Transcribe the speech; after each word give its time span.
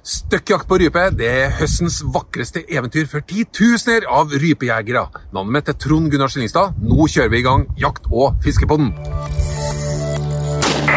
Støkkjakt 0.00 0.64
på 0.64 0.78
rype 0.80 1.02
det 1.12 1.26
er 1.28 1.50
høstens 1.58 1.98
vakreste 2.14 2.62
eventyr 2.72 3.04
for 3.04 3.20
titusener 3.20 4.06
av 4.08 4.30
rypejegere. 4.32 5.02
Navnet 5.36 5.52
mitt 5.52 5.66
er 5.68 5.74
Trond 5.76 6.08
Gunnar 6.08 6.30
Skillingstad. 6.32 6.78
Nå 6.80 7.04
kjører 7.04 7.28
vi 7.28 7.42
i 7.42 7.44
gang 7.44 7.66
Jakt- 7.76 8.06
og 8.08 8.38
fiskepodden. 8.40 8.94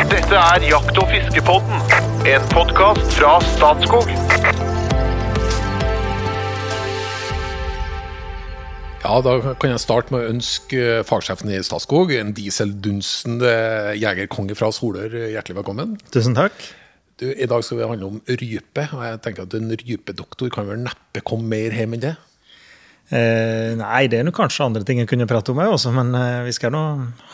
Dette 0.07 0.39
er 0.39 0.67
Jakt- 0.69 0.99
og 1.01 1.11
fiskepodden, 1.11 1.83
en 2.31 2.45
podkast 2.53 3.17
fra 3.17 3.33
Statskog. 3.53 4.07
Ja, 9.03 9.19
Da 9.19 9.33
kan 9.59 9.69
jeg 9.73 9.81
starte 9.83 10.15
med 10.15 10.23
å 10.23 10.29
ønske 10.31 11.03
fagsjefen 11.03 11.51
i 11.51 11.59
Statskog, 11.59 12.13
en 12.15 12.31
dieseldunstende 12.31 13.51
jegerkonge 13.99 14.55
fra 14.55 14.71
Solør, 14.71 15.11
hjertelig 15.27 15.59
velkommen. 15.59 15.99
Tusen 16.15 16.39
takk. 16.39 16.55
Du, 17.23 17.29
I 17.31 17.47
dag 17.47 17.63
skal 17.63 17.79
vi 17.79 17.87
handle 17.87 18.09
om 18.09 18.19
rype, 18.27 18.83
og 18.91 19.01
jeg 19.05 19.19
tenker 19.23 19.45
at 19.47 19.53
en 19.55 19.71
rypedoktor 19.79 20.49
kan 20.51 20.67
vel 20.67 20.81
neppe 20.83 21.21
komme 21.23 21.47
mer 21.53 21.75
hjem 21.77 21.95
enn 21.95 22.01
det? 22.03 22.15
Eh, 23.13 23.73
nei, 23.79 24.01
det 24.11 24.19
er 24.19 24.25
nok 24.27 24.35
kanskje 24.41 24.65
andre 24.65 24.81
ting 24.87 24.99
jeg 24.99 25.07
kunne 25.11 25.27
prate 25.29 25.53
om 25.53 25.61
òg, 25.63 25.75
men 25.95 26.11
eh, 26.17 26.41
vi 26.47 26.55
skal 26.55 26.73
nå 26.73 26.81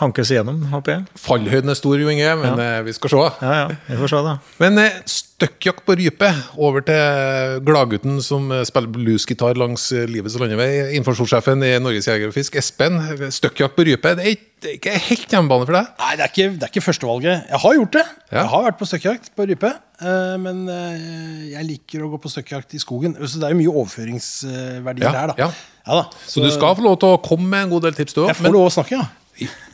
hanke 0.02 0.22
oss 0.22 0.34
igjennom, 0.34 0.60
håper 0.74 0.98
jeg. 0.98 1.08
Fallhøyden 1.24 1.74
er 1.74 1.80
stor, 1.80 1.98
Jo 2.02 2.12
Inge, 2.12 2.36
men 2.42 2.62
eh, 2.62 2.82
vi 2.86 2.94
skal 2.98 3.14
se. 3.16 3.26
Ja, 3.42 3.56
ja, 3.64 3.68
vi 3.88 3.98
får 4.02 4.14
se, 4.14 4.22
da. 4.28 4.36
Men 4.62 4.82
eh, 4.84 5.02
støkkjakt 5.40 5.86
på 5.88 5.96
rype. 5.96 6.28
Over 6.60 6.84
til 6.84 7.62
gladgutten 7.66 8.20
som 8.24 8.50
spiller 8.68 8.92
bluesgitar 8.92 9.56
langs 9.60 9.88
livets 10.12 10.36
landevei. 10.40 10.68
Informasjonssjefen 11.00 11.64
i 11.64 11.72
Norges 11.80 12.10
Jeger 12.10 12.28
og 12.32 12.36
Fisk, 12.36 12.58
Espen. 12.60 13.00
Støkkjakt 13.32 13.78
på 13.78 13.86
rype, 13.88 14.12
det 14.20 14.26
er 14.28 14.74
ikke, 14.76 14.92
helt 15.06 15.32
hjemmebane 15.32 15.64
for 15.70 15.78
deg? 15.78 15.92
Nei, 16.02 16.10
det 16.20 16.24
er, 16.26 16.32
ikke, 16.34 16.48
det 16.60 16.66
er 16.68 16.72
ikke 16.74 16.84
førstevalget. 16.84 17.46
Jeg 17.54 17.62
har 17.64 17.76
gjort 17.78 17.94
det. 17.96 18.04
Ja. 18.34 18.42
Jeg 18.42 18.50
har 18.52 18.66
vært 18.68 18.80
på 18.82 18.88
støkkjakt 18.90 19.30
på 19.40 19.46
rype. 19.48 19.72
eh, 20.04 20.34
Men 20.44 20.60
eh, 20.68 21.06
jeg 21.54 21.68
liker 21.70 22.04
å 22.04 22.10
gå 22.12 22.20
på 22.26 22.32
støkkjakt 22.34 22.76
i 22.76 22.82
skogen. 22.84 23.16
Så 23.24 23.40
det 23.40 23.48
er 23.48 23.56
jo 23.56 23.62
mye 23.62 23.78
overføringsverdier 23.86 25.08
Ja, 25.08 25.14
der, 25.16 25.32
da. 25.32 25.48
ja. 25.48 25.50
da. 25.88 26.04
Så 26.28 26.44
du 26.44 26.50
skal 26.52 26.76
få 26.76 26.84
lov 26.84 27.00
til 27.00 27.16
å 27.16 27.22
komme 27.24 27.48
med 27.48 27.70
en 27.70 27.74
god 27.78 27.88
del 27.88 27.96
tips, 28.02 28.18
du 28.20 28.26
Jeg 28.28 28.36
får 28.36 28.50
får 28.50 28.58
lov 28.60 28.68
å 28.68 28.74
snakke, 28.76 29.00
ja. 29.00 29.08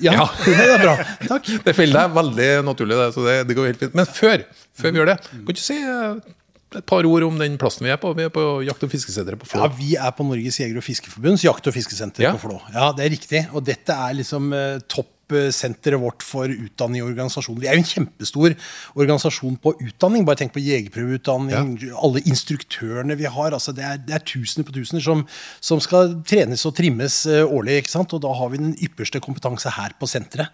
Ja, 0.04 0.14
Ja. 0.20 0.26
det 0.46 0.70
er 0.70 0.82
bra. 0.84 0.96
Takk. 1.28 1.52
Det 1.66 1.76
faller 1.78 2.00
deg 2.06 2.16
veldig 2.20 2.50
naturlig, 2.68 2.98
det, 3.02 3.10
så 3.16 3.26
det, 3.28 3.36
det 3.50 3.58
går 3.58 3.70
helt 3.72 3.84
fint. 3.86 3.96
Men 3.98 4.06
før, 4.10 4.44
før 4.78 4.92
vi 4.96 5.02
gjør 5.02 5.12
det, 5.14 5.20
kan 5.32 5.56
du 5.58 5.62
si 5.62 5.78
eh, 5.82 6.34
et 6.76 6.86
par 6.90 7.06
ord 7.08 7.24
om 7.24 7.38
den 7.40 7.54
plassen 7.62 7.86
vi 7.88 7.92
er 7.94 8.00
på? 8.02 8.10
Vi 8.18 8.26
er 8.28 8.32
på 8.36 8.46
jakt- 8.68 8.84
og 8.84 8.92
fiskesenteret 8.92 9.40
på 9.40 9.48
Flå. 9.48 9.62
Ja, 9.64 9.70
Vi 9.78 9.94
er 9.96 10.12
på 10.18 10.26
Norges 10.28 10.58
jeger- 10.60 10.78
og 10.82 10.84
fiskerforbunds 10.84 11.46
jakt- 11.46 11.70
og 11.72 11.76
fiskesenter 11.78 12.26
Ja. 12.26 12.34
på 12.36 12.44
Flå. 12.50 12.58
Ja, 12.74 12.90
det 12.98 13.06
er 13.06 13.14
riktig. 13.16 13.44
Og 13.56 13.64
dette 13.64 13.96
er 13.96 14.18
liksom 14.18 14.52
eh, 14.54 14.80
toppsenteret 15.26 16.00
vårt 16.00 16.24
for 16.24 16.50
utdanning 16.50 17.04
og 17.04 17.12
organisasjon. 17.12 17.60
Vi 17.60 17.68
er 17.68 17.78
jo 17.78 17.84
en 17.84 17.90
kjempestor 17.90 18.56
organisasjon 18.96 19.58
på 19.62 19.76
utdanning. 19.82 20.26
Bare 20.26 20.40
tenk 20.42 20.54
på 20.54 20.64
jegerprøveutdanning, 20.64 21.78
alle 21.96 22.24
instruktørene 22.26 23.16
vi 23.18 23.26
har. 23.26 23.54
altså 23.54 23.74
Det 23.74 23.84
er, 23.84 23.98
det 23.98 24.16
er 24.16 24.26
tusener 24.26 24.66
på 24.66 24.76
tusener 24.76 25.02
som, 25.02 25.26
som 25.60 25.80
skal 25.80 26.22
trenes 26.28 26.66
og 26.66 26.76
trimmes 26.76 27.26
eh, 27.26 27.44
årlig. 27.46 27.82
ikke 27.82 27.96
sant? 27.96 28.14
Og 28.14 28.22
da 28.22 28.34
har 28.34 28.52
vi 28.52 28.62
den 28.62 28.76
ypperste 28.76 29.22
kompetanse 29.24 29.70
her 29.70 29.96
på 30.00 30.08
senteret. 30.10 30.50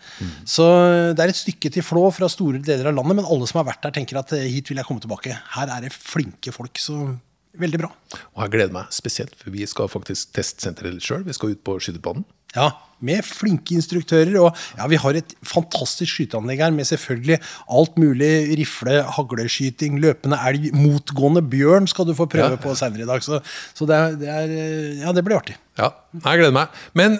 Så 0.45 0.67
eh, 0.67 1.11
det 1.15 1.25
er 1.25 1.33
et 1.33 1.41
stykke 1.41 1.71
til 1.71 1.85
Flå 1.91 2.05
fra 2.13 2.29
store 2.31 2.61
deler 2.63 2.91
av 2.91 2.95
landet, 2.95 3.19
men 3.19 3.27
alle 3.27 3.47
som 3.49 3.59
har 3.59 3.67
vært 3.73 3.83
der, 3.83 3.95
tenker 3.95 4.21
at 4.21 4.31
eh, 4.37 4.47
hit 4.51 4.71
vil 4.71 4.79
jeg 4.79 4.87
komme 4.87 5.03
tilbake. 5.03 5.35
Her 5.57 5.75
er 5.75 5.87
det 5.87 5.93
flinke 5.95 6.53
folk. 6.55 6.79
så 6.79 7.17
Veldig 7.59 7.81
bra. 7.81 7.89
Og 8.31 8.45
jeg 8.45 8.51
gleder 8.53 8.71
meg 8.71 8.93
spesielt, 8.95 9.33
for 9.35 9.51
vi 9.51 9.65
skal 9.67 9.89
faktisk 9.91 10.31
teste 10.37 10.63
senteret 10.63 10.95
litt 10.95 11.03
sjøl. 11.03 11.25
Vi 11.27 11.35
skal 11.35 11.51
ut 11.51 11.63
på 11.67 11.75
skytebanen. 11.83 12.23
Ja, 12.55 12.69
med 13.01 13.23
flinke 13.25 13.73
instruktører. 13.73 14.35
Og 14.43 14.57
ja, 14.77 14.85
vi 14.91 14.99
har 15.01 15.17
et 15.17 15.31
fantastisk 15.47 16.11
skyteanlegg 16.13 16.59
her 16.61 16.73
med 16.75 16.85
selvfølgelig 16.85 17.39
alt 17.77 17.97
mulig 17.97 18.29
rifle, 18.59 18.99
hagleskyting, 19.17 19.97
løpende 20.03 20.37
elg, 20.47 20.67
motgående 20.77 21.41
bjørn 21.49 21.87
skal 21.89 22.05
du 22.05 22.13
få 22.17 22.27
prøve 22.29 22.57
Ja. 22.57 22.61
på 22.61 22.75
senere 22.77 23.01
i 23.07 23.09
dag. 23.09 23.23
Så, 23.25 23.39
så 23.73 23.87
det, 23.89 23.95
er, 23.97 24.15
det, 24.21 24.29
er, 24.29 24.55
ja, 25.05 25.11
det 25.17 25.23
blir 25.25 25.39
artig. 25.39 25.57
Ja, 25.81 25.89
jeg 26.13 26.43
gleder 26.43 26.53
meg. 26.59 26.67
Men 26.93 27.19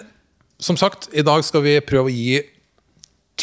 som 0.62 0.76
sagt, 0.78 1.08
i 1.12 1.24
dag 1.26 1.42
skal 1.44 1.64
vi 1.66 1.80
prøve 1.82 2.12
å 2.12 2.14
gi 2.14 2.38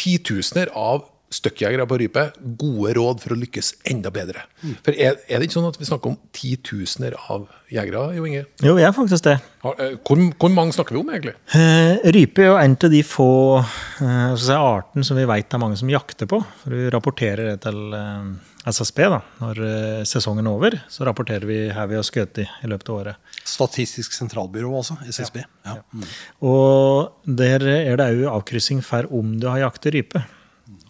titusener 0.00 0.70
av 0.76 1.04
støkkjegere 1.30 1.84
på 1.86 1.96
rype 2.00 2.24
gode 2.58 2.92
råd 2.98 3.20
for 3.22 3.34
å 3.36 3.38
lykkes 3.38 3.68
enda 3.92 4.10
bedre. 4.10 4.42
For 4.82 4.90
er, 4.96 5.20
er 5.30 5.38
det 5.38 5.46
ikke 5.46 5.58
sånn 5.60 5.68
at 5.70 5.78
vi 5.78 5.86
snakker 5.86 6.10
om 6.10 6.16
titusener 6.34 7.14
av 7.30 7.44
jegere, 7.70 8.08
Jo 8.16 8.24
Inge? 8.26 8.42
Jo, 8.66 8.74
vi 8.74 8.82
er 8.82 8.94
faktisk 8.96 9.28
det. 9.28 9.36
Eh, 9.62 9.92
Hvor, 10.02 10.18
hvor 10.42 10.50
mange 10.50 10.74
snakker 10.74 10.96
vi 10.96 11.02
om, 11.04 11.12
egentlig? 11.14 11.36
Eh, 11.54 12.00
rype 12.16 12.42
er 12.42 12.50
jo 12.50 12.56
en 12.58 12.74
av 12.74 12.90
de 12.96 13.02
få 13.06 13.28
eh, 13.62 14.32
si, 14.42 14.56
arten 14.56 15.06
som 15.06 15.20
vi 15.20 15.26
vet 15.30 15.46
det 15.46 15.58
er 15.58 15.62
mange 15.62 15.78
som 15.78 15.92
jakter 15.92 16.26
på. 16.30 16.40
For 16.64 16.74
Vi 16.74 16.90
rapporterer 16.96 17.52
det 17.52 17.60
til 17.68 17.78
eh, 17.94 18.26
SSB 18.74 19.00
da. 19.14 19.20
når 19.44 19.62
eh, 19.68 20.02
sesongen 20.10 20.50
er 20.50 20.56
over. 20.58 20.78
Så 20.90 21.06
rapporterer 21.06 21.46
vi 21.46 21.60
her 21.70 21.86
vi 21.92 22.00
har 22.00 22.06
skutt 22.10 22.42
i 22.42 22.48
i 22.50 22.72
løpet 22.74 22.90
av 22.90 22.98
året. 23.04 23.30
Statistisk 23.46 24.18
sentralbyrå, 24.18 24.74
altså. 24.82 24.98
SSB. 25.06 25.44
Ja. 25.68 25.78
Mm. 25.94 26.10
Og 26.50 27.30
der 27.38 27.62
er 27.70 28.02
det 28.02 28.10
òg 28.18 28.26
avkryssing 28.34 28.82
for 28.82 29.06
om 29.14 29.38
du 29.38 29.46
har 29.52 29.62
jaktet 29.68 29.94
rype. 29.94 30.26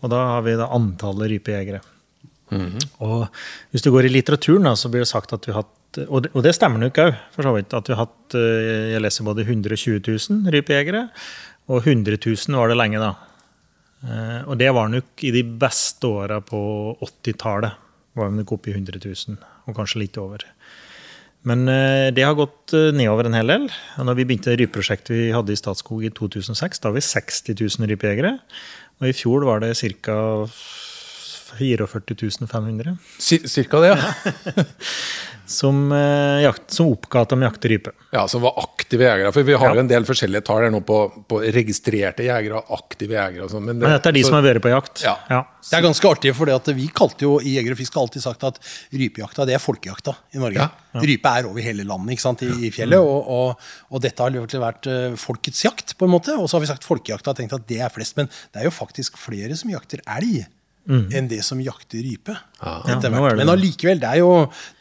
Og 0.01 0.11
da 0.13 0.21
har 0.35 0.45
vi 0.47 0.57
da 0.59 0.69
antallet 0.73 1.31
rypejegere. 1.35 1.81
Og 3.05 3.29
hvis 3.71 3.85
du 3.85 3.93
går 3.95 4.09
i 4.09 4.11
litteraturen, 4.11 4.65
da, 4.67 4.73
så 4.75 4.89
blir 4.91 5.05
det 5.05 5.11
sagt 5.11 5.33
at 5.37 5.45
vi 5.47 5.53
har 5.55 5.63
hatt 5.63 5.77
Og 6.11 6.23
det, 6.23 6.31
og 6.35 6.43
det 6.47 6.53
stemmer 6.55 6.79
nok 6.79 6.99
òg, 7.03 7.17
for 7.35 7.47
så 7.47 7.53
vidt. 7.55 7.73
At 7.75 7.89
vi 7.89 7.95
har 7.95 8.05
hatt 8.07 8.35
eh, 8.39 8.91
Jeg 8.93 9.03
leser 9.03 9.27
både 9.27 9.43
120 9.43 9.99
000 10.07 10.53
rypejegere, 10.55 11.09
og 11.71 11.81
100 11.87 12.15
000 12.23 12.59
var 12.59 12.71
det 12.71 12.77
lenge, 12.79 13.01
da. 13.03 13.11
Eh, 14.07 14.41
Og 14.47 14.59
det 14.59 14.71
var 14.75 14.89
nok 14.91 15.25
i 15.27 15.33
de 15.35 15.43
beste 15.43 16.07
åra 16.07 16.41
på 16.41 16.61
80-tallet. 17.03 17.75
Var 18.15 18.31
vi 18.31 18.39
nok 18.39 18.53
oppe 18.55 18.71
i 18.71 18.75
100 18.77 19.03
000, 19.03 19.39
og 19.67 19.77
kanskje 19.79 20.03
litt 20.05 20.19
over. 20.19 20.47
Men 21.47 21.67
eh, 21.71 22.11
det 22.15 22.23
har 22.27 22.39
gått 22.39 22.71
nedover 22.95 23.27
en 23.27 23.35
hel 23.39 23.51
del. 23.51 23.67
Og 23.99 24.07
når 24.07 24.19
vi 24.19 24.27
begynte 24.31 24.55
rypeprosjektet 24.59 25.11
vi 25.15 25.31
hadde 25.35 25.55
i 25.55 25.59
Statskog 25.59 26.03
i 26.07 26.11
2006, 26.15 26.83
da 26.83 26.91
var 26.91 26.99
vi 26.99 27.07
60 27.07 27.55
000 27.79 27.91
rypejegere. 27.95 28.37
Og 29.01 29.09
i 29.09 29.17
fjor 29.17 29.47
var 29.49 29.63
det 29.65 29.77
ca. 29.81 30.17
44 31.59 32.47
500 32.51 32.97
cirka 33.19 33.81
det, 33.81 33.89
ja. 33.97 34.65
som, 35.51 35.93
eh, 35.93 36.43
jakt, 36.45 36.71
som 36.71 36.87
oppga 36.93 37.25
at 37.25 37.33
de 37.33 37.43
jakter 37.43 37.69
rype. 37.73 37.91
ja. 38.15 38.23
Som 38.31 38.43
var 38.45 38.55
aktive 38.63 39.03
jegere. 39.05 39.33
For 39.35 39.43
vi 39.43 39.55
har 39.59 39.75
Ja. 39.75 39.81
en 39.81 39.89
del 39.89 40.05
forskjellige 40.07 40.45
tall 40.47 40.63
her 40.63 40.71
nå 40.71 40.81
på, 40.87 40.99
på 41.27 41.41
registrerte 41.53 42.23
jegere, 42.23 42.61
aktive 42.71 43.17
jegere 43.19 43.45
og 43.45 43.51
sånn. 43.51 43.65
Men, 43.67 43.79
Men 43.81 43.91
dette 43.97 44.07
er 44.09 44.13
de 44.13 44.23
så- 44.23 44.27
som 44.31 44.35
har 44.39 44.43
vært 44.55 44.63
på 44.63 44.71
jakt. 44.71 45.03
Ja. 45.03 45.17
Det 45.61 45.75
er 45.79 45.83
ganske 45.83 46.07
artig, 46.09 46.35
for 46.35 46.47
vi 46.75 46.87
kalte 46.89 47.23
jo 47.27 47.39
i 47.41 47.57
Jeger 47.57 47.73
og 47.73 47.79
Fisk 47.79 47.95
har 47.95 48.03
alltid 48.07 48.23
sagt 48.23 48.45
at 48.45 48.59
rypejakta 48.93 49.45
det 49.47 49.55
er 49.55 49.59
folkejakta 49.59 50.15
i 50.35 50.39
Norge. 50.39 50.55
Ja. 50.95 51.01
Rype 51.01 51.27
er 51.39 51.47
over 51.47 51.61
hele 51.61 51.85
landet 51.85 52.15
ikke 52.17 52.21
sant, 52.23 52.43
i, 52.43 52.47
i 52.67 52.71
fjellet, 52.71 52.99
og, 52.99 53.27
og, 53.29 53.57
og 53.91 54.01
dette 54.03 54.19
har 54.23 54.31
virkelig 54.31 54.61
vært 54.63 54.87
eh, 54.87 55.17
folkets 55.17 55.65
jakt, 55.65 55.97
på 55.99 56.07
en 56.07 56.11
måte. 56.15 56.31
Og 56.39 56.49
så 56.49 56.55
har 56.59 56.61
vi 56.61 56.71
sagt 56.71 56.85
folkejakta 56.87 57.31
og 57.31 57.37
tenkt 57.37 57.53
at 57.55 57.67
det 57.67 57.81
er 57.81 57.91
flest, 57.91 58.17
men 58.17 58.27
det 58.53 58.63
er 58.63 58.65
jo 58.65 58.71
faktisk 58.75 59.19
flere 59.19 59.55
som 59.57 59.71
jakter 59.71 60.01
elg. 60.07 60.47
Enn 60.91 61.29
det 61.31 61.41
som 61.47 61.61
jakter 61.63 62.03
rype. 62.03 62.35
Ja, 62.61 62.73
etter 62.93 63.13
hvert. 63.13 63.33
er 63.33 63.41
Men 63.41 63.53
allikevel, 63.53 64.01
det 64.03 64.09
er 64.11 64.21
jo, 64.21 64.33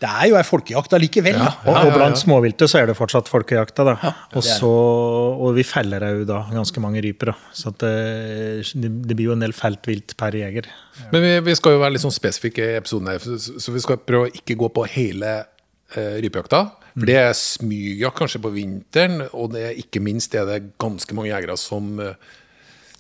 det 0.01 0.09
er 0.09 0.29
jo 0.31 0.37
ei 0.39 0.45
folkejakt 0.47 0.95
allikevel. 0.97 1.37
da. 1.39 1.51
Og, 1.63 1.77
og 1.77 1.93
blant 1.95 2.19
småviltet 2.19 2.71
så 2.71 2.81
er 2.81 2.89
det 2.89 2.97
fortsatt 2.97 3.29
folkejakta. 3.31 3.85
da. 3.91 3.95
og, 4.33 4.41
det 4.41 4.55
det. 4.57 4.71
og 4.71 5.53
vi 5.59 5.65
feller 5.67 6.07
òg 6.09 6.25
da 6.29 6.41
ganske 6.51 6.83
mange 6.83 7.03
ryper. 7.05 7.33
da. 7.33 7.53
Så 7.53 7.73
at 7.73 7.85
det, 7.85 8.89
det 9.05 9.15
blir 9.15 9.29
jo 9.29 9.37
en 9.37 9.45
del 9.45 9.55
feltvilt 9.55 10.17
per 10.19 10.35
jeger. 10.39 10.67
Men 11.13 11.23
vi, 11.23 11.37
vi 11.51 11.55
skal 11.57 11.77
jo 11.77 11.83
være 11.83 11.95
litt 11.95 12.05
sånn 12.05 12.15
spesifikke 12.15 12.65
i 12.65 12.75
episoden 12.81 13.13
her, 13.13 13.23
så, 13.23 13.37
så 13.61 13.73
vi 13.73 13.81
skal 13.83 14.01
prøve 14.03 14.27
å 14.27 14.35
ikke 14.41 14.57
gå 14.59 14.69
på 14.75 14.85
hele 14.97 15.37
eh, 15.39 16.19
rypejakta. 16.25 16.65
For 16.99 17.07
det 17.07 17.15
er 17.21 17.31
smygjakt 17.37 18.17
kanskje 18.19 18.41
på 18.43 18.51
vinteren, 18.53 19.23
og 19.31 19.53
det 19.53 19.65
er 19.69 19.79
ikke 19.79 20.01
minst 20.03 20.35
er 20.35 20.47
det 20.49 20.59
ganske 20.81 21.15
mange 21.15 21.31
jegere 21.31 21.55
som 21.59 21.99
eh, 22.03 22.17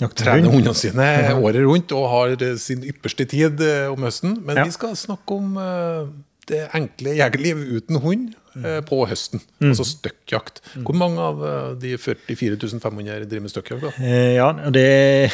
trener 0.07 0.51
hundene 0.53 0.75
sine 0.77 1.05
året 1.43 1.63
rundt 1.65 1.91
og 1.97 2.05
har 2.13 2.35
sin 2.61 2.85
ypperste 2.87 3.25
tid 3.29 3.59
eh, 3.65 3.87
om 3.91 4.03
høsten. 4.07 4.37
Men 4.45 4.61
Ja. 4.61 4.63
vi 4.69 4.71
skal 4.75 4.95
snakke 4.95 5.35
om 5.35 5.57
eh, 5.59 6.05
det 6.49 6.61
enkle 6.73 7.17
jegerliv 7.17 7.59
uten 7.77 7.99
hund 8.01 8.29
eh, 8.63 8.79
på 8.87 9.01
høsten. 9.09 9.41
Mm. 9.59 9.73
Altså 9.73 9.85
støkkjakt. 9.85 10.61
Hvor 10.87 10.95
mange 10.97 11.19
av 11.19 11.43
de 11.81 11.97
44 11.99 12.79
500 12.79 13.27
driver 13.27 13.43
med 13.43 13.51
støkkjakt? 13.53 13.99
Ja, 13.99 14.47
det, 14.71 14.87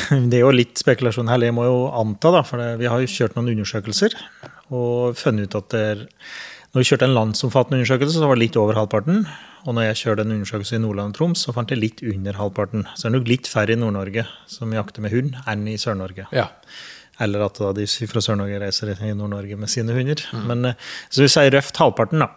det 0.32 0.42
er 0.42 0.44
jo 0.48 0.52
litt 0.56 0.82
spekulasjon 0.82 1.30
her. 1.30 1.46
Jeg 1.46 1.56
må 1.56 1.68
jo 1.70 1.86
anta, 1.94 2.34
da, 2.34 2.42
for 2.48 2.66
vi 2.82 2.90
har 2.90 3.06
jo 3.06 3.14
kjørt 3.20 3.38
noen 3.38 3.54
undersøkelser 3.54 4.18
og 4.74 5.14
funnet 5.20 5.54
ut 5.54 5.60
at 5.62 5.70
det 5.76 5.86
er 5.94 6.06
Når 6.76 6.84
vi 6.84 6.88
kjørte 6.90 7.08
en 7.08 7.14
landsomfattende 7.16 7.78
undersøkelse, 7.80 8.20
så 8.20 8.28
var 8.28 8.36
det 8.36 8.42
litt 8.42 8.58
over 8.60 8.76
halvparten. 8.76 9.22
Og 9.64 9.78
når 9.78 9.86
jeg 9.86 10.00
kjørte 10.02 10.26
en 10.26 10.34
undersøkelse 10.36 10.76
i 10.76 10.80
Nordland 10.84 11.14
og 11.14 11.16
Troms, 11.16 11.46
så 11.46 11.54
fant 11.56 11.70
jeg 11.72 11.80
litt 11.80 12.02
under 12.04 12.36
halvparten. 12.36 12.84
Så 12.98 13.06
det 13.06 13.08
er 13.08 13.14
nok 13.14 13.30
litt 13.32 13.48
færre 13.48 13.72
i 13.72 13.80
Nord-Norge 13.80 14.26
som 14.52 14.74
jakter 14.76 15.06
med 15.06 15.16
hund, 15.16 15.38
enn 15.48 15.64
i 15.72 15.78
Sør-Norge. 15.80 16.26
Ja. 16.36 16.50
Eller 17.24 17.46
at 17.46 17.62
da 17.64 17.70
de 17.78 17.88
fra 18.12 18.20
Sør-Norge 18.20 18.60
reiser 18.60 18.92
i 18.92 19.14
Nord-Norge 19.16 19.56
med 19.62 19.72
sine 19.72 19.96
hunder. 19.96 20.26
Men, 20.52 20.68
eh, 20.74 20.92
så 21.08 21.24
vi 21.24 21.32
sier 21.32 21.56
røft 21.56 21.80
halvparten, 21.80 22.26
da. 22.26 22.28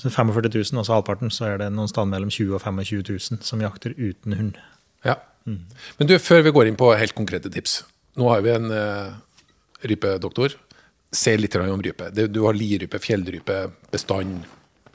Så 0.00 0.08
45 0.08 0.48
000, 0.48 0.80
altså 0.80 0.96
halvparten, 0.96 1.28
så 1.28 1.50
er 1.50 1.60
det 1.60 1.68
noen 1.76 1.92
steder 1.92 2.08
mellom 2.08 2.32
20 2.32 2.48
000 2.48 2.56
og 2.56 2.64
25 2.64 3.04
000 3.12 3.44
som 3.44 3.60
jakter 3.60 3.92
uten 4.00 4.38
hund. 4.40 4.56
Ja. 5.04 5.18
Men 5.44 6.08
du, 6.08 6.16
før 6.16 6.40
vi 6.48 6.56
går 6.56 6.72
inn 6.72 6.80
på 6.80 6.94
helt 6.96 7.12
konkrete 7.18 7.52
tips. 7.52 7.82
Nå 8.16 8.32
har 8.32 8.40
vi 8.40 8.56
en 8.56 8.72
uh, 8.72 9.12
rypedoktor. 9.84 10.56
Si 11.12 11.36
litt 11.36 11.56
om 11.60 11.82
rype. 11.84 12.10
Du 12.10 12.40
har 12.46 12.56
lirype, 12.56 13.00
fjellrype, 13.02 13.58
bestand. 13.92 14.44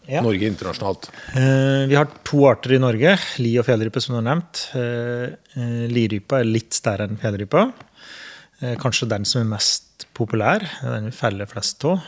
Ja. 0.07 0.21
Norge 0.23 0.47
internasjonalt. 0.47 1.09
Eh, 1.35 1.83
vi 1.91 1.95
har 1.97 2.07
to 2.23 2.45
arter 2.47 2.77
i 2.77 2.79
Norge, 2.79 3.17
li 3.43 3.57
og 3.59 3.65
fjellrype, 3.67 3.99
som 3.99 4.15
du 4.15 4.21
har 4.21 4.27
nevnt. 4.29 4.61
Eh, 4.79 5.35
eh, 5.59 5.81
lirypa 5.91 6.39
er 6.39 6.47
litt 6.47 6.77
større 6.77 7.09
enn 7.09 7.19
fjellrypa. 7.19 7.67
Kanskje 8.81 9.05
den 9.05 9.25
som 9.27 9.43
er 9.43 9.51
mest 9.51 10.07
populær. 10.17 10.63
Den 10.81 11.11
vi 11.11 11.11
feller 11.13 11.45
flest 11.45 11.83
av. 11.85 12.01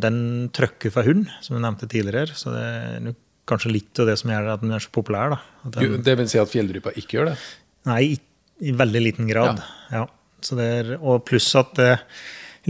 Den 0.00 0.48
trøkker 0.56 0.88
for 0.94 1.04
hund, 1.04 1.26
som 1.44 1.52
du 1.52 1.60
nevnte 1.60 1.84
tidligere. 1.90 2.32
Så 2.32 2.54
det 2.54 2.62
er 2.64 3.10
kanskje 3.50 3.74
litt 3.74 4.00
av 4.00 4.08
det 4.08 4.16
som 4.20 4.32
gjør 4.32 4.54
at 4.54 4.64
den 4.64 4.72
er 4.72 4.80
så 4.80 4.88
populær. 4.94 5.36
Den, 5.66 5.98
Det 6.06 6.16
vil 6.16 6.30
si 6.32 6.40
at 6.40 6.48
fjellrypa 6.48 6.94
ikke 6.96 7.18
gjør 7.18 7.32
det? 7.32 7.36
Nei, 7.90 8.00
i, 8.14 8.72
veldig 8.72 9.02
liten 9.04 9.28
grad. 9.28 9.60
Ja. 9.92 10.06
Så 10.40 10.56
det 10.56 10.68
er, 10.78 10.94
og 10.96 11.26
pluss 11.28 11.50
at 11.58 11.76
eh, 11.82 12.00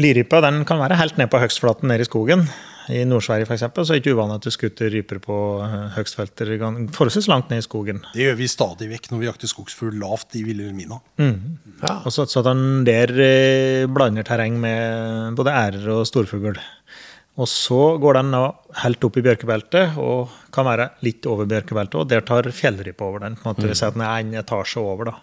lirypa 0.01 0.41
den 0.45 0.65
kan 0.69 0.81
være 0.81 0.99
helt 1.01 1.21
ned 1.21 1.31
på 1.31 1.41
høgstflaten 1.43 1.91
nede 1.91 2.07
i 2.07 2.09
skogen. 2.09 2.47
I 2.91 3.05
Nord-Sverige 3.07 3.47
for 3.47 3.55
eksempel, 3.55 3.85
så 3.85 3.93
er 3.93 3.99
det 3.99 4.03
ikke 4.03 4.17
uvanlig 4.17 4.41
at 4.41 4.47
du 4.49 4.51
skutter 4.51 4.91
ryper 4.91 5.21
på 5.23 5.37
eh, 5.63 5.75
høgstfelter 5.95 6.51
forholdsvis 6.97 7.29
langt 7.31 7.53
ned 7.53 7.63
i 7.63 7.67
skogen. 7.67 8.01
Det 8.15 8.25
gjør 8.25 8.39
vi 8.41 8.49
stadig 8.51 8.89
vekk 8.91 9.11
når 9.13 9.21
vi 9.21 9.29
jakter 9.29 9.53
skogsfugl 9.53 10.01
lavt 10.01 10.35
i 10.41 10.43
Vilhelmina. 10.49 10.99
Ja. 11.21 12.01
Og 12.01 12.11
så, 12.15 12.27
så 12.27 12.43
den 12.47 12.83
der 12.89 13.13
eh, 13.15 13.87
blander 13.87 14.27
terreng 14.27 14.59
med 14.63 15.39
både 15.39 15.55
ærer 15.55 15.87
og 15.95 16.03
storfugl. 16.09 16.59
Og 17.41 17.49
så 17.49 17.79
går 18.03 18.19
den 18.19 18.35
helt 18.83 19.07
opp 19.07 19.17
i 19.17 19.23
bjørkebeltet 19.25 19.97
og 20.03 20.33
kan 20.53 20.67
være 20.67 20.91
litt 21.07 21.25
over 21.31 21.47
bjørkebeltet. 21.49 21.97
Og 22.03 22.11
der 22.11 22.25
tar 22.27 22.51
fjellrypa 22.53 23.07
over 23.07 23.23
den. 23.25 23.39
på 23.39 23.47
en 23.47 23.55
måte. 23.55 23.69
mm. 23.71 23.77
si 23.79 23.87
at 23.87 23.97
den 23.97 24.05
er 24.05 24.19
en 24.19 24.35
etasje 24.43 24.83
over. 24.83 25.13
da. 25.13 25.15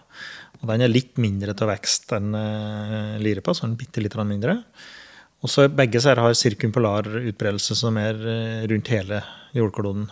Og 0.58 0.70
den 0.72 0.82
er 0.82 0.90
litt 0.90 1.18
mindre 1.22 1.54
til 1.54 1.70
vekst 1.70 2.14
enn 2.16 2.32
uh, 2.34 3.18
lirypa, 3.22 3.54
så 3.54 3.66
den 3.66 3.76
er 3.76 3.82
bitte 3.82 4.02
litt 4.02 4.16
mindre. 4.26 4.58
Og 5.44 5.52
så 5.52 5.68
begge 5.70 6.00
her 6.02 6.18
har 6.18 6.34
sirkumpolar 6.34 7.06
utbredelse 7.20 7.76
som 7.78 7.98
er 8.00 8.16
eh, 8.26 8.64
rundt 8.66 8.88
hele 8.90 9.20
jordkloden. 9.54 10.08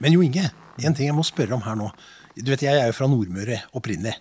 Men 0.00 0.14
Jo 0.16 0.22
Inge, 0.24 0.46
en 0.80 0.96
ting 0.96 1.10
jeg 1.10 1.16
må 1.16 1.24
spørre 1.28 1.58
om 1.58 1.64
her 1.66 1.76
nå. 1.76 1.90
Du 2.38 2.48
vet, 2.48 2.64
Jeg 2.64 2.80
er 2.80 2.88
jo 2.88 2.96
fra 2.96 3.08
Nordmøre 3.10 3.58
opprinnelig. 3.76 4.14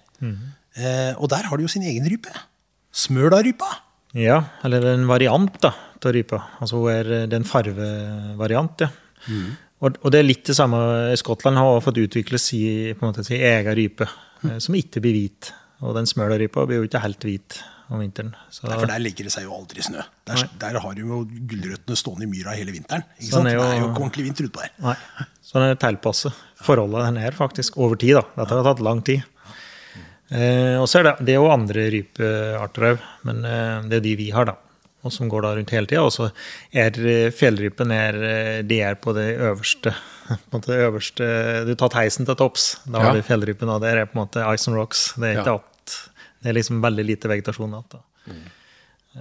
eh, 0.75 1.13
og 1.15 1.29
der 1.31 1.47
har 1.47 1.57
de 1.57 1.63
jo 1.63 1.71
sin 1.71 1.87
egen 1.87 2.03
rype. 2.03 2.33
Smølarypa. 2.91 3.69
Ja, 4.19 4.41
eller 4.67 4.89
en 4.91 5.07
variant 5.07 5.55
da, 5.63 5.71
av 6.03 6.11
rypa. 6.11 6.41
Altså 6.59 6.81
hun 6.81 6.91
er, 6.91 7.11
det 7.31 7.37
er 7.37 7.39
en 7.39 7.47
farvevariant, 7.47 8.83
ja. 8.83 8.91
Og, 9.81 9.95
og 10.03 10.11
det 10.11 10.19
er 10.19 10.27
litt 10.27 10.43
det 10.45 10.57
samme. 10.57 10.77
Skottland 11.17 11.57
har 11.57 11.79
fått 11.81 12.01
utvikle 12.03 12.37
sin 12.37 13.23
si 13.23 13.39
egen 13.39 13.75
rype, 13.77 14.05
mm. 14.43 14.59
som 14.59 14.75
ikke 14.75 14.99
blir 14.99 15.15
hvit. 15.15 15.53
Og 15.81 15.95
den 15.97 16.05
smølarypa 16.05 16.65
blir 16.69 16.77
jo 16.81 16.87
ikke 16.87 17.01
helt 17.01 17.23
hvit 17.25 17.55
om 17.91 17.99
vinteren. 17.99 18.35
Så, 18.53 18.67
Nei, 18.69 18.77
for 18.79 18.87
der 18.87 18.99
legger 19.01 19.23
det 19.27 19.31
seg 19.33 19.43
jo 19.47 19.55
aldri 19.57 19.81
snø. 19.83 20.03
Der, 20.29 20.43
der 20.61 20.77
har 20.79 20.93
jo 20.95 21.23
gulrøttene 21.25 21.97
stående 21.97 22.23
i 22.23 22.29
myra 22.31 22.53
hele 22.55 22.71
vinteren. 22.71 23.03
Ikke 23.19 23.31
Sånn 23.33 23.41
sant? 23.43 23.47
er 23.49 23.55
jo- 23.57 23.63
Det 23.65 23.73
er 23.73 23.81
jo 23.81 23.89
ikke 23.89 24.01
ordentlig 24.05 24.25
vinter 24.29 24.45
utpå 24.47 24.61
her. 24.61 24.71
nei, 24.79 24.95
så 25.43 25.53
den 25.59 25.69
er 25.73 25.75
tilpasset 25.81 26.33
forholdet 26.61 27.05
den 27.09 27.17
er 27.17 27.31
faktisk 27.31 27.77
over 27.77 27.95
tid. 27.97 28.13
da. 28.15 28.21
Dette 28.37 28.49
har 28.55 28.63
tatt 28.63 28.79
lang 28.85 29.01
tid. 29.03 29.23
Eh, 30.31 30.77
og 30.79 30.87
så 30.87 30.99
er 31.01 31.03
det, 31.09 31.15
det 31.27 31.33
er 31.35 31.41
jo 31.41 31.49
andre 31.51 31.89
rypearter 31.91 32.85
òg, 32.93 32.99
men 33.27 33.43
eh, 33.43 33.81
det 33.89 33.97
er 33.99 34.05
de 34.05 34.15
vi 34.15 34.29
har, 34.31 34.45
da. 34.45 34.55
Og 35.03 35.11
som 35.11 35.27
går 35.27 35.41
da 35.41 35.55
rundt 35.57 35.71
hele 35.73 35.87
tida. 35.89 36.03
Og 36.05 36.13
så 36.13 36.29
er 36.71 36.91
eh, 37.01 37.31
fjellrypen 37.35 37.91
er, 37.91 38.15
eh, 38.23 38.61
de 38.61 38.79
er 38.85 38.95
på 39.01 39.13
det 39.17 39.33
øverste 39.41 39.91
på 40.53 40.61
det 40.63 40.77
øverste, 40.85 41.65
Du 41.67 41.73
tar 41.75 41.89
heisen 41.99 42.25
til 42.25 42.35
topps. 42.39 42.77
Da 42.85 42.99
Ja. 42.99 43.03
har 43.09 43.13
du 43.17 43.21
fjellrypen, 43.27 43.67
og 43.67 43.81
der 43.81 43.97
er 43.97 44.05
på 44.05 44.15
en 44.15 44.23
måte 44.27 44.45
ice 44.53 44.69
and 44.69 44.77
rocks. 44.77 45.13
Det 45.17 45.23
er 45.35 45.41
ikke 45.41 45.45
Ja. 45.51 45.55
att. 45.59 45.67
Det 46.41 46.49
er 46.51 46.57
liksom 46.57 46.81
veldig 46.83 47.05
lite 47.05 47.29
vegetasjon 47.31 47.75
igjen. 47.77 47.87
da. 47.91 48.01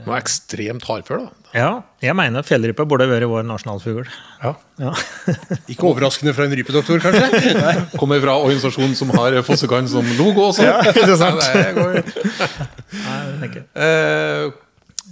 Noe 0.07 0.21
ekstremt 0.21 0.85
hardfør, 0.87 1.25
da. 1.25 1.51
Ja, 1.51 1.71
jeg 1.99 2.15
mener 2.15 2.45
fjellrype 2.47 2.85
burde 2.87 3.09
vært 3.11 3.27
vår 3.27 3.43
nasjonalfugl. 3.49 4.05
Ja. 4.39 4.53
Ja. 4.79 4.93
Ikke 5.73 5.89
overraskende 5.89 6.31
fra 6.37 6.47
en 6.47 6.55
rypedoktor, 6.55 7.03
kanskje? 7.03 7.55
Nei. 7.59 7.75
Kommer 7.99 8.23
fra 8.23 8.37
organisasjonen 8.39 8.95
som 8.99 9.11
har 9.17 9.35
Fossekann 9.47 9.91
som 9.91 10.07
logo 10.21 10.47
også. 10.53 10.69
sant? 11.19 11.43
Ja, 11.43 11.65
det 11.67 11.73
går. 11.75 11.99
Nei, 12.95 13.19
jeg 13.27 13.41
tenker. 13.43 13.67
Eh, 13.75 14.47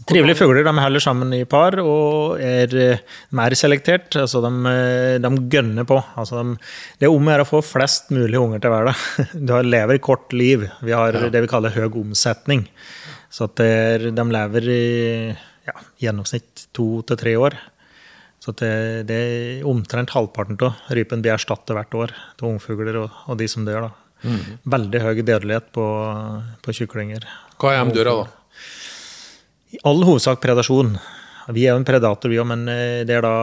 Trivelige 0.08 0.38
fugler 0.38 0.64
de 0.64 0.72
holder 0.72 1.02
sammen 1.04 1.34
i 1.36 1.42
par 1.44 1.74
og 1.82 2.40
er 2.40 2.72
eh, 2.80 3.00
mer 3.36 3.52
selektert. 3.58 4.14
Altså 4.16 4.40
de, 4.40 4.52
eh, 4.70 5.16
de 5.20 5.30
gønner 5.52 5.84
på. 5.88 5.98
Altså 6.16 6.40
de, 6.40 6.54
det 6.96 7.08
er 7.08 7.12
om 7.12 7.28
å 7.28 7.34
gjøre 7.34 7.44
å 7.44 7.50
få 7.50 7.60
flest 7.74 8.08
mulig 8.14 8.40
unger 8.40 8.62
til 8.64 8.72
verden. 8.72 9.02
Du 9.50 9.52
lever 9.66 10.00
kort 10.00 10.32
liv. 10.32 10.64
Vi 10.80 10.96
har 10.96 11.18
det 11.28 11.44
vi 11.44 11.50
kaller 11.50 11.76
høy 11.76 11.90
omsetning. 11.90 12.64
Så 13.28 13.50
er, 13.60 14.08
de 14.16 14.24
lever 14.32 14.70
i 14.72 14.86
ja, 15.68 15.76
gjennomsnitt 16.00 16.70
to 16.72 17.02
til 17.04 17.20
tre 17.20 17.36
år. 17.36 17.58
Så 18.40 18.54
det, 18.56 18.72
det 19.10 19.20
er 19.20 19.68
omtrent 19.68 20.14
halvparten 20.16 20.56
av 20.64 20.88
rypen 20.96 21.20
blir 21.20 21.34
erstattet 21.34 21.76
hvert 21.76 22.00
år 22.00 22.16
til 22.38 22.54
ungfugler 22.54 23.02
og, 23.02 23.24
og 23.28 23.36
de 23.42 23.50
som 23.50 23.68
dør. 23.68 23.90
da. 23.90 24.32
Veldig 24.64 25.04
høy 25.04 25.20
dødelighet 25.20 25.68
på, 25.74 25.84
på 26.64 26.78
kyklinger. 26.80 27.28
hva 27.60 27.76
er 27.76 27.84
de 27.84 27.98
dør 28.00 28.14
av, 28.14 28.24
da? 28.24 28.37
I 29.74 29.78
all 29.84 30.00
hovedsak 30.06 30.40
predasjon. 30.40 30.94
Vi 31.52 31.64
er 31.66 31.74
jo 31.74 31.80
en 31.80 31.86
predator, 31.88 32.30
vi 32.32 32.38
òg, 32.40 32.46
men 32.50 32.66
eh, 32.72 33.02
det 33.08 33.18
er 33.18 33.24
da 33.24 33.34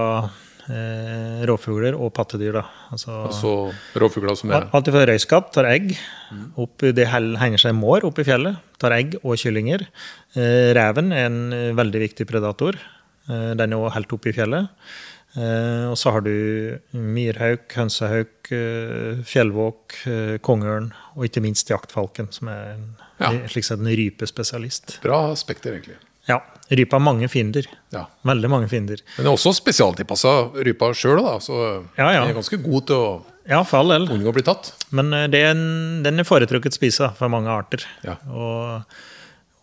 eh, 0.69 1.43
rovfugler 1.49 1.97
og 1.97 2.11
pattedyr. 2.17 2.53
da. 2.59 2.63
Altså, 2.93 3.13
Altså 3.29 3.53
rovfugler 4.01 4.37
som 4.37 4.53
er 4.53 4.67
alt 4.73 4.89
fra 4.93 5.05
røyskatt 5.09 5.51
tar 5.55 5.69
egg. 5.69 5.91
Opp, 6.61 6.85
det 6.97 7.07
henger 7.11 7.61
seg 7.61 7.75
mår 7.77 8.05
oppe 8.09 8.21
i 8.25 8.27
fjellet. 8.29 8.57
Tar 8.81 8.95
egg 8.97 9.17
og 9.23 9.37
kyllinger. 9.41 9.85
Eh, 10.37 10.69
reven 10.77 11.11
er 11.13 11.27
en 11.29 11.41
eh, 11.53 11.71
veldig 11.77 12.01
viktig 12.07 12.27
predator. 12.29 12.77
Eh, 13.29 13.51
den 13.57 13.73
er 13.73 13.81
òg 13.81 13.93
helt 13.97 14.13
oppe 14.17 14.29
i 14.33 14.37
fjellet. 14.37 14.69
Eh, 15.35 15.85
og 15.91 15.97
så 15.99 16.13
har 16.15 16.23
du 16.23 16.31
myrhauk, 16.95 17.65
hønsehauk, 17.75 18.51
eh, 18.55 19.21
fjellvåk, 19.27 19.97
eh, 20.07 20.35
kongeørn 20.45 20.91
og 21.17 21.25
ikke 21.27 21.43
minst 21.43 21.69
jaktfalken, 21.73 22.29
som 22.33 22.49
er 22.53 22.75
en, 22.77 22.85
Ja. 23.19 23.29
slik 23.47 23.63
sett 23.65 23.79
en 23.79 23.87
rypespesialist. 23.87 24.99
bra 25.03 25.33
spekter, 25.35 25.73
egentlig. 25.75 25.95
Ja, 26.27 26.39
rypa 26.71 26.97
har 26.97 27.03
mange 27.05 27.27
fiender. 27.29 27.67
Ja. 27.93 28.05
Veldig 28.25 28.49
mange 28.49 28.67
fiender. 28.71 29.01
Men 29.17 29.25
det 29.27 29.29
er 29.31 29.35
også 29.37 29.53
spesialtilpassa 29.59 30.31
rypa 30.65 30.91
sjøl, 30.97 31.21
da. 31.21 31.35
Så 31.43 31.57
Ja, 31.97 32.11
ja. 32.11 32.21
den 32.25 32.31
er 32.33 32.39
ganske 32.41 32.57
god 32.63 32.87
til 32.89 32.95
å 32.95 33.09
Ja, 33.47 33.59
for 33.63 33.77
all 33.83 33.89
del. 33.93 34.07
unngå 34.09 34.31
å 34.31 34.33
bli 34.33 34.41
tatt. 34.45 34.71
Men 34.91 35.13
eh, 35.13 35.27
det 35.29 35.43
er 35.45 35.51
en, 35.53 36.01
den 36.03 36.19
er 36.19 36.25
foretrukket 36.25 36.73
spise 36.73 37.11
for 37.17 37.29
mange 37.29 37.51
arter. 37.53 37.83
Ja. 38.03 38.15
Og, 38.33 38.81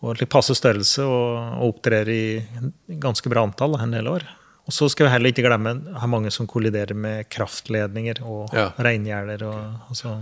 og 0.03 0.17
til 0.17 0.27
passe 0.31 0.55
størrelse 0.55 1.03
og, 1.03 1.59
og 1.59 1.73
opptrer 1.73 2.07
i 2.07 2.23
ganske 2.99 3.27
bra 3.31 3.43
antall 3.43 3.75
en 3.81 3.91
del 3.91 4.07
år. 4.07 4.23
Og 4.63 4.71
så 4.71 4.87
skal 4.87 5.09
vi 5.09 5.11
heller 5.11 5.33
ikke 5.33 5.43
glemme 5.43 5.73
har 5.99 6.07
mange 6.07 6.31
som 6.31 6.47
kolliderer 6.47 6.95
med 6.95 7.27
kraftledninger 7.29 8.21
og 8.23 8.53
Ja. 8.55 8.69
reingjerder 8.79 9.43
og 9.43 9.89
altså, 9.91 10.21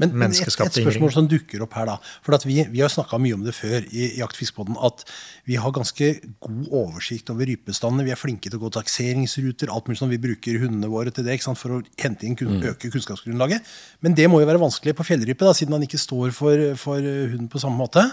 Men, 0.00 0.14
men 0.16 0.32
et, 0.32 0.46
et 0.46 0.78
spørsmål 0.78 1.12
som 1.14 1.28
dukker 1.28 1.64
opp 1.64 1.74
her, 1.76 1.88
da. 1.90 1.96
For 2.24 2.36
at 2.36 2.46
vi, 2.48 2.60
vi 2.72 2.80
har 2.82 2.92
snakka 2.92 3.18
mye 3.20 3.36
om 3.36 3.44
det 3.44 3.54
før 3.56 3.84
i 3.90 4.08
Jaktfiskpodden, 4.20 4.78
at 4.80 5.04
vi 5.48 5.58
har 5.60 5.74
ganske 5.74 6.08
god 6.44 6.70
oversikt 6.70 7.32
over 7.34 7.48
rypebestandene. 7.50 8.06
Vi 8.06 8.14
er 8.14 8.20
flinke 8.20 8.48
til 8.48 8.58
å 8.58 8.62
gå 8.64 8.72
takseringsruter, 8.78 9.72
alt 9.72 9.90
mulig 9.90 10.00
sånn. 10.00 10.12
Vi 10.14 10.22
bruker 10.22 10.60
hundene 10.62 10.90
våre 10.92 11.12
til 11.14 11.26
det 11.28 11.40
sant? 11.44 11.60
for 11.60 11.78
å 11.78 11.82
hente 12.00 12.26
inn, 12.26 12.36
kun, 12.38 12.62
øke 12.64 12.90
kunnskapsgrunnlaget. 12.90 13.68
Men 14.04 14.16
det 14.18 14.28
må 14.30 14.40
jo 14.42 14.48
være 14.48 14.62
vanskelig 14.62 14.96
på 14.98 15.06
fjellrype, 15.06 15.44
da, 15.44 15.54
siden 15.56 15.76
han 15.76 15.84
ikke 15.86 16.00
står 16.00 16.32
for, 16.36 16.64
for 16.80 16.98
hunden 17.02 17.50
på 17.52 17.62
samme 17.62 17.78
måte. 17.78 18.06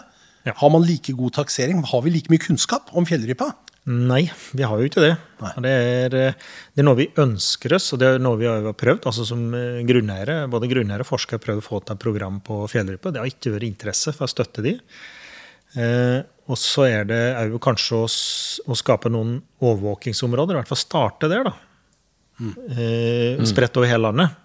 Ja. 0.48 0.56
Har 0.60 0.72
man 0.72 0.86
like 0.88 1.14
god 1.16 1.36
taksering? 1.36 1.82
Har 1.88 2.04
vi 2.06 2.14
like 2.14 2.32
mye 2.32 2.42
kunnskap 2.42 2.94
om 2.98 3.08
fjellrypa? 3.08 3.52
Nei, 3.90 4.24
vi 4.54 4.66
har 4.68 4.78
jo 4.78 4.86
ikke 4.86 5.02
det. 5.02 5.14
Det, 5.64 5.70
er, 5.72 6.16
eh, 6.16 6.50
det 6.76 6.82
er 6.84 6.86
noe 6.86 7.00
vi 7.00 7.08
ønsker 7.18 7.74
oss, 7.74 7.88
og 7.96 8.02
det 8.02 8.10
er 8.12 8.20
noe 8.22 8.38
vi 8.38 8.46
har 8.50 8.68
prøvd. 8.78 9.08
altså 9.10 9.26
Som 9.26 9.48
grunnære, 9.50 9.86
grunneiere, 9.90 10.36
både 10.52 10.70
grunneiere 10.70 11.06
og 11.06 11.10
forskere 11.10 11.40
har 11.40 11.46
prøvd 11.48 11.64
å 11.64 11.66
få 11.66 11.80
til 11.82 11.96
et 11.96 12.04
program 12.04 12.38
på 12.46 12.60
fjellrype. 12.70 13.14
Det 13.14 13.24
har 13.24 13.32
ikke 13.32 13.56
vært 13.56 13.70
interesse 13.70 14.14
for 14.14 14.28
å 14.28 14.32
støtte 14.32 14.66
de. 14.66 14.76
Eh, 15.78 16.20
og 16.50 16.58
så 16.58 16.86
er 16.90 17.10
det 17.10 17.24
òg 17.44 17.58
kanskje 17.62 17.98
å, 17.98 18.06
å 18.06 18.78
skape 18.78 19.12
noen 19.14 19.38
overvåkingsområder, 19.62 20.56
i 20.56 20.62
hvert 20.62 20.72
fall 20.72 20.82
starte 20.82 21.30
der. 21.32 21.50
da. 21.50 21.56
Eh, 22.40 23.42
spredt 23.50 23.78
over 23.78 23.90
hele 23.90 24.10
landet. 24.10 24.38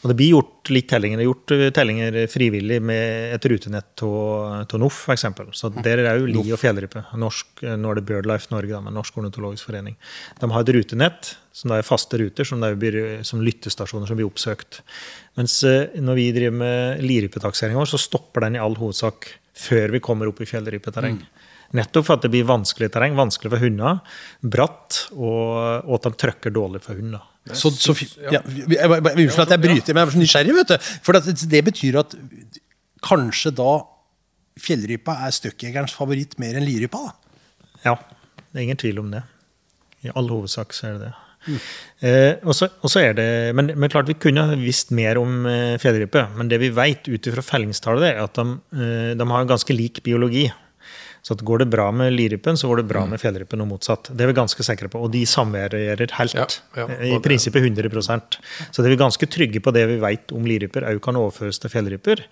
Og 0.00 0.08
det 0.08 0.16
blir 0.16 0.32
gjort 0.32 0.70
litt 0.72 0.86
tellinger. 0.88 1.20
Det 1.20 1.24
er 1.24 1.28
gjort 1.28 1.52
eh, 1.54 1.66
tellinger 1.76 2.16
frivillig 2.32 2.78
med 2.82 3.34
et 3.36 3.48
rutenett 3.52 4.04
av 4.06 4.76
NOF, 4.80 5.02
f.eks. 5.10 5.26
Så 5.58 5.70
der 5.76 6.00
er 6.00 6.10
òg 6.14 6.28
li 6.30 6.44
og 6.46 6.60
fjellrype. 6.60 7.02
Norsk, 7.20 7.50
eh, 7.66 7.76
nå 7.76 7.90
er 7.90 8.00
det 8.00 8.06
BirdLife 8.08 8.52
Norge, 8.54 8.72
da, 8.72 8.80
men 8.86 8.96
Norsk 8.96 9.18
ornitologisk 9.20 9.68
forening. 9.68 9.98
De 10.40 10.50
har 10.54 10.64
et 10.64 10.72
rutenett 10.78 11.34
som 11.52 11.72
da 11.72 11.80
er 11.80 11.86
faste 11.86 12.20
ruter, 12.20 12.48
som, 12.48 12.64
blir, 12.80 13.20
som 13.28 13.44
lyttestasjoner 13.44 14.08
som 14.08 14.16
blir 14.16 14.30
oppsøkt. 14.30 14.80
Mens 15.40 15.58
eh, 15.68 16.00
når 16.00 16.20
vi 16.22 16.30
driver 16.38 16.56
med 16.62 17.04
lirypetakseringa 17.04 17.82
vår, 17.82 17.92
så 17.92 18.00
stopper 18.00 18.46
den 18.46 18.56
i 18.56 18.64
all 18.64 18.78
hovedsak 18.80 19.28
før 19.60 19.92
vi 19.92 20.00
kommer 20.04 20.30
opp 20.30 20.40
i 20.40 20.48
fjellrypeterreng. 20.48 21.20
Nettopp 21.76 22.06
for 22.08 22.18
at 22.18 22.24
det 22.24 22.32
blir 22.32 22.46
vanskelig 22.48 22.90
terreng, 22.94 23.14
vanskelig 23.18 23.52
for 23.52 23.62
hunder, 23.62 24.00
bratt, 24.42 25.04
og, 25.14 25.86
og 25.86 25.92
at 26.00 26.08
de 26.08 26.20
trykker 26.24 26.54
dårlig 26.54 26.82
for 26.82 26.98
hunder. 26.98 27.22
Så, 27.56 27.70
så, 27.72 27.94
ja, 28.30 28.42
Unnskyld 28.44 29.44
at 29.46 29.54
jeg 29.54 29.62
bryter, 29.62 29.94
men 29.94 30.02
jeg 30.02 30.08
er 30.08 30.12
så 30.12 30.20
nysgjerrig. 30.20 30.56
vet 30.58 30.74
du. 30.74 30.90
For 31.06 31.16
det, 31.16 31.36
det 31.50 31.62
betyr 31.66 32.00
at 32.02 32.14
kanskje 33.06 33.54
da 33.56 33.70
fjellrypa 34.60 35.16
er 35.24 35.34
støkkjegerens 35.34 35.94
favoritt 35.96 36.36
mer 36.42 36.58
enn 36.58 36.66
lirypa? 36.66 37.00
da. 37.06 37.40
Ja, 37.86 37.96
Det 38.50 38.58
er 38.58 38.66
ingen 38.66 38.80
tvil 38.82 38.98
om 39.00 39.10
det. 39.14 39.22
I 40.04 40.12
all 40.14 40.28
hovedsak 40.28 40.74
så 40.76 40.90
er 40.90 40.98
det 40.98 41.08
det. 41.08 41.14
Eh, 42.04 42.34
og 42.44 42.52
så 42.52 43.00
er 43.00 43.14
det, 43.16 43.28
men, 43.56 43.72
men 43.72 43.88
klart 43.88 44.10
Vi 44.10 44.18
kunne 44.20 44.42
visst 44.60 44.90
mer 44.92 45.16
om 45.16 45.46
eh, 45.48 45.78
fjellrype, 45.80 46.26
men 46.36 46.50
det 46.50 46.60
vi 46.60 46.68
vet 46.76 47.08
ut 47.08 47.30
fra 47.32 47.44
fellingstallet, 47.44 48.10
er 48.10 48.20
at 48.24 48.36
de, 48.36 48.58
eh, 48.76 49.12
de 49.16 49.28
har 49.32 49.48
ganske 49.48 49.76
lik 49.76 50.02
biologi. 50.04 50.50
Så 51.22 51.36
at 51.36 51.42
går 51.44 51.62
det 51.62 51.68
bra 51.72 51.90
med 51.92 52.14
lirypen, 52.14 52.56
så 52.56 52.68
går 52.70 52.80
det 52.80 52.88
bra 52.90 53.02
med 53.08 53.20
fjellrypen 53.20 53.60
og 53.60 53.68
motsatt. 53.74 54.08
Det 54.08 54.24
er 54.24 54.30
vi 54.30 54.36
ganske 54.38 54.64
sikre 54.64 54.88
på. 54.92 55.02
Og 55.04 55.10
de 55.12 55.20
samvarierer 55.28 56.14
helt. 56.16 56.36
Ja, 56.36 56.46
ja, 56.78 56.86
Eh, 57.00 57.14
I 57.14 57.18
prinsippet 57.22 57.62
100% 57.62 58.38
Så 58.70 58.82
det 58.82 58.88
er 58.88 58.94
vi 58.94 59.00
ganske 59.00 59.26
trygge 59.28 59.60
på 59.60 59.72
det 59.74 59.86
vi 59.90 59.98
vet 60.00 60.32
om 60.32 60.46
liryper, 60.48 60.86
òg 60.88 61.00
kan 61.04 61.18
overføres 61.20 61.60
til 61.60 61.72
fjellryper. 61.72 62.24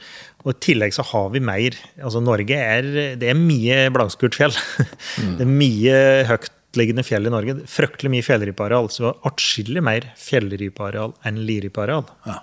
Og 0.45 0.54
i 0.54 0.59
tillegg 0.68 0.95
så 0.97 1.04
har 1.04 1.28
vi 1.35 1.40
mer 1.45 1.76
Altså 1.99 2.23
Norge 2.23 2.57
er 2.57 3.16
Det 3.21 3.28
er 3.28 3.37
mye 3.38 3.90
blankskurt 3.95 4.38
fjell. 4.38 4.54
Det 5.38 5.45
er 5.45 5.52
mye 5.52 5.99
høytliggende 6.30 7.04
fjell 7.04 7.28
i 7.28 7.35
Norge. 7.35 7.59
Fryktelig 7.68 8.11
mye 8.16 8.25
fjellrypeareal. 8.26 8.88
Så 8.88 9.04
vi 9.04 9.11
har 9.11 9.30
atskillig 9.33 9.85
mer 9.85 10.11
fjellrypeareal 10.16 11.14
enn 11.28 11.45
lirypeareal. 11.45 12.09
Ja. 12.26 12.40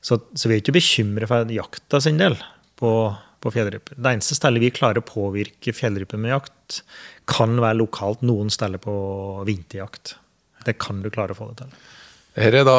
Så, 0.00 0.20
så 0.34 0.48
vi 0.48 0.56
er 0.56 0.62
ikke 0.62 0.76
bekymret 0.76 1.28
for 1.28 1.50
jakta 1.52 2.00
sin 2.00 2.20
del 2.20 2.38
på, 2.80 2.90
på 3.40 3.52
fjellryper. 3.54 3.96
Det 3.96 4.14
eneste 4.14 4.36
stedet 4.38 4.62
vi 4.62 4.72
klarer 4.74 5.00
å 5.00 5.06
påvirke 5.06 5.74
fjellryper 5.76 6.20
med 6.20 6.34
jakt, 6.34 6.82
kan 7.30 7.56
være 7.62 7.80
lokalt 7.80 8.24
noen 8.26 8.50
steder 8.52 8.82
på 8.82 8.94
vinterjakt. 9.48 10.16
Det 10.66 10.76
kan 10.82 11.00
du 11.02 11.10
klare 11.12 11.34
å 11.34 11.38
få 11.38 11.52
det 11.52 11.64
til. 11.64 11.80
Her 12.40 12.54
er 12.60 12.66
da, 12.66 12.74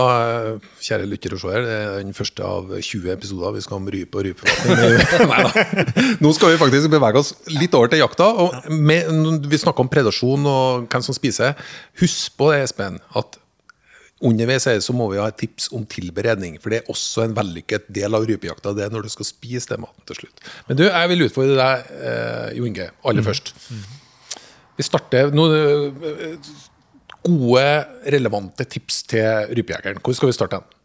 kjære 0.80 1.10
lyttere 1.12 1.36
og 1.36 1.42
seere, 1.44 1.74
er 1.76 1.98
den 2.00 2.16
første 2.16 2.46
av 2.46 2.70
20 2.72 3.12
episoder 3.12 3.58
vi 3.58 3.64
skal 3.66 3.82
om 3.82 3.90
rype 3.92 4.22
og 4.22 4.24
rypevatning. 4.30 5.42
Nå 6.24 6.32
skal 6.38 6.54
vi 6.54 6.62
faktisk 6.62 6.88
bevege 6.94 7.20
oss 7.20 7.34
litt 7.52 7.76
over 7.76 7.92
til 7.92 8.00
jakta. 8.00 8.30
og 8.32 8.72
med, 8.72 9.12
Vi 9.52 9.60
snakker 9.60 9.84
om 9.84 9.92
predasjon 9.92 10.48
og 10.48 10.88
hvem 10.88 11.04
som 11.04 11.18
spiser. 11.18 11.60
Husk 12.00 12.40
på 12.40 12.54
det, 12.54 12.62
Espen, 12.70 13.02
at 13.12 13.41
underveis 14.26 14.68
her 14.70 14.80
så 14.84 14.94
må 14.96 15.08
vi 15.12 15.20
ha 15.22 15.28
et 15.32 15.38
tips 15.42 15.70
om 15.76 15.86
tilberedning. 15.90 16.58
For 16.62 16.74
det 16.74 16.82
er 16.82 16.92
også 16.94 17.26
en 17.26 17.36
vellykket 17.38 17.88
del 17.94 18.18
av 18.18 18.26
rypejakta. 18.30 18.74
Det 18.78 18.86
er 18.86 18.94
når 18.94 19.08
du 19.08 19.14
skal 19.14 19.28
spise 19.30 19.74
den 19.74 19.84
maten 19.86 20.06
til 20.10 20.22
slutt. 20.22 20.44
Men 20.68 20.80
du, 20.80 20.86
jeg 20.88 21.12
vil 21.14 21.26
utfordre 21.28 21.58
deg, 21.58 21.96
eh, 22.12 22.52
Jo 22.60 22.68
Inge, 22.70 22.90
aller 23.08 23.26
først. 23.26 23.54
Vi 24.78 24.86
starter 24.88 25.34
nå 25.36 25.48
eh, 25.56 26.52
Gode, 27.22 27.66
relevante 28.10 28.66
tips 28.66 29.04
til 29.12 29.52
rypejegeren. 29.58 30.00
Hvor 30.02 30.16
skal 30.18 30.32
vi 30.32 30.38
starte? 30.38 30.62
den? 30.62 30.80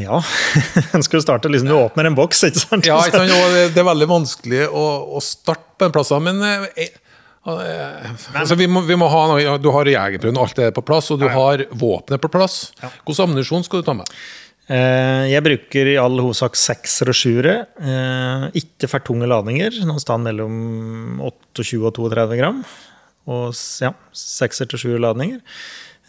Ja, 0.00 0.22
en 0.96 1.02
skal 1.04 1.18
jo 1.18 1.24
starte 1.26 1.50
liksom 1.52 1.68
Du 1.68 1.74
åpner 1.76 2.08
en 2.08 2.16
boks, 2.16 2.40
ikke 2.48 2.62
sant? 2.62 2.86
Ja, 2.88 2.96
ikke 3.04 3.20
sant? 3.20 3.74
Det- 3.74 3.82
er 3.82 3.86
veldig 3.90 4.08
vanskelig 4.08 4.62
å, 4.72 4.84
å 5.16 5.20
starte 5.20 5.76
på 5.76 5.88
en 5.88 5.92
plass, 5.92 6.12
men 6.24 6.40
eh, 6.46 6.64
eh, 6.86 6.94
altså, 8.40 8.56
vi, 8.58 8.66
må, 8.70 8.82
vi 8.88 8.96
må 8.98 9.08
ha 9.12 9.22
noe, 9.30 9.40
ja, 9.42 9.56
Du 9.60 9.70
har 9.74 9.88
jegerprøven, 9.90 10.38
alt 10.40 10.58
er 10.62 10.70
på 10.76 10.84
plass, 10.86 11.10
og 11.14 11.20
du 11.22 11.26
har 11.30 11.64
våpenet 11.72 12.22
på 12.22 12.30
plass. 12.32 12.60
Hvilken 12.80 13.24
ammunisjon 13.26 13.66
skal 13.66 13.82
du 13.82 13.88
ta 13.90 13.94
med? 13.98 14.10
Eh, 14.70 15.26
Jeg 15.32 15.42
bruker 15.46 15.90
i 15.90 15.96
all 15.98 16.20
hovedsak 16.22 16.54
sekser 16.58 17.10
og 17.10 17.18
sjuere. 17.18 17.56
Eh, 17.82 18.46
Ikke 18.62 18.88
for 18.90 19.02
tunge 19.06 19.26
ladninger, 19.30 19.80
Noe 19.88 20.02
sted 20.02 20.22
mellom 20.22 21.20
28 21.26 21.82
og 21.88 21.94
32 21.98 22.38
gram. 22.40 22.62
Og 23.30 23.50
ja, 23.82 23.92
sekser 24.16 24.70
til 24.70 24.78
sjuere 24.84 25.02
ladninger. 25.02 25.40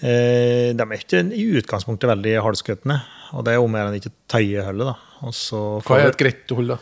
Eh, 0.02 0.72
De 0.78 0.82
er 0.86 0.98
ikke 1.00 1.24
i 1.38 1.48
utgangspunktet 1.62 2.10
veldig 2.10 2.38
halvskuttende, 2.46 3.02
og 3.34 3.46
det 3.46 3.54
er 3.56 3.62
om 3.64 3.76
jeg 3.78 4.02
ikke 4.02 4.14
tøye 4.32 4.68
hullet. 4.70 5.08
Og 5.22 5.84
Hva 5.86 6.00
er 6.00 6.10
et 6.14 6.18
greit 6.22 6.54
hull, 6.58 6.74
da? 6.74 6.80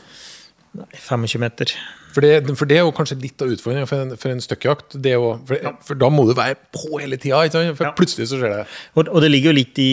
25 0.93 1.39
meter. 1.41 1.71
For 2.09 2.25
det, 2.25 2.55
for 2.57 2.65
det 2.69 2.79
er 2.79 2.85
jo 2.88 2.93
kanskje 2.95 3.19
litt 3.21 3.41
av 3.45 3.51
utfordringen 3.53 3.85
for 3.89 4.01
en, 4.01 4.15
for 4.17 4.33
en 4.33 4.41
støkkjakt. 4.41 4.95
Det 5.01 5.11
er 5.13 5.19
jo, 5.19 5.31
for, 5.45 5.67
for 5.85 5.99
da 6.01 6.09
må 6.13 6.23
du 6.25 6.31
være 6.38 6.57
på 6.73 6.97
hele 6.97 7.19
tida, 7.21 7.43
ikke 7.45 7.53
sant? 7.57 7.77
for 7.77 7.85
Ja. 7.85 7.91
plutselig 7.97 8.27
så 8.31 8.39
skjer 8.41 8.55
det. 8.55 8.63
Og, 8.97 9.11
og 9.13 9.21
det 9.21 9.29
ligger 9.29 9.51
jo 9.53 9.57
litt 9.59 9.81
i, 9.81 9.89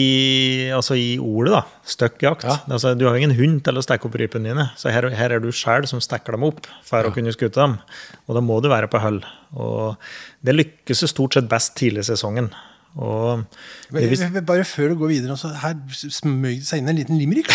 altså 0.73 0.97
i 0.97 1.11
ordet, 1.21 1.53
da. 1.59 1.61
Støkkjakt. 1.93 2.47
Ja. 2.49 2.57
Altså, 2.73 2.95
du 2.97 3.05
har 3.05 3.13
jo 3.17 3.21
ingen 3.21 3.37
hund 3.37 3.61
til 3.67 3.77
å 3.77 3.85
stikke 3.85 4.09
opp 4.09 4.17
rypene 4.17 4.49
dine, 4.49 4.65
så 4.81 4.89
her, 4.93 5.09
her 5.13 5.37
er 5.37 5.43
du 5.43 5.51
sjøl 5.53 5.85
som 5.89 6.01
stikker 6.01 6.37
dem 6.37 6.47
opp 6.49 6.65
for 6.87 7.05
å 7.05 7.13
kunne 7.13 7.33
skute 7.35 7.57
dem. 7.61 7.77
Og 8.25 8.37
da 8.39 8.43
må 8.45 8.57
du 8.65 8.71
være 8.73 8.89
på 8.89 9.01
hull. 9.05 9.21
Og 9.57 10.09
det 10.45 10.57
lykkes 10.57 11.05
jo 11.05 11.11
stort 11.13 11.37
sett 11.37 11.49
best 11.51 11.75
tidlig 11.77 12.05
i 12.07 12.09
sesongen. 12.09 12.49
Bare 12.97 14.63
før 14.65 14.89
du 14.89 14.95
går 14.97 15.11
videre, 15.11 15.35
så 15.37 15.51
her 15.61 15.75
smøg 15.93 16.63
det 16.63 16.65
seg 16.65 16.81
inn 16.81 16.89
en 16.89 16.97
liten 16.97 17.19
limerick. 17.19 17.51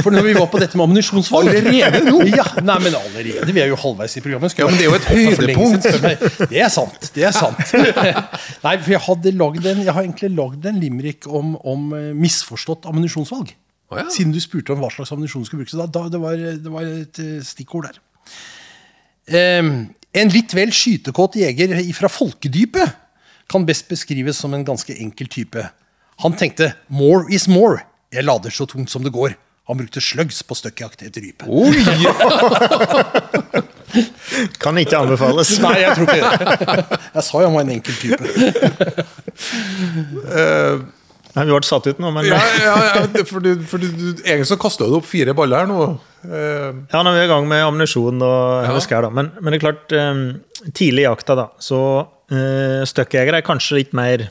For 0.00 0.14
når 0.14 0.24
vi 0.24 0.34
var 0.38 0.48
på 0.48 0.60
dette 0.62 0.78
med 0.78 0.86
ammunisjonsvalg 0.86 1.50
Allerede 1.52 2.00
nå? 2.06 2.22
Ja, 2.30 2.46
nei, 2.64 2.78
men 2.86 2.96
allerede. 2.96 3.52
Vi 3.52 3.60
er 3.60 3.68
jo 3.68 3.76
halvveis 3.80 4.16
i 4.16 4.22
programmet. 4.24 4.56
Ja, 4.56 4.68
men 4.70 4.78
det 4.80 4.86
er 4.86 4.88
jo 4.88 4.96
et 4.96 5.08
høydepunkt. 5.12 5.88
Det 6.48 6.62
er 6.62 6.72
sant. 6.72 7.10
det 7.14 7.26
er 7.28 7.36
sant. 7.36 7.60
Nei, 8.64 8.74
for 8.80 8.94
jeg, 8.94 9.02
hadde 9.04 9.32
lagd 9.36 9.68
en, 9.68 9.82
jeg 9.84 9.94
har 9.94 10.06
egentlig 10.06 10.30
lagd 10.38 10.68
en 10.70 10.80
limerick 10.80 11.28
om, 11.28 11.52
om 11.68 11.90
eh, 11.96 12.08
misforstått 12.16 12.88
ammunisjonsvalg. 12.88 13.52
Oh, 13.92 13.98
ja. 14.00 14.06
Siden 14.12 14.32
du 14.32 14.40
spurte 14.40 14.72
om 14.72 14.80
hva 14.82 14.90
slags 14.92 15.12
ammunisjon 15.12 15.44
du 15.44 15.50
skulle 15.50 15.66
brukes. 15.66 15.76
Da, 15.76 15.88
da, 15.92 16.06
det, 16.12 16.22
var, 16.22 16.40
det 16.64 16.72
var 16.72 16.88
et 16.88 17.20
eh, 17.24 17.36
stikkord 17.44 17.90
der. 17.90 18.00
Um, 19.28 19.74
en 20.16 20.32
litt 20.32 20.54
vel 20.56 20.72
skytekåt 20.72 21.36
jeger 21.40 21.76
fra 21.96 22.08
folkedypet 22.12 23.04
kan 23.48 23.66
best 23.66 23.88
beskrives 23.88 24.36
som 24.38 24.54
en 24.54 24.64
ganske 24.64 24.94
enkel 25.00 25.26
type. 25.28 25.68
Han 26.22 26.32
tenkte 26.36 26.72
'more 26.88 27.24
is 27.30 27.48
more'. 27.48 27.80
Jeg 28.12 28.24
lader 28.24 28.50
så 28.50 28.66
tungt 28.66 28.90
som 28.90 29.02
det 29.04 29.12
går. 29.12 29.34
Han 29.68 29.76
brukte 29.76 30.00
slugs 30.00 30.42
på 30.42 30.54
støkkjakt 30.56 31.02
etter 31.02 31.20
rype. 31.20 31.44
Oi! 31.48 31.74
kan 34.62 34.78
ikke 34.80 34.96
anbefales. 34.98 35.50
Nei, 35.60 35.74
jeg 35.82 35.96
tror 35.96 36.06
ikke 36.08 36.16
det. 36.16 36.22
Jeg 37.14 37.22
sa 37.26 37.38
jo 37.42 37.46
han 37.50 37.54
var 37.54 37.60
en 37.66 37.70
enkel 37.76 37.94
type. 38.00 38.24
Nei, 41.36 41.44
vi 41.44 41.52
ble 41.54 41.62
satt 41.68 41.86
ut 41.86 41.98
nå, 42.02 42.08
men 42.14 42.24
Ja, 42.26 42.38
ja, 42.58 42.76
ja, 42.96 43.02
for 43.28 43.40
du, 43.44 43.50
for 43.68 43.78
du, 43.82 43.86
du, 43.92 44.06
egentlig 44.24 44.46
så 44.48 44.56
kasta 44.60 44.84
du 44.88 44.94
opp 44.98 45.06
fire 45.06 45.34
baller 45.36 45.56
her 45.62 45.68
nå. 45.70 45.78
Eh, 46.24 46.70
Ja, 46.90 46.98
nå 47.04 47.08
er 47.12 47.16
vi 47.20 47.24
i 47.26 47.30
gang 47.30 47.44
med 47.50 47.60
ammunisjon 47.66 48.22
og 48.24 48.64
Ja. 48.66 48.72
skær, 48.82 49.02
da. 49.06 49.10
Men, 49.14 49.26
men 49.40 49.48
det 49.52 49.56
er 49.60 49.64
klart, 49.68 49.86
um, 49.92 50.22
tidlig 50.72 51.02
i 51.04 51.06
jakta, 51.06 51.32
da, 51.38 51.46
så 51.62 51.78
eh, 52.30 52.84
støkkjegere 52.88 53.40
er 53.40 53.46
kanskje 53.46 53.78
litt 53.82 53.92
mer 53.96 54.28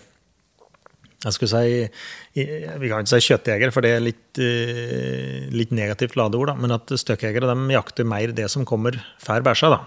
jeg 1.26 1.34
skulle 1.34 1.50
si, 1.50 1.90
Vi 2.38 2.90
kan 2.92 3.02
ikke 3.02 3.10
si 3.10 3.32
kjøttjegere, 3.34 3.74
for 3.74 3.82
det 3.82 3.90
er 3.96 4.04
litt, 4.06 4.38
eh, 4.38 5.48
litt 5.52 5.72
negativt 5.74 6.14
ladeord. 6.16 6.52
da, 6.52 6.54
Men 6.54 6.72
at 6.76 6.86
støkkjegere 6.94 7.50
de 7.50 7.74
jakter 7.74 8.06
mer 8.06 8.28
det 8.38 8.50
som 8.54 8.64
kommer 8.66 8.94
før 9.20 9.42
bæsja. 9.42 9.70
da. 9.74 9.80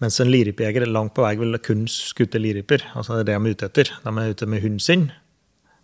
Mens 0.00 0.18
en 0.20 0.30
lirypejeger 0.32 0.86
langt 0.90 1.12
på 1.14 1.22
vei 1.22 1.36
vil 1.36 1.58
kun 1.58 1.84
skutte 1.86 2.40
liriper. 2.40 2.80
Altså 2.96 3.22
det 3.22 3.28
er 3.28 3.38
det 3.38 3.42
de 3.42 3.48
er 3.50 3.54
ute 3.54 3.68
etter. 3.68 3.90
De 4.02 4.08
er 4.18 4.30
ute 4.32 4.46
med 4.48 4.62
hunden 4.62 4.80
sin, 4.80 5.12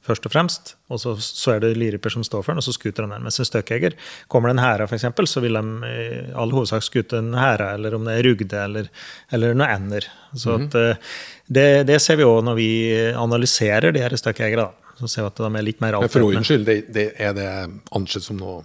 først 0.02 0.24
og 0.24 0.32
fremst. 0.32 0.74
Og 0.90 0.98
så, 0.98 1.14
så 1.20 1.52
er 1.56 1.60
det 1.60 1.76
liriper 1.76 2.10
som 2.10 2.24
står 2.24 2.42
for 2.42 2.52
den, 2.54 2.58
og 2.58 2.64
så 2.64 2.72
skuter 2.72 3.04
de 3.04 3.12
den. 3.12 3.22
Mens 3.22 3.38
en 3.38 3.44
støkkjeger, 3.44 3.92
kommer 4.26 4.48
det 4.48 4.56
en 4.56 4.64
hære 4.64 4.88
f.eks., 4.88 5.04
så 5.30 5.40
vil 5.44 5.52
de 5.52 5.62
i 5.86 6.32
all 6.34 6.50
hovedsak 6.50 6.82
skute 6.82 7.18
en 7.20 7.34
hære, 7.36 7.74
eller 7.76 7.94
om 7.94 8.04
det 8.08 8.16
er 8.16 8.24
rugde, 8.30 8.64
eller, 8.64 8.88
eller 9.30 9.52
noe 9.54 9.68
ender. 9.76 10.08
Så 10.34 10.56
Mhm. 10.56 10.64
at, 10.66 10.74
eh, 10.74 10.96
det, 11.48 11.68
det 11.88 11.98
ser 12.04 12.18
vi 12.20 12.26
òg 12.28 12.42
når 12.44 12.58
vi 12.58 12.70
analyserer 13.16 13.94
de 13.94 14.02
her 14.04 14.14
støkkjegere. 14.20 14.68
da. 14.68 14.94
Så 14.98 15.08
ser 15.08 15.24
vi 15.24 15.30
at 15.30 15.40
de 15.40 15.48
er 15.60 15.64
litt 15.64 15.80
mer 15.80 15.96
Men 16.02 16.10
for 16.12 16.26
ordens 16.26 16.50
skyld, 16.50 16.66
det, 16.66 16.78
det, 16.94 17.06
er 17.22 17.36
det 17.36 17.48
ansett 17.94 18.26
som 18.26 18.38
noe 18.40 18.62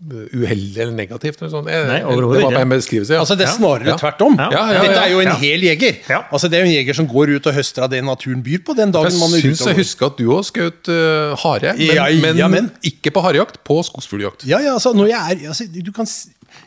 uheldig 0.00 0.78
eller 0.80 0.94
negativt? 0.96 1.40
Eller 1.42 1.50
sånn. 1.52 1.66
jeg, 1.68 1.84
Nei, 1.90 1.98
det 2.00 2.24
var 2.24 2.44
bare 2.46 2.62
en 2.64 2.72
beskrivelse. 2.72 3.12
Ja. 3.12 3.20
Altså 3.20 3.36
Det 3.36 3.44
er 3.46 3.52
snarere 3.52 3.90
Ja. 3.92 3.96
tvert 4.00 4.22
om. 4.24 4.36
Ja, 4.38 4.48
ja, 4.50 4.62
ja, 4.72 4.82
Dette 4.86 5.02
er 5.02 5.10
jo 5.12 5.18
en 5.20 5.28
ja. 5.28 5.34
hel 5.42 5.60
jeger. 5.66 5.98
Ja. 6.08 6.20
Altså 6.32 6.48
Det 6.48 6.56
er 6.58 6.64
jo 6.64 6.70
en 6.70 6.76
jeger 6.78 6.94
som 6.96 7.06
går 7.10 7.34
ut 7.36 7.46
og 7.50 7.54
høster 7.54 7.84
av 7.84 7.90
det 7.92 8.00
naturen 8.04 8.42
byr 8.42 8.62
på 8.64 8.76
den 8.78 8.90
dagen 8.96 9.10
Jeg 9.12 9.20
man 9.20 9.34
er 9.36 9.44
ute. 9.44 9.68
jeg 9.68 9.76
husker 9.76 10.06
at 10.06 10.16
du 10.16 10.24
òg 10.32 10.44
skjøt 10.48 10.88
uh, 10.88 11.36
hare, 11.44 11.74
men, 11.76 11.94
Ja, 11.94 12.06
men, 12.24 12.36
ja, 12.36 12.48
men. 12.48 12.70
ikke 12.82 13.12
på 13.12 13.20
harejakt, 13.22 13.60
på 13.64 13.76
skogsfugljakt. 13.84 14.46
Ja, 14.48 14.58
ja, 14.64 14.72
altså, 14.78 14.94
når 14.96 15.12
jeg, 15.12 15.20
er, 15.44 15.48
altså, 15.52 15.64
kan, 15.94 16.06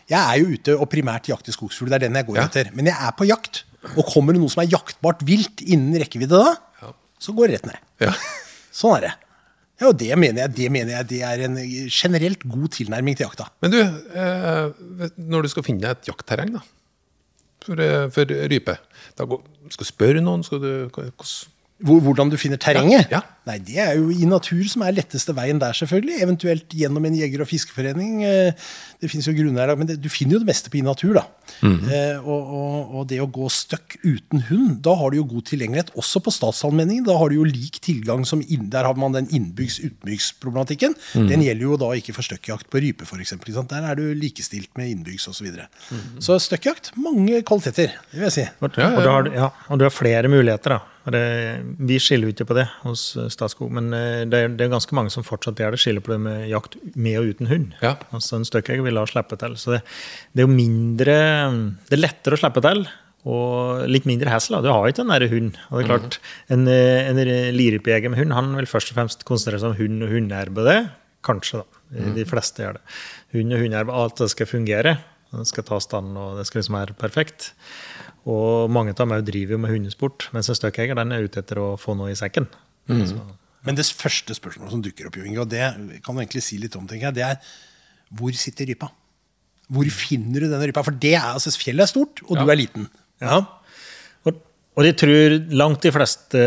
jeg 0.09 0.19
er 0.21 0.35
jo 0.39 0.45
ute 0.53 0.77
og 0.77 0.89
primært 0.93 1.27
jakter 1.27 1.51
skogsfugl. 1.51 1.89
Det 1.89 1.95
er 2.03 2.07
den 2.07 2.15
jeg 2.21 2.25
går 2.27 2.37
Ja. 2.37 2.45
etter. 2.45 2.69
Men 2.73 2.85
jeg 2.85 2.95
er 2.99 3.11
på 3.17 3.25
jakt. 3.27 3.63
Og 3.97 4.05
kommer 4.13 4.31
det 4.33 4.39
noe 4.39 4.49
som 4.49 4.61
er 4.63 4.69
jaktbart 4.71 5.25
vilt 5.27 5.59
innen 5.65 5.97
rekkevidde 5.99 6.37
da, 6.39 6.53
så 7.19 7.33
går 7.35 7.47
det 7.49 7.57
rett 7.57 7.65
ned. 7.73 7.79
Ja. 7.99 8.13
Sånn 8.71 8.95
er 8.97 9.01
det. 9.09 9.13
Ja, 9.83 9.89
og 9.91 9.97
det 9.99 10.15
mener 10.15 10.45
jeg 10.45 10.55
det, 10.55 10.67
mener 10.71 10.93
jeg, 10.95 11.07
det 11.09 11.21
er 11.27 11.41
en 11.49 11.57
generelt 11.91 12.43
god 12.47 12.69
tilnærming 12.71 13.17
til 13.19 13.25
jakta. 13.27 13.49
Men 13.61 13.73
du, 13.73 13.79
eh, 13.83 15.09
når 15.19 15.43
du 15.43 15.49
skal 15.51 15.65
finne 15.67 15.83
deg 15.83 15.97
et 15.97 16.07
jaktterreng 16.13 16.53
da, 16.55 16.61
for, 17.67 17.79
eh, 17.83 18.05
for 18.15 18.31
rype, 18.51 18.77
da 19.19 19.27
går, 19.27 19.41
skal 19.73 19.83
du 19.83 19.89
spørre 19.91 20.21
noen? 20.23 20.43
Skal 20.47 20.61
du, 20.63 20.71
hvordan- 20.87 21.51
hvordan 21.83 22.29
du 22.31 22.37
finner 22.39 22.55
terrenget. 22.63 23.09
Ja, 23.11 23.19
ja. 23.19 23.42
Nei, 23.45 23.57
Det 23.59 23.75
er 23.83 23.97
jo 23.99 24.07
i 24.09 24.23
natur 24.29 24.63
som 24.71 24.85
er 24.87 24.95
letteste 24.95 25.33
veien 25.35 25.59
der, 25.59 25.75
selvfølgelig. 25.75 26.21
Eventuelt 26.23 26.69
gjennom 26.79 27.03
en 27.09 27.17
jeger- 27.19 27.41
og 27.43 27.49
fiskeforening. 27.49 28.23
Eh, 28.23 28.51
Det 29.03 29.09
finnes 29.11 29.25
jo 29.27 29.33
grunner 29.35 29.67
her, 29.67 29.75
men 29.75 29.87
det, 29.89 29.97
du 29.99 30.07
finner 30.07 30.37
jo 30.37 30.39
det 30.39 30.47
meste 30.47 30.69
på 30.71 30.77
i 30.79 30.81
natur. 30.85 31.13
da. 31.17 31.25
Eh, 31.63 32.17
og, 32.23 32.53
og, 32.55 32.93
og 32.95 33.07
det 33.09 33.19
å 33.19 33.27
gå 33.27 33.49
støkk 33.51 33.97
uten 34.05 34.45
hund, 34.47 34.77
da 34.85 34.93
har 34.95 35.11
du 35.11 35.17
jo 35.17 35.25
god 35.27 35.43
tilgjengelighet. 35.49 35.91
Også 35.99 36.21
på 36.23 36.31
statsallmenningen. 36.31 37.03
Da 37.03 37.17
har 37.19 37.27
du 37.29 37.35
jo 37.35 37.43
lik 37.43 37.81
tilgang 37.83 38.23
som 38.25 38.39
inn, 38.47 38.69
Der 38.71 38.87
har 38.87 38.95
man 38.95 39.11
den 39.11 39.27
innbyggs-utenbyggsproblematikken. 39.27 40.95
Den 41.27 41.43
gjelder 41.43 41.67
jo 41.67 41.77
da 41.83 41.91
ikke 41.99 42.15
for 42.15 42.23
støkkjakt 42.23 42.69
på 42.71 42.79
rype, 42.83 43.03
f.eks. 43.03 43.35
Der 43.43 43.89
er 43.91 43.99
du 43.99 44.05
likestilt 44.15 44.71
med 44.79 44.93
innbyggs 44.93 45.27
osv. 45.27 45.43
Så, 45.43 45.47
videre. 45.49 45.65
så 46.23 46.37
støkkjakt, 46.39 46.93
mange 46.95 47.41
kvaliteter, 47.43 47.97
det 48.13 48.15
vil 48.21 48.27
jeg 48.29 48.35
si. 48.37 48.43
Og, 48.61 48.69
og, 48.69 49.01
du 49.03 49.09
har, 49.09 49.27
ja, 49.35 49.49
og 49.67 49.81
du 49.81 49.83
har 49.83 49.91
flere 49.91 50.29
muligheter. 50.31 50.77
da. 50.77 50.93
Det, 51.11 51.23
vi 51.83 51.97
skiller 51.99 52.29
jo 52.29 52.31
ikke 52.31 52.47
på 52.47 52.55
det 52.55 52.63
hos 52.85 53.01
Statskog, 53.33 53.71
men 53.75 53.91
eh, 53.97 54.23
det 54.29 54.39
er, 54.39 54.51
det 54.57 54.65
er 54.65 54.73
ganske 54.73 54.95
mange 54.97 55.13
som 55.13 55.25
fortsatt 55.25 55.59
gjør 55.59 55.75
det. 55.75 55.81
Skiller 55.83 56.03
på 56.05 56.13
det 56.13 56.19
med 56.23 56.47
jakt 56.51 56.77
med 56.95 57.19
og 57.19 57.31
uten 57.33 57.49
hund. 57.51 57.77
Ja. 57.83 57.95
Altså 58.15 58.39
En 58.39 58.47
støkkjeger 58.47 58.85
vil 58.85 58.99
ha 59.01 59.05
slippe 59.09 59.39
til. 59.41 59.55
Så 59.59 59.75
det, 59.75 59.81
det 60.33 60.43
er 60.43 60.49
jo 60.49 60.55
mindre 60.55 61.15
Det 61.89 61.97
er 61.97 62.03
lettere 62.03 62.37
å 62.37 62.43
slippe 62.43 62.63
til. 62.65 62.85
Og 63.23 63.85
litt 63.87 64.07
mindre 64.09 64.33
hassle. 64.33 64.59
da. 64.59 64.67
Du 64.67 64.73
har 64.73 64.89
ikke 64.89 65.03
den 65.03 65.13
der 65.13 65.29
hund. 65.31 65.61
Og 65.69 65.79
det 65.79 65.83
er 65.85 65.91
klart, 65.93 66.19
En, 66.51 66.67
eh, 66.67 67.07
en 67.09 67.23
lirypejeger 67.55 68.11
med 68.11 68.19
hund 68.19 68.35
han 68.35 68.51
vil 68.59 68.67
først 68.69 68.91
og 68.91 68.99
fremst 68.99 69.25
konsentrere 69.27 69.61
seg 69.63 69.73
om 69.73 69.79
hund 69.79 70.03
og 70.07 70.13
hundearbeid. 70.13 70.91
Kanskje, 71.23 71.63
da. 71.63 71.81
De 72.17 72.25
fleste 72.27 72.63
gjør 72.65 72.79
det. 72.79 72.85
Hund 73.37 73.55
og 73.55 73.61
hundearbeid, 73.63 73.95
alt 73.95 74.23
det 74.23 74.31
skal 74.33 74.49
fungere. 74.49 74.97
Det 75.33 75.47
skal 75.49 75.65
ta 75.65 75.79
stand, 75.81 76.17
og 76.19 76.37
det 76.37 76.45
skal 76.49 76.61
liksom 76.61 76.75
være 76.77 76.97
perfekt. 76.99 77.53
Og 78.29 78.69
mange 78.71 78.93
av 78.93 79.01
dem 79.01 79.15
driver 79.27 79.57
jo 79.57 79.61
med 79.63 79.73
hundesport, 79.73 80.27
mens 80.35 80.49
en 80.49 80.57
støkkjeger 80.57 80.99
er 80.99 81.25
ute 81.25 81.41
etter 81.41 81.59
å 81.59 81.73
få 81.79 81.95
noe 81.97 82.13
i 82.13 82.19
sekken. 82.19 82.47
Så, 82.87 83.19
Men 83.63 83.77
det 83.79 83.85
første 83.95 84.35
spørsmålet 84.35 84.73
som 84.75 84.81
dukker 84.83 85.07
opp, 85.07 85.17
Jo 85.17 85.45
og 85.45 85.49
det 85.51 85.63
kan 86.03 86.15
du 86.15 86.21
egentlig 86.21 86.43
si 86.43 86.57
litt 86.59 86.75
om, 86.75 86.87
tenker 86.87 87.09
jeg, 87.09 87.15
det 87.19 87.23
er 87.27 87.53
hvor 88.13 88.35
sitter 88.37 88.67
rypa? 88.69 88.91
Hvor 89.73 89.87
finner 89.95 90.43
du 90.43 90.49
denne 90.51 90.67
rypa? 90.67 90.83
For 90.85 90.93
det 90.93 91.15
er, 91.15 91.31
altså, 91.33 91.53
fjellet 91.57 91.87
er 91.87 91.89
stort, 91.89 92.21
og 92.27 92.37
du 92.37 92.51
er 92.51 92.59
liten. 92.59 92.89
Ja. 93.23 93.39
og, 94.27 94.41
og 94.75 94.85
jeg 94.85 94.97
tror 94.99 95.37
langt 95.55 95.85
de 95.85 95.93
fleste 95.95 96.43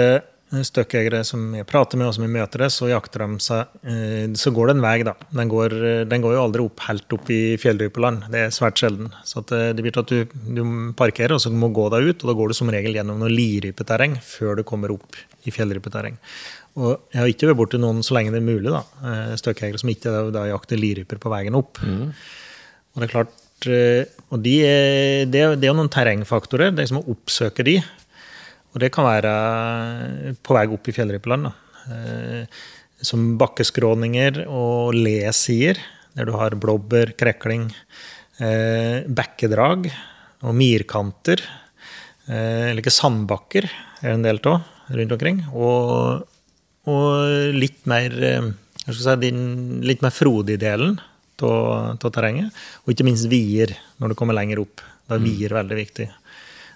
støkkjegere 0.47 1.23
som 1.27 1.49
jeg 1.57 1.67
prater 1.67 1.99
med, 1.99 2.07
og 2.09 2.15
som 2.15 2.23
jeg 2.23 2.33
møter 2.37 2.63
det, 2.63 2.69
så 2.75 2.91
jakter 2.91 3.25
de 3.25 3.39
seg 3.43 3.73
eh, 3.83 4.27
Så 4.39 4.53
går 4.55 4.71
det 4.71 4.77
en 4.77 4.85
vei, 4.85 4.97
da. 5.07 5.17
Den 5.35 5.51
går, 5.51 5.75
den 6.07 6.23
går 6.23 6.37
jo 6.37 6.43
aldri 6.45 6.67
opp 6.67 6.85
helt 6.87 7.17
opp 7.17 7.33
i 7.35 7.41
fjelldypeland. 7.61 8.29
Det 8.33 8.45
er 8.45 8.55
svært 8.55 8.79
sjelden. 8.79 9.11
Så 9.27 9.43
eh, 9.57 9.73
det 9.75 9.83
blir 9.83 9.97
til 9.97 10.05
at 10.05 10.13
du, 10.13 10.37
du 10.59 10.63
parkerer, 10.99 11.35
og 11.35 11.43
så 11.43 11.51
må 11.51 11.73
gå 11.75 11.89
deg 11.95 12.13
ut. 12.13 12.23
Og 12.23 12.31
da 12.31 12.37
går 12.39 12.53
du 12.53 12.59
som 12.59 12.71
regel 12.71 12.95
gjennom 12.95 13.19
noe 13.23 13.33
lirypeterreng 13.33 14.21
før 14.23 14.61
du 14.61 14.67
kommer 14.69 14.95
opp 14.95 15.19
i 15.47 15.55
fjellrypeterreng. 15.55 16.21
Og 16.77 16.93
jeg 17.11 17.23
har 17.23 17.33
ikke 17.33 17.51
vært 17.51 17.61
borti 17.63 17.81
noen 17.81 18.05
så 18.05 18.17
lenge 18.17 18.35
det 18.35 18.43
er 18.43 18.47
mulig, 18.47 18.71
da, 18.71 18.85
eh, 19.09 19.35
støkkjegere 19.41 19.81
som 19.81 19.93
ikke 19.93 20.15
da 20.35 20.47
jakter 20.51 20.81
liryper 20.81 21.21
på 21.23 21.33
veien 21.33 21.57
opp. 21.59 21.81
Og 22.95 23.01
det 23.01 23.09
er 23.09 23.13
klart 23.13 23.69
eh, 23.73 24.17
og 24.31 24.43
de 24.45 24.57
det, 25.31 25.41
er, 25.41 25.57
det 25.57 25.71
jo 25.71 25.77
noen 25.79 25.93
terrengfaktorer. 25.93 26.75
Det 26.75 26.85
er 26.85 26.93
som 26.93 27.01
å 27.01 27.09
oppsøke 27.15 27.65
de. 27.67 27.79
Og 28.77 28.83
det 28.83 28.91
kan 28.93 29.07
være 29.09 30.35
på 30.45 30.53
vei 30.53 30.67
opp 30.69 30.89
i 30.91 30.93
fjellrypeland. 30.93 31.49
da. 31.49 31.53
Eh, 31.97 32.47
Som 33.01 33.37
bakkeskråninger 33.37 34.47
og 34.49 34.95
lesider, 34.95 35.77
der 36.17 36.25
du 36.25 36.33
har 36.33 36.51
blåbær, 36.57 37.13
krekling, 37.17 37.71
eh, 38.41 39.05
bekkedrag 39.05 39.91
og 40.43 40.55
mirkanter. 40.55 41.41
Eh, 42.29 42.71
Eller 42.71 42.83
ikke 42.83 42.93
sandbakker 42.93 43.65
er 43.65 44.09
det 44.09 44.15
en 44.15 44.23
del 44.23 44.41
av 44.45 44.63
rundt 44.91 45.13
omkring. 45.13 45.45
Og, 45.55 46.27
og 46.87 47.55
litt 47.55 47.87
mer 47.87 48.13
eh, 48.23 48.53
si, 48.93 49.17
den 49.17 49.81
litt 49.83 50.03
mer 50.03 50.11
frodig 50.11 50.59
delen 50.61 51.01
av 51.41 52.11
terrenget. 52.13 52.53
Og 52.85 52.93
ikke 52.93 53.05
minst 53.05 53.29
vier 53.29 53.73
når 54.01 54.09
du 54.09 54.15
kommer 54.15 54.35
lenger 54.35 54.61
opp. 54.61 54.81
Da 55.09 55.17
er 55.17 55.25
vier 55.25 55.53
veldig 55.53 55.77
viktig. 55.77 56.09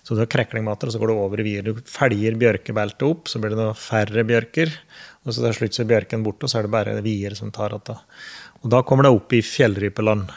Så 0.03 0.17
du 0.17 0.23
har 0.23 0.31
kreklingmater, 0.33 0.89
og 0.89 0.95
så 0.95 1.01
går 1.01 1.13
du 1.13 1.15
over 1.19 1.43
i 1.43 1.47
vier. 1.47 1.65
Du 1.67 1.81
felger 1.87 2.39
bjørkebeltet 2.41 3.07
opp, 3.07 3.29
så 3.29 3.41
blir 3.41 3.55
det 3.55 3.61
noe 3.61 3.77
færre 3.79 4.25
bjørker. 4.27 4.73
Og 5.27 5.35
så 5.35 5.45
til 5.45 5.57
slutt 5.59 5.77
så 5.77 5.85
er 5.85 5.91
bjørken 5.93 6.25
borte, 6.25 6.47
og 6.47 6.53
så 6.53 6.61
er 6.61 6.67
det 6.67 6.75
bare 6.75 7.01
vier 7.05 7.37
som 7.39 7.53
tar 7.55 7.77
igjen. 7.77 8.01
Og 8.61 8.71
da 8.73 8.83
kommer 8.85 9.07
det 9.07 9.15
opp 9.15 9.33
i 9.37 9.43
fjellrypeland. 9.45 10.33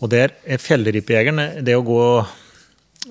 Og 0.00 0.12
der 0.12 0.32
er 0.48 0.60
fjellrypejegeren 0.60 1.60
Det 1.64 1.76
å 1.76 1.84
gå 1.84 2.04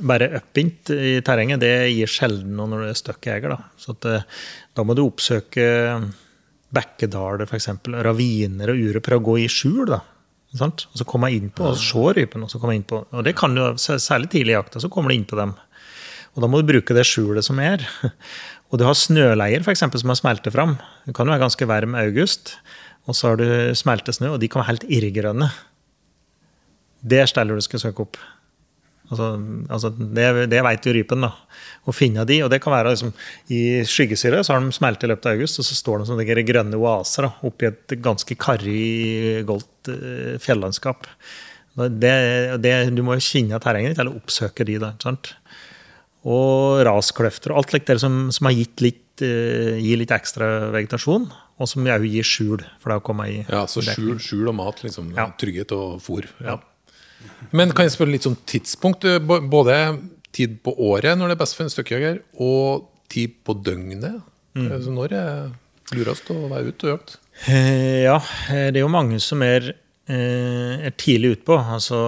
bare 0.05 0.29
uppint 0.37 0.91
i 0.93 1.17
terrenget, 1.25 1.61
det 1.63 1.89
gir 1.91 2.09
sjelden 2.09 2.53
noe 2.57 2.69
når 2.69 2.83
du 2.83 2.89
er 2.91 2.99
støkkjeger. 2.99 3.53
Da. 3.55 3.57
Så 3.77 3.95
at, 3.95 4.05
eh, 4.05 4.27
da 4.77 4.85
må 4.85 4.95
du 4.95 5.03
oppsøke 5.03 5.65
bekkedaler, 6.69 7.49
f.eks. 7.49 7.71
Raviner 8.05 8.73
og 8.73 8.83
ure. 8.85 9.01
Prøve 9.03 9.21
å 9.21 9.27
gå 9.31 9.37
i 9.43 9.49
skjul. 9.49 9.85
da. 9.89 10.01
Sant? 10.57 10.87
Og 10.89 11.01
så 11.01 11.05
kommer 11.05 11.29
jeg 11.29 11.43
inn 11.43 11.51
på, 11.53 11.67
og 11.69 11.77
ser 11.77 12.15
rypen. 12.17 12.45
Og 12.45 12.51
så 12.51 12.61
kommer 12.61 12.73
jeg 12.73 12.81
inn 12.81 12.89
på, 12.89 13.03
og 13.05 13.25
det 13.25 13.35
kan 13.37 13.53
du, 13.53 13.61
særlig 13.77 14.31
tidlig 14.33 14.55
i 14.55 14.57
jakta, 14.57 14.81
så 14.81 14.89
kommer 14.89 15.13
du 15.13 15.19
inn 15.19 15.27
på 15.29 15.37
dem. 15.37 15.53
Og 16.33 16.41
da 16.43 16.49
må 16.49 16.61
du 16.61 16.69
bruke 16.69 16.95
det 16.95 17.05
skjulet 17.09 17.45
som 17.45 17.59
er. 17.61 17.83
Og 18.69 18.77
du 18.77 18.83
har 18.85 18.93
snøleier 18.93 19.63
for 19.65 19.73
eksempel, 19.73 19.97
som 19.97 20.11
har 20.11 20.19
smeltet 20.19 20.53
fram. 20.53 20.75
Det 21.07 21.15
kan 21.17 21.25
jo 21.25 21.33
være 21.33 21.41
ganske 21.41 21.65
varm 21.65 21.95
august. 21.97 22.51
Og 23.09 23.17
så 23.17 23.31
har 23.31 23.39
du 23.39 23.47
smeltesnø, 23.73 24.35
og 24.35 24.43
de 24.43 24.49
kan 24.51 24.61
være 24.61 24.75
helt 24.75 24.85
irrgrønne. 24.93 25.47
Det 27.01 27.23
er 27.23 27.31
steller 27.31 27.57
du 27.57 27.65
skal 27.65 27.81
søke 27.81 28.05
opp. 28.05 28.19
Altså, 29.09 29.31
altså 29.73 29.89
det, 29.89 30.27
det 30.51 30.61
vet 30.65 30.85
jo 30.85 30.93
rypen. 30.93 31.25
da. 31.25 31.31
Å 31.89 31.95
finne 31.95 32.25
de, 32.29 32.41
og 32.45 32.51
det 32.53 32.59
kan 32.61 32.75
være 32.75 32.93
liksom, 32.93 33.13
I 33.49 33.81
skyggesyre 33.89 34.43
så 34.45 34.53
har 34.53 34.61
de 34.61 34.75
smeltet 34.75 35.07
i 35.07 35.09
løpet 35.09 35.31
av 35.31 35.39
august, 35.39 35.57
og 35.61 35.65
så 35.65 35.77
står 35.77 36.03
de 36.03 36.09
som 36.11 36.19
de 36.21 36.45
grønne 36.45 36.77
oaser 36.77 37.25
da, 37.25 37.31
oppi 37.49 37.71
et 37.71 37.95
ganske 38.05 38.37
karrig, 38.37 39.41
goldt 39.49 39.71
eh, 39.93 40.35
fjellandskap. 40.41 41.07
Det, 41.79 42.13
det, 42.59 42.73
du 42.95 43.03
må 43.05 43.15
jo 43.15 43.23
kjenne 43.23 43.59
terrenget 43.63 43.93
ditt, 43.93 44.01
eller 44.03 44.17
oppsøke 44.17 44.65
de. 44.67 44.79
der. 44.81 44.97
sant? 45.03 45.33
Og 46.27 46.81
raskløfter 46.83 47.53
og 47.53 47.61
alt 47.61 47.75
like 47.75 47.87
det 47.87 48.01
som, 48.01 48.25
som 48.35 48.49
har 48.49 48.57
gitt 48.57 48.83
litt, 48.83 49.05
uh, 49.23 49.77
gir 49.79 50.01
litt 50.01 50.11
ekstra 50.11 50.49
vegetasjon, 50.73 51.29
og 51.31 51.69
som 51.71 51.87
òg 51.87 52.07
gir 52.09 52.27
skjul. 52.27 52.65
for 52.81 52.91
det 52.91 52.97
å 52.99 53.05
komme 53.05 53.29
i 53.31 53.37
Ja, 53.45 53.63
så 53.71 53.83
skjul, 53.85 54.17
skjul 54.23 54.51
og 54.51 54.57
mat, 54.59 54.83
liksom. 54.83 55.13
Ja. 55.15 55.29
Trygghet 55.39 55.71
og 55.77 56.01
fôr. 56.03 56.27
Ja. 56.43 56.57
Men 57.55 57.71
kan 57.75 57.87
jeg 57.87 57.95
spørre 57.95 58.11
litt 58.11 58.27
om 58.27 58.35
tidspunkt? 58.47 59.07
Både 59.23 59.79
tid 60.35 60.59
på 60.63 60.75
året 60.89 61.17
når 61.17 61.31
det 61.31 61.37
er 61.37 61.41
best 61.41 61.57
for 61.57 61.65
en 61.65 61.73
støkkjeger, 61.73 62.21
og 62.39 62.89
tid 63.11 63.39
på 63.47 63.55
døgnet. 63.63 64.19
Mm. 64.57 64.69
Så 64.83 64.93
når 64.93 65.15
er 65.17 65.95
lurest 65.95 66.29
å 66.33 66.41
være 66.51 66.73
ute 66.73 66.87
og 66.87 66.95
jakte? 66.97 67.19
Eh, 67.47 68.03
Ja, 68.03 68.17
eh, 68.49 68.69
det 68.71 68.79
er 68.79 68.85
jo 68.85 68.91
mange 68.91 69.19
som 69.23 69.41
er, 69.45 69.73
eh, 70.09 70.85
er 70.87 70.91
tidlig 70.97 71.37
utpå. 71.37 71.55
Altså, 71.59 71.99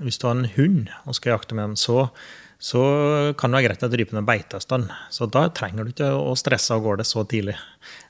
hvis 0.00 0.18
du 0.18 0.26
har 0.26 0.36
en 0.36 0.50
hund 0.56 0.88
og 1.06 1.14
skal 1.14 1.36
jakte 1.36 1.54
med 1.54 1.70
den, 1.70 1.76
så, 1.76 2.10
så 2.58 3.34
kan 3.38 3.50
det 3.50 3.60
være 3.60 3.68
greit 3.68 3.86
at 3.86 3.96
rypen 3.98 4.18
er 4.18 4.26
beitestand. 4.26 4.90
Så 5.10 5.30
da 5.30 5.48
trenger 5.48 5.84
du 5.84 5.92
ikke 5.92 6.10
å 6.16 6.34
stresse 6.36 6.74
av 6.74 6.82
gårde 6.82 7.04
så 7.06 7.24
tidlig. 7.28 7.56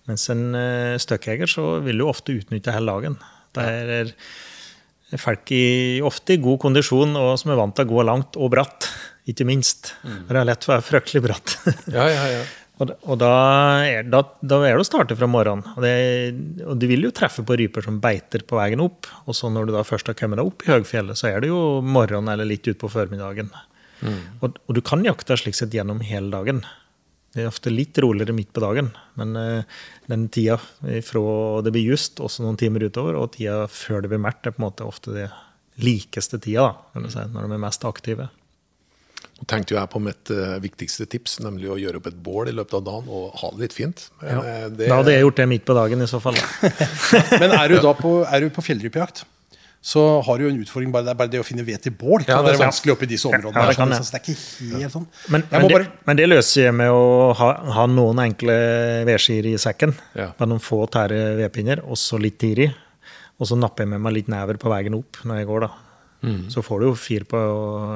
Mens 0.06 0.28
en 0.30 0.54
støkkjeger 1.02 1.50
så 1.50 1.80
vil 1.84 1.98
du 1.98 2.06
ofte 2.06 2.32
utnytte 2.36 2.72
hele 2.72 2.92
dagen. 2.94 3.18
Det 3.56 3.64
er 3.66 4.12
folk 5.18 5.50
i, 5.50 6.00
ofte 6.04 6.36
i 6.36 6.42
god 6.42 6.60
kondisjon 6.62 7.16
og 7.18 7.34
som 7.40 7.50
er 7.50 7.58
vant 7.58 7.74
til 7.74 7.86
å 7.86 7.90
gå 7.90 8.04
langt 8.06 8.36
og 8.38 8.52
bratt, 8.54 8.86
ikke 9.26 9.46
minst. 9.48 9.94
For 10.04 10.30
det 10.36 10.40
er 10.44 10.48
lett 10.52 10.66
å 10.68 10.72
være 10.76 10.86
fryktelig 10.86 11.22
bratt. 11.26 11.56
Ja, 11.90 12.06
ja, 12.06 12.24
ja. 12.36 12.44
Og, 12.76 12.90
og 13.08 13.16
da, 13.20 13.30
er, 13.88 14.08
da, 14.12 14.20
da 14.44 14.58
er 14.66 14.76
det 14.76 14.84
å 14.84 14.88
starte 14.88 15.16
fra 15.16 15.28
morgenen. 15.30 15.64
Og, 15.76 15.84
det, 15.84 16.64
og 16.66 16.76
du 16.76 16.84
vil 16.90 17.06
jo 17.08 17.14
treffe 17.16 17.44
på 17.46 17.56
ryper 17.56 17.86
som 17.86 18.02
beiter 18.02 18.44
på 18.44 18.58
veien 18.58 18.82
opp. 18.84 19.08
Og 19.24 19.38
så 19.38 19.48
når 19.52 19.68
du 19.68 19.76
da 19.78 19.84
først 19.86 20.10
har 20.12 20.18
kommet 20.18 20.40
deg 20.40 20.50
opp 20.50 20.66
i 20.66 20.74
høgfjellet, 20.74 21.16
så 21.16 21.30
er 21.30 21.40
det 21.40 21.52
jo 21.52 21.62
morgenen 21.80 22.34
eller 22.34 22.48
litt 22.48 22.68
utpå 22.68 22.90
formiddagen. 22.92 23.48
Og, 24.04 24.58
og 24.66 24.76
du 24.76 24.82
kan 24.84 25.04
jakte 25.06 25.38
slik 25.40 25.56
sett 25.56 25.74
gjennom 25.74 26.02
hele 26.04 26.28
dagen. 26.34 26.60
Det 27.32 27.44
er 27.44 27.50
ofte 27.50 27.72
litt 27.72 27.98
roligere 28.00 28.32
midt 28.36 28.52
på 28.56 28.62
dagen, 28.64 28.90
men 29.20 29.36
uh, 29.36 29.80
den 30.08 30.28
tida 30.32 30.56
fra 31.04 31.24
det 31.64 31.72
blir 31.74 31.90
just, 31.92 32.20
også 32.24 32.44
noen 32.44 32.56
timer 32.60 32.86
utover, 32.88 33.18
og 33.20 33.34
tida 33.34 33.66
før 33.68 34.04
det 34.04 34.12
blir 34.12 34.22
mørkt, 34.24 34.48
er 34.48 34.54
på 34.56 34.62
en 34.62 34.68
måte 34.70 34.86
ofte 34.88 35.12
det 35.12 35.26
likeste 35.84 36.40
tida, 36.40 36.70
da, 36.94 37.10
si, 37.12 37.26
når 37.34 37.44
de 37.44 37.58
er 37.58 37.64
mest 37.66 37.84
aktive. 37.84 38.30
Tenkte 39.44 39.74
jo 39.74 39.76
jeg 39.76 39.90
på 39.92 40.00
mitt 40.00 40.30
uh, 40.32 40.56
viktigste 40.64 41.04
tips, 41.12 41.34
nemlig 41.44 41.68
å 41.68 41.76
gjøre 41.76 41.98
opp 42.00 42.06
et 42.08 42.16
bål 42.24 42.48
i 42.48 42.54
løpet 42.56 42.78
av 42.78 42.84
dagen 42.86 43.10
og 43.12 43.34
ha 43.42 43.50
det 43.52 43.66
litt 43.66 43.74
fint. 43.76 44.06
Men, 44.22 44.30
Ja. 44.32 44.40
eh, 44.48 44.68
det, 44.72 44.88
Da 44.88 44.96
hadde 45.02 45.12
jeg 45.12 45.26
gjort 45.26 45.36
det 45.42 45.48
midt 45.50 45.64
på 45.68 45.74
dagen 45.76 46.00
i 46.00 46.06
så 46.08 46.20
fall. 46.24 46.38
Da. 46.40 46.70
Men 47.42 47.52
er 47.52 47.68
du 47.68 47.76
da 47.84 47.92
på, 47.98 48.12
er 48.24 48.40
du 48.40 48.48
på 48.56 48.64
fjellrypejakt, 48.64 49.26
så 49.86 50.22
har 50.24 50.38
du 50.40 50.46
jo 50.46 50.48
en 50.54 50.62
utfordring. 50.64 50.90
Bare, 50.90 51.04
det 51.04 51.14
bare 51.20 51.30
det 51.30 51.38
å 51.38 51.44
finne 51.46 51.62
ved 51.68 51.78
til 51.84 51.92
bål 51.94 52.24
Ja, 52.24 52.38
kan 52.40 52.46
det 52.48 52.54
er 52.54 52.56
være 52.56 52.64
vanskelig 52.64 52.94
oppi 52.96 53.06
i 53.06 53.12
disse 53.12 53.28
områdene. 53.28 53.60
Ja, 53.60 53.68
det 53.68 53.76
kan 53.76 53.92
sånn, 53.92 54.08
så 54.08 54.16
det 54.16 54.18
er 54.18 54.24
ikke 54.24 54.80
helt 54.80 54.94
sånn. 54.96 55.06
Men, 55.28 55.44
Jeg 55.44 55.52
men, 55.52 55.62
må 55.62 55.68
det, 55.68 55.76
bare, 55.76 55.92
men 56.08 56.16
det 56.16 56.26
løser 56.32 56.64
jeg 56.64 56.74
med 56.80 56.90
å 56.96 57.04
ha, 57.38 57.50
ha 57.76 57.86
noen 57.92 58.24
enkle 58.24 58.56
vedskier 59.06 59.46
i 59.52 59.56
sekken. 59.60 59.92
Ja. 60.16 60.32
Med 60.40 60.48
noen 60.54 60.64
få 60.64 60.80
tære 60.90 61.36
vedpinner, 61.38 61.84
og 61.84 62.00
så 62.00 62.18
litt 62.18 62.40
tiri. 62.40 62.70
Og 63.36 63.46
så 63.52 63.60
napper 63.60 63.84
jeg 63.84 63.92
med 63.92 64.00
meg 64.00 64.16
litt 64.16 64.32
never 64.32 64.56
på 64.56 64.72
veien 64.72 64.96
opp 64.96 65.20
når 65.28 65.42
jeg 65.44 65.50
går, 65.52 65.68
da. 65.68 65.74
Så 66.50 66.62
får 66.66 66.80
du 66.82 66.86
jo 66.88 66.94
fyr 66.98 67.24
på 67.30 67.38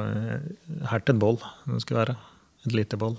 eh, 0.05 0.85
her 0.91 0.99
til 1.03 1.15
et 1.15 1.19
bål, 1.21 1.37
det 1.67 1.81
skulle 1.83 2.03
være. 2.05 2.15
Et 2.67 2.75
lite 2.77 2.97
boll. 3.01 3.15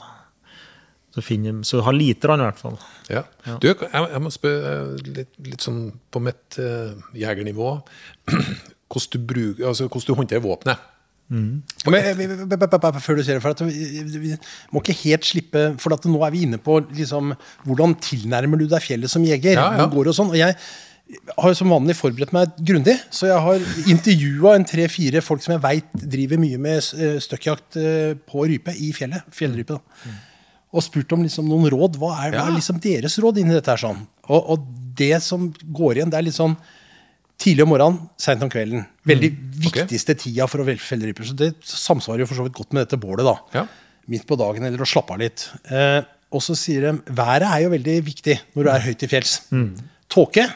Så, 1.12 1.20
finner, 1.20 1.58
så 1.68 1.82
har 1.84 1.92
lite 1.92 2.24
i 2.24 2.36
hvert 2.40 2.60
fall. 2.62 2.78
Ja. 3.12 3.24
Du, 3.60 3.66
jeg, 3.68 3.90
jeg 3.92 4.22
må 4.24 4.30
spørre 4.32 4.70
eh, 4.96 5.10
litt, 5.18 5.32
litt 5.44 5.60
sånn 5.66 5.82
på 6.10 6.22
mitt 6.24 6.56
uh, 6.62 6.94
jegernivå 7.12 7.74
hvordan 8.92 9.10
du, 9.12 9.18
bruker, 9.28 9.66
altså, 9.68 9.88
hvordan 9.90 10.08
du 10.08 10.18
håndterer 10.22 10.44
våpenet. 10.46 10.88
Vi- 11.32 13.00
Før 13.00 13.16
du 13.16 13.22
ser 13.24 13.34
det, 13.38 13.42
for 13.44 13.50
at 13.54 13.60
vi, 13.64 14.02
vi 14.20 14.32
må 14.72 14.82
ikke 14.82 14.96
helt 15.06 15.24
slippe 15.24 15.62
For 15.80 15.94
at 15.94 16.04
nå 16.04 16.18
er 16.26 16.32
vi 16.34 16.42
inne 16.44 16.58
på 16.60 16.74
liksom, 16.92 17.32
hvordan 17.64 17.94
tilnærmer 18.04 18.60
du 18.60 18.66
deg 18.68 18.82
fjellet 18.84 19.08
som 19.12 19.24
jeger. 19.24 19.56
Ja, 19.56 19.68
ja. 19.80 19.86
Går 19.92 20.10
og 20.12 20.16
sånn, 20.18 20.32
og 20.32 20.36
jeg 20.36 20.56
har 21.36 21.54
som 21.58 21.68
vanlig 21.72 21.94
forberedt 21.98 22.32
meg 22.34 22.52
grundig. 22.64 22.94
Så 23.12 23.28
jeg 23.28 23.40
har 23.44 23.64
intervjua 23.92 24.54
en 24.56 24.64
tre-fire 24.68 25.20
folk 25.24 25.42
som 25.44 25.52
jeg 25.56 25.62
veit 25.64 26.04
driver 26.14 26.40
mye 26.40 26.60
med 26.62 26.78
eh, 26.96 27.18
støkkjakt 27.22 27.76
eh, 27.80 28.12
på 28.28 28.46
rype 28.48 28.72
i 28.80 28.92
fjellet. 28.96 29.26
Fjellrype. 29.34 29.76
da. 29.76 30.12
Og 30.72 30.84
spurt 30.86 31.12
om 31.12 31.24
liksom 31.26 31.48
noen 31.50 31.68
råd. 31.74 31.98
Hva 32.00 32.14
er, 32.24 32.36
hva 32.38 32.46
er 32.48 32.56
liksom 32.56 32.78
deres 32.80 33.18
råd 33.20 33.42
inni 33.42 33.52
dette? 33.58 33.74
her 33.74 33.82
sånn? 33.82 34.06
Og, 34.28 34.40
og 34.54 34.64
det 34.96 35.18
som 35.24 35.50
går 35.52 35.98
igjen, 36.00 36.12
det 36.12 36.20
er 36.22 36.26
litt 36.30 36.38
sånn 36.38 36.56
tidlig 37.42 37.64
om 37.66 37.72
morgenen, 37.74 37.98
seint 38.22 38.42
om 38.44 38.50
kvelden. 38.52 38.84
Veldig 39.08 39.30
Mm. 39.32 39.52
ok. 39.66 39.76
viktigste 39.82 40.14
tida 40.16 40.46
for 40.48 40.62
å 40.62 40.66
velge 40.68 40.84
fjellryper. 40.86 41.26
Så 41.28 41.36
det 41.36 41.52
samsvarer 41.66 42.22
jo 42.24 42.30
for 42.30 42.38
så 42.40 42.44
vidt 42.46 42.56
godt 42.56 42.72
med 42.72 42.86
dette 42.86 43.00
bålet. 43.02 43.24
da. 43.26 43.36
Ja. 43.60 43.66
Midt 44.08 44.24
på 44.26 44.38
dagen, 44.38 44.64
eller 44.64 44.80
å 44.80 44.88
slappe 44.88 45.12
av 45.14 45.20
litt. 45.20 45.44
Eh, 45.68 46.00
og 46.32 46.40
så 46.40 46.56
sier 46.56 46.80
de 46.88 46.92
været 47.12 47.44
er 47.50 47.62
jo 47.66 47.70
veldig 47.74 47.96
viktig 48.06 48.38
når 48.56 48.64
du 48.64 48.70
er 48.72 48.84
høyt 48.86 48.98
til 49.02 49.10
fjells. 49.12 49.34
Mm. 49.52 49.74
Tåke 50.08 50.46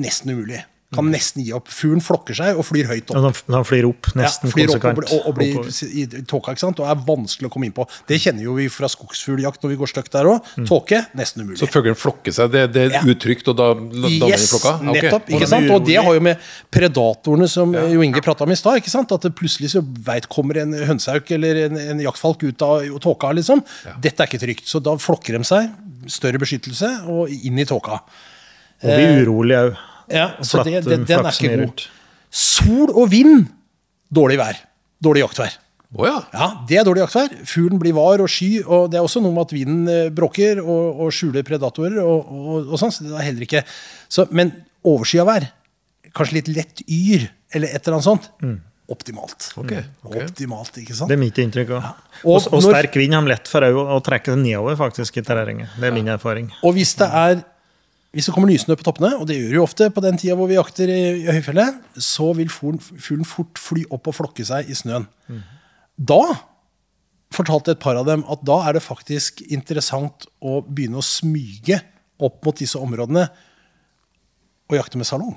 nesten 0.00 0.32
umulig. 0.36 0.64
Kan 0.90 1.06
nesten 1.06 1.44
gi 1.46 1.52
opp. 1.54 1.68
Fuglen 1.70 2.00
flokker 2.02 2.34
seg 2.34 2.56
og 2.58 2.64
flyr 2.66 2.88
høyt 2.90 3.12
opp. 3.14 3.20
De, 3.22 3.52
de 3.54 3.58
flyr 3.62 3.84
opp 3.86 4.08
nesten 4.18 4.48
Ja, 4.48 4.50
flyr 4.56 4.66
konsekvent. 4.72 4.96
blir- 4.98 5.12
og, 5.14 5.26
og 5.30 5.34
blir 5.36 5.68
i 5.86 6.02
i 6.02 6.22
tåka, 6.26 6.50
ikke 6.50 6.58
sant? 6.64 6.80
og 6.82 6.88
er 6.90 6.96
vanskelig 7.06 7.46
å 7.46 7.50
komme 7.54 7.68
inn 7.68 7.74
på. 7.76 7.84
Det 8.10 8.16
kjenner 8.18 8.42
jo 8.42 8.56
vi 8.56 8.64
fra 8.74 8.88
skogsfugljakt 8.90 9.62
når 9.62 9.70
vi 9.70 9.76
går 9.78 9.90
stygt 9.92 10.10
der 10.16 10.26
òg. 10.32 10.48
Tåke 10.66 10.98
nesten 11.14 11.44
umulig. 11.44 11.60
Så 11.62 11.68
fuglen 11.70 11.94
flokker 11.94 12.34
seg, 12.34 12.50
det, 12.50 12.64
det 12.74 12.82
er 12.88 12.96
Ja. 12.96 13.02
utrygt, 13.06 13.46
og 13.52 13.54
da 13.60 13.68
danner 13.78 14.32
Yes, 14.32 14.48
flokka? 14.50 14.72
Okay. 14.82 14.96
nettopp. 14.98 15.30
Ikke 15.30 15.46
sant? 15.52 15.70
Og 15.76 15.84
det 15.86 15.94
har 16.02 16.10
jo 16.18 16.24
med 16.26 16.42
predatorene 16.74 17.46
som 17.48 17.70
Jo 17.72 18.02
Inge 18.02 18.20
prata 18.26 18.42
om 18.42 18.50
i 18.50 18.56
stad. 18.58 18.80
ikke 18.82 18.90
sant? 18.90 19.12
At 19.14 19.22
det 19.28 19.30
plutselig 19.38 19.70
så 19.76 19.84
veit 19.86 20.26
kommer 20.28 20.58
en 20.64 20.72
hønsehauk 20.74 21.30
eller 21.38 21.68
en, 21.68 21.78
en 21.78 22.00
jaktfalk 22.02 22.42
ut 22.48 22.62
av 22.66 22.82
tåka. 22.98 23.30
liksom. 23.38 23.62
Dette 24.02 24.26
er 24.26 24.26
ikke 24.26 24.42
trygt. 24.42 24.66
Så 24.66 24.82
da 24.82 24.96
flokker 24.98 25.38
de 25.38 25.44
seg. 25.46 25.70
Større 26.10 26.42
beskyttelse 26.42 27.06
og 27.06 27.30
inn 27.30 27.62
i 27.62 27.64
tåka. 27.64 28.00
Og 28.82 28.90
blir 28.90 29.22
urolig 29.22 29.54
òg. 29.60 29.78
Ja, 30.10 30.28
så 30.42 30.62
det, 30.64 30.72
flatt, 30.82 30.88
det, 30.90 31.00
den 31.08 31.24
er 31.26 31.32
ikke 31.32 31.56
god. 31.64 31.84
Sol 32.30 32.90
og 32.94 33.10
vind, 33.12 33.48
dårlig 34.14 34.38
vær. 34.40 34.58
Dårlig 35.02 35.24
jaktvær. 35.24 35.56
Oh, 35.98 36.04
ja. 36.06 36.20
Ja, 36.30 36.48
Det 36.68 36.76
er 36.78 36.84
dårlig 36.86 37.02
jaktvær. 37.02 37.32
Fuglen 37.50 37.80
blir 37.82 37.94
var 37.96 38.20
og 38.22 38.28
sky. 38.30 38.60
og 38.62 38.90
Det 38.92 38.98
er 39.00 39.02
også 39.06 39.22
noe 39.24 39.34
med 39.34 39.48
at 39.48 39.54
vinden 39.56 39.88
eh, 39.90 40.10
bråker 40.14 40.60
og, 40.62 41.00
og 41.06 41.10
skjuler 41.16 41.42
predatorer. 41.46 41.98
og, 42.04 42.28
og, 42.30 42.68
og 42.70 42.78
sånn, 42.78 42.92
så 42.94 43.06
det 43.08 43.16
er 43.18 43.26
heller 43.26 43.46
ikke... 43.48 43.64
Så, 44.06 44.28
men 44.30 44.52
overskya 44.86 45.24
vær, 45.26 45.48
kanskje 46.14 46.38
litt 46.38 46.50
lett 46.54 46.84
yr, 46.86 47.26
eller 47.54 47.72
et 47.74 47.80
eller 47.82 47.98
annet 47.98 48.06
sånt, 48.06 48.30
optimalt. 48.90 49.50
Okay, 49.60 49.82
okay. 50.06 50.24
Optimalt, 50.28 50.78
ikke 50.82 50.94
sant? 50.98 51.10
Det 51.10 51.18
er 51.18 51.20
mitt 51.22 51.36
inntrykk 51.42 51.74
òg. 51.76 51.84
Og 52.22 52.30
Og, 52.36 52.46
og 52.52 52.62
når- 52.62 52.72
sterk 52.74 52.96
vind 52.98 53.14
har 53.14 53.26
lett 53.30 53.50
for 53.50 53.66
å, 53.66 53.84
å 53.96 54.00
trekke 54.02 54.32
det 54.34 54.40
nedover 54.44 54.78
faktisk 54.78 55.18
i 55.18 55.22
terrenget. 55.26 55.74
Det 55.78 55.90
er 55.90 55.94
min 55.94 56.08
erfaring. 56.10 56.48
Og 56.66 56.74
hvis 56.78 56.94
det 56.98 57.06
er 57.10 57.42
hvis 58.10 58.26
det 58.26 58.34
kommer 58.34 58.50
nysnø 58.50 58.74
på 58.74 58.86
toppene, 58.86 59.12
og 59.20 59.28
det 59.28 59.36
gjør 59.38 59.50
det 59.52 59.58
jo 59.60 59.66
ofte 59.66 59.86
på 59.94 60.02
den 60.02 60.16
tida 60.18 60.34
hvor 60.38 60.48
vi 60.50 60.56
jakter 60.56 60.90
i, 60.90 61.00
i 61.22 61.28
høyfjellet, 61.30 61.76
så 62.02 62.32
vil 62.34 62.50
fuglen, 62.50 63.26
fort 63.28 63.60
fly 63.60 63.84
opp 63.94 64.10
og 64.10 64.16
flokke 64.16 64.46
seg 64.46 64.70
i 64.70 64.74
snøen. 64.74 65.06
Da 65.94 66.22
fortalte 67.30 67.76
et 67.76 67.82
par 67.82 67.98
av 68.00 68.08
dem 68.08 68.24
at 68.26 68.42
da 68.46 68.56
er 68.66 68.74
det 68.74 68.82
faktisk 68.82 69.44
interessant 69.46 70.26
å 70.42 70.58
begynne 70.66 70.98
å 70.98 71.06
smyge 71.06 71.78
opp 72.20 72.42
mot 72.44 72.58
disse 72.58 72.80
områdene 72.80 73.28
og 74.70 74.76
jakte 74.76 74.98
med 74.98 75.06
salong. 75.06 75.36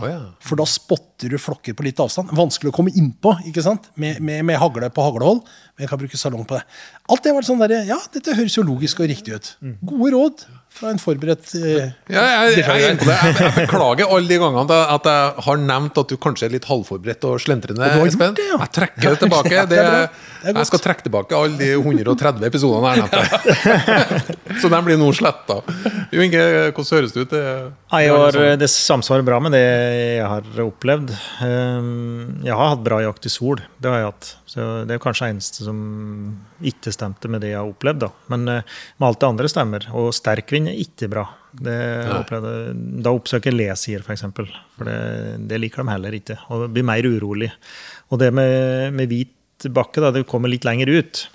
Oh, 0.00 0.06
ja. 0.08 0.20
For 0.40 0.56
da 0.56 0.64
spotter 0.68 1.11
du 1.30 1.38
flokker 1.38 1.74
på 1.78 1.84
litt 1.86 2.00
avstand. 2.02 2.32
Vanskelig 2.34 2.72
å 2.72 2.76
komme 2.76 2.90
innpå 2.96 3.36
ikke 3.46 3.62
sant? 3.62 3.90
Med, 3.94 4.18
med, 4.20 4.42
med 4.44 4.58
hagle 4.58 4.90
på 4.90 5.04
haglehold. 5.06 5.44
Men 5.76 5.86
jeg 5.86 5.88
kan 5.92 5.98
bruke 6.02 6.18
salong 6.20 6.44
på 6.48 6.58
det. 6.58 6.64
Alt 7.10 7.22
det 7.22 7.30
har 7.32 7.38
vært 7.38 7.48
sånn 7.48 7.62
der, 7.62 7.76
Ja, 7.88 7.98
dette 8.12 8.34
høres 8.36 8.56
jo 8.58 8.62
logisk 8.66 9.00
og 9.00 9.08
riktig 9.08 9.34
ut. 9.38 9.52
Gode 9.82 10.10
råd 10.16 10.44
fra 10.72 10.88
en 10.88 10.96
forberedt 11.00 11.50
eh, 11.58 11.90
Ja, 12.08 12.22
jeg, 12.48 12.54
jeg, 12.56 12.64
er 12.64 12.78
jeg, 12.80 13.00
jeg 13.04 13.50
beklager 13.58 14.08
alle 14.08 14.24
de 14.30 14.38
gangene 14.40 14.76
at 14.94 15.04
jeg- 15.04 15.42
har 15.44 15.58
nevnt 15.60 15.98
at 16.00 16.08
du 16.08 16.16
kanskje 16.16 16.46
er 16.48 16.54
litt 16.54 16.64
halvforberedt 16.64 17.26
og 17.28 17.40
slentrende. 17.44 17.88
Espen. 18.06 18.32
det, 18.38 18.46
ja. 18.48 18.56
Jeg 18.62 18.72
trekker 18.78 19.10
det 19.10 19.18
tilbake. 19.20 19.52
Ja, 19.52 19.64
det 19.68 19.76
Det, 19.76 19.84
er. 19.84 20.06
Det 20.42 20.48
er 20.54 20.58
jeg 20.62 20.66
skal 20.70 20.80
trekke 20.82 21.04
tilbake 21.06 21.36
alle 21.36 21.58
de 21.60 21.68
130 21.76 22.46
episodene 22.48 22.94
jeg 22.94 23.04
nevnte. 23.04 24.60
Så 24.62 24.68
de 24.72 24.80
blir 24.86 24.98
nå 25.00 25.10
sletta. 25.16 25.60
Jo 26.12 26.24
Inge, 26.24 26.40
hvordan 26.72 26.96
høres 26.98 27.12
det 27.14 27.26
ut? 27.26 27.30
Det, 27.36 27.42
det 27.92 28.00
liksom- 28.08 28.58
det 28.64 28.70
samsvarer 28.72 29.26
bra 29.28 29.40
med 29.44 29.52
det 29.56 29.62
jeg 29.62 30.26
har 30.26 30.64
opplevd. 30.66 31.11
Ehm, 31.44 32.42
Jeg 32.44 32.54
har 32.54 32.72
hatt 32.72 32.84
bra 32.84 33.00
jakt 33.02 33.26
i 33.26 33.32
sol. 33.32 33.60
Det 33.78 33.90
har 33.90 34.00
jeg 34.00 34.08
hatt. 34.10 34.30
Så 34.48 34.66
det 34.88 34.94
er 34.96 35.02
kanskje 35.02 35.28
eneste 35.32 35.66
som 35.66 35.78
ikke 36.62 36.92
stemte 36.94 37.30
med 37.30 37.42
det 37.44 37.52
jeg 37.52 37.60
har 37.60 37.70
opplevd. 37.70 38.02
Da. 38.04 38.10
Men 38.32 38.48
eh, 38.48 38.62
med 38.98 39.08
alt 39.08 39.20
det 39.22 39.30
andre 39.30 39.50
stemmer. 39.52 39.86
Og 39.98 40.12
sterk 40.16 40.52
vind 40.54 40.70
er 40.72 40.80
ikke 40.82 41.10
bra. 41.12 41.26
Da 41.52 43.12
oppsøker 43.12 43.52
jeg 43.52 43.58
lesier, 43.58 44.00
f.eks. 44.00 44.06
For, 44.06 44.16
eksempel. 44.16 44.50
for 44.78 44.88
det, 44.88 44.98
det 45.50 45.60
liker 45.60 45.82
de 45.84 45.92
heller 45.92 46.18
ikke. 46.18 46.38
Og 46.50 46.68
blir 46.72 46.86
mer 46.88 47.06
urolig. 47.08 47.52
Og 48.10 48.20
det 48.22 48.32
med, 48.34 48.92
med 48.96 49.10
hvit 49.12 49.68
bakke, 49.72 50.02
da, 50.02 50.10
det 50.14 50.26
kommer 50.30 50.50
litt 50.50 50.66
lenger 50.66 50.90
ut. 50.90 51.26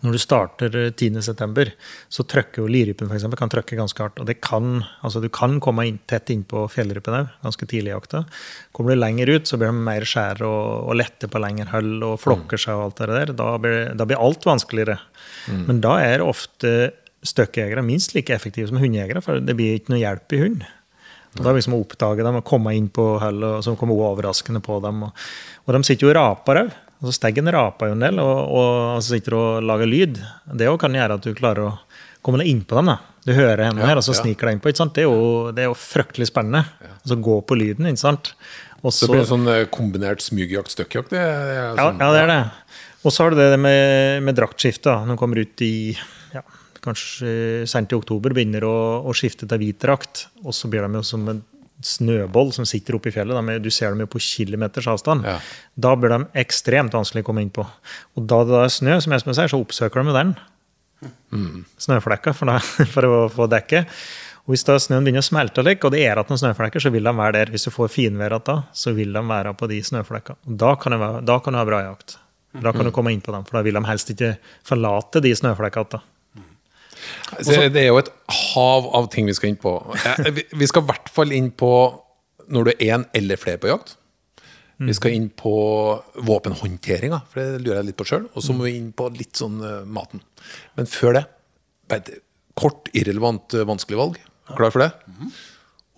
Når 0.00 0.16
du 0.16 0.20
starter 0.22 0.76
eh, 0.78 0.92
10.9., 0.92 1.66
så 2.12 2.24
trøkker 2.28 2.62
jo 2.62 2.70
lirypen 2.70 3.10
for 3.10 3.18
eksempel, 3.18 3.40
kan 3.40 3.52
trøkke 3.52 3.78
ganske 3.78 4.04
hardt. 4.04 4.20
Og 4.22 4.28
det 4.28 4.38
kan, 4.44 4.80
altså 5.04 5.22
du 5.22 5.28
kan 5.32 5.58
komme 5.62 5.86
inn, 5.88 6.00
tett 6.10 6.32
innpå 6.32 6.64
fjellrypen 6.72 7.18
òg, 7.18 7.34
ganske 7.44 7.68
tidlig 7.68 7.92
i 7.92 7.94
jakta. 7.94 8.24
Kommer 8.76 8.94
du 8.94 9.02
lenger 9.02 9.34
ut, 9.34 9.50
så 9.50 9.60
blir 9.60 9.72
de 9.72 9.84
mer 9.90 10.08
skjære 10.08 10.48
og, 10.48 10.88
og 10.90 10.98
lette 11.00 11.30
på 11.30 11.42
lengre 11.42 11.68
hull 11.74 11.92
og 12.12 12.18
flokker 12.22 12.60
seg 12.60 12.78
og 12.78 12.88
alt 12.88 13.02
det 13.02 13.12
der. 13.12 13.36
Da 13.42 13.52
blir, 13.60 13.78
da 13.98 14.08
blir 14.08 14.22
alt 14.22 14.48
vanskeligere. 14.48 14.98
Men 15.68 15.80
da 15.84 15.96
er 16.02 16.24
ofte 16.24 16.92
støkkjegere 17.26 17.84
minst 17.84 18.14
like 18.16 18.32
effektive 18.32 18.70
som 18.70 18.80
hundejegere, 18.80 19.22
for 19.24 19.40
det 19.44 19.56
blir 19.58 19.76
ikke 19.76 19.94
noe 19.94 20.02
hjelp 20.02 20.36
i 20.36 20.44
hund. 20.44 20.68
Og 21.38 21.42
da 21.46 21.52
liksom 21.54 21.76
å 21.76 21.82
oppdage 21.84 22.24
dem 22.26 22.40
og 22.40 22.46
komme 22.46 22.72
inn 22.74 22.88
på 22.90 23.04
hullet, 23.22 23.58
og 23.60 23.64
så 23.64 23.76
komme 23.78 23.94
overraskende 23.94 24.62
på 24.64 24.80
dem. 24.82 25.04
Og, 25.06 25.26
og 25.66 25.76
de 25.76 25.82
sitter 25.86 26.08
jo 26.08 26.14
og 26.14 26.16
raper 26.18 26.64
òg. 26.64 26.72
Altså 27.00 27.14
Steggen 27.16 27.48
raper 27.48 27.88
jo 27.90 27.94
en 27.96 28.02
del 28.04 28.18
og, 28.20 28.38
og 28.52 28.70
altså 28.98 29.14
sitter 29.16 29.36
og 29.38 29.62
lager 29.64 29.88
lyd. 29.88 30.18
Det 30.60 30.68
kan 30.82 30.96
gjøre 30.98 31.16
at 31.16 31.24
du 31.24 31.32
klarer 31.36 31.70
å 31.70 31.76
komme 32.20 32.42
deg 32.42 32.50
inn 32.52 32.60
på 32.68 32.76
dem. 32.76 32.90
da. 32.92 32.98
Du 33.24 33.32
hører 33.36 33.66
henne 33.68 33.80
Ja, 33.80 33.88
her, 33.92 34.00
og 34.00 34.04
så 34.04 34.12
ja. 34.12 34.20
sniker 34.20 34.48
deg 34.48 34.58
innpå. 34.58 34.68
ikke 34.72 34.82
sant? 34.82 34.94
Det 34.96 35.06
er 35.06 35.08
jo, 35.08 35.48
det 35.56 35.64
er 35.64 35.70
jo 35.70 35.76
fryktelig 35.80 36.28
spennende. 36.28 36.64
Altså 37.00 37.16
Gå 37.24 37.38
på 37.48 37.56
lyden, 37.56 37.88
ikke 37.88 38.02
sant. 38.02 38.34
Også, 38.80 39.06
det 39.06 39.12
blir 39.12 39.22
en 39.24 39.28
sånn 39.28 39.48
eh, 39.52 39.66
kombinert 39.72 40.24
smygjakt, 40.24 40.72
støkkjakt? 40.72 41.12
Det 41.12 41.20
er 41.20 41.50
ja, 41.56 41.64
sånn, 41.76 42.00
ja, 42.00 42.08
det 42.16 42.20
er 42.24 42.30
det. 42.32 42.40
Og 43.04 43.12
så 43.12 43.24
har 43.24 43.32
du 43.32 43.40
det 43.40 43.60
med, 43.60 44.22
med 44.24 44.36
draktskifte. 44.36 44.92
Når 45.08 45.16
du 45.16 45.20
kommer 45.20 45.40
ut 45.40 45.64
i 45.64 45.72
ja, 46.32 46.42
kanskje 46.84 47.66
sent 47.68 47.92
i 47.92 47.96
oktober, 47.96 48.32
begynner 48.36 48.64
å, 48.68 48.76
å 49.08 49.16
skifte 49.16 49.48
til 49.48 49.60
hvit 49.64 49.80
drakt. 49.84 50.26
Og 50.44 50.56
så 50.56 50.68
blir 50.72 50.84
de 50.84 51.00
jo 51.00 51.04
som 51.12 51.24
en 51.32 51.40
snøboll 51.86 52.52
som 52.54 52.66
sitter 52.68 52.96
oppe 52.96 53.10
i 53.10 53.14
fjellet. 53.14 53.36
Er- 53.36 53.58
du 53.62 53.70
ser 53.70 53.90
dem 53.90 54.00
jo 54.00 54.06
på 54.06 54.20
kilometers 54.20 54.86
avstand. 54.86 55.24
Ja. 55.24 55.38
Da 55.78 55.94
blir 55.96 56.10
de 56.12 56.26
ekstremt 56.40 56.92
vanskelig 56.92 57.22
å 57.24 57.28
komme 57.30 57.42
inn 57.42 57.50
på. 57.50 57.66
Og 58.16 58.26
da 58.26 58.44
det 58.44 58.58
er 58.64 58.72
snø, 58.74 59.00
som 59.00 59.12
Espen 59.12 59.34
sier, 59.34 59.48
så 59.48 59.60
oppsøker 59.60 60.04
de 60.04 60.12
den. 60.12 60.34
den. 61.32 61.64
Snøflekka, 61.78 62.34
for, 62.36 62.46
da, 62.46 62.58
for 62.94 63.08
å 63.08 63.28
få 63.32 63.48
dekke. 63.50 63.84
Og 64.46 64.54
hvis 64.54 64.64
da 64.66 64.76
snøen 64.82 65.04
begynner 65.04 65.22
å 65.22 65.28
smelte 65.28 65.62
litt, 65.64 65.84
og 65.84 65.92
det 65.94 66.00
er 66.02 66.16
igjen 66.18 66.30
noen 66.32 66.40
snøflekker, 66.40 66.82
så 66.82 66.90
vil 66.90 67.04
de 67.06 67.12
være 67.16 67.36
der. 67.38 67.52
Hvis 67.54 67.68
du 67.68 67.70
får 67.74 67.92
finvær 67.92 68.34
igjen 68.34 68.46
da, 68.48 68.56
så 68.72 68.94
vil 68.96 69.12
de 69.14 69.22
være 69.28 69.52
på 69.54 69.68
de 69.70 69.80
snøflekkene. 69.86 70.56
Da 70.60 70.74
kan 70.80 70.96
det 70.96 71.10
da 71.28 71.38
kan 71.44 71.54
du 71.54 71.60
ha 71.60 71.66
bra 71.68 71.82
jakt. 71.86 72.16
Da 72.50 72.72
kan 72.74 72.82
du 72.88 72.90
komme 72.90 73.12
inn 73.14 73.20
på 73.22 73.30
dem, 73.30 73.44
for 73.46 73.60
da 73.60 73.62
vil 73.62 73.76
de 73.78 73.84
helst 73.86 74.10
ikke 74.10 74.32
forlate 74.66 75.22
de 75.22 75.30
snøflekkene. 75.38 76.00
Da. 77.30 77.42
Så 77.46 77.68
det 77.72 77.82
er 77.84 77.88
jo 77.90 77.98
et 78.00 78.10
hav 78.54 78.88
av 78.96 79.08
ting 79.12 79.26
vi 79.26 79.34
skal 79.36 79.50
inn 79.52 79.56
på. 79.60 79.72
Vi- 80.58 80.66
skal 80.70 80.82
i 80.82 80.86
hvert 80.90 81.08
fall 81.14 81.32
inn 81.36 81.50
på 81.52 81.70
når 82.50 82.64
du 82.64 82.70
er 82.72 82.84
én 82.96 83.04
eller 83.14 83.36
flere 83.40 83.58
på 83.62 83.68
jakt. 83.70 83.96
Vi 84.80 84.94
skal 84.96 85.12
inn 85.12 85.28
på 85.36 85.50
våpenhåndteringa, 86.24 87.18
for 87.28 87.40
det 87.42 87.60
lurer 87.66 87.82
jeg 87.82 87.90
litt 87.90 87.98
på 88.00 88.06
sjøl. 88.08 88.24
Og 88.34 88.42
så 88.42 88.54
må 88.56 88.64
vi 88.64 88.78
inn 88.78 88.92
på 88.96 89.10
litt 89.12 89.36
sånn 89.36 89.58
eh, 89.60 89.84
maten. 89.84 90.22
Men 90.78 90.86
før 90.88 91.18
det, 91.18 91.24
bare 91.90 92.00
et 92.00 92.22
kort, 92.56 92.88
irrelevant, 92.96 93.52
eh, 93.54 93.66
vanskelig 93.68 93.98
valg. 94.00 94.16
Klar 94.56 94.72
for 94.72 94.80
det? 94.86 94.90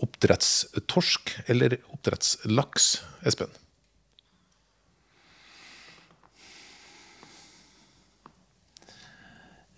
Oppdrettstorsk 0.03 1.31
eller 1.53 1.77
oppdrettslaks, 1.95 2.89
Espen? 3.25 3.53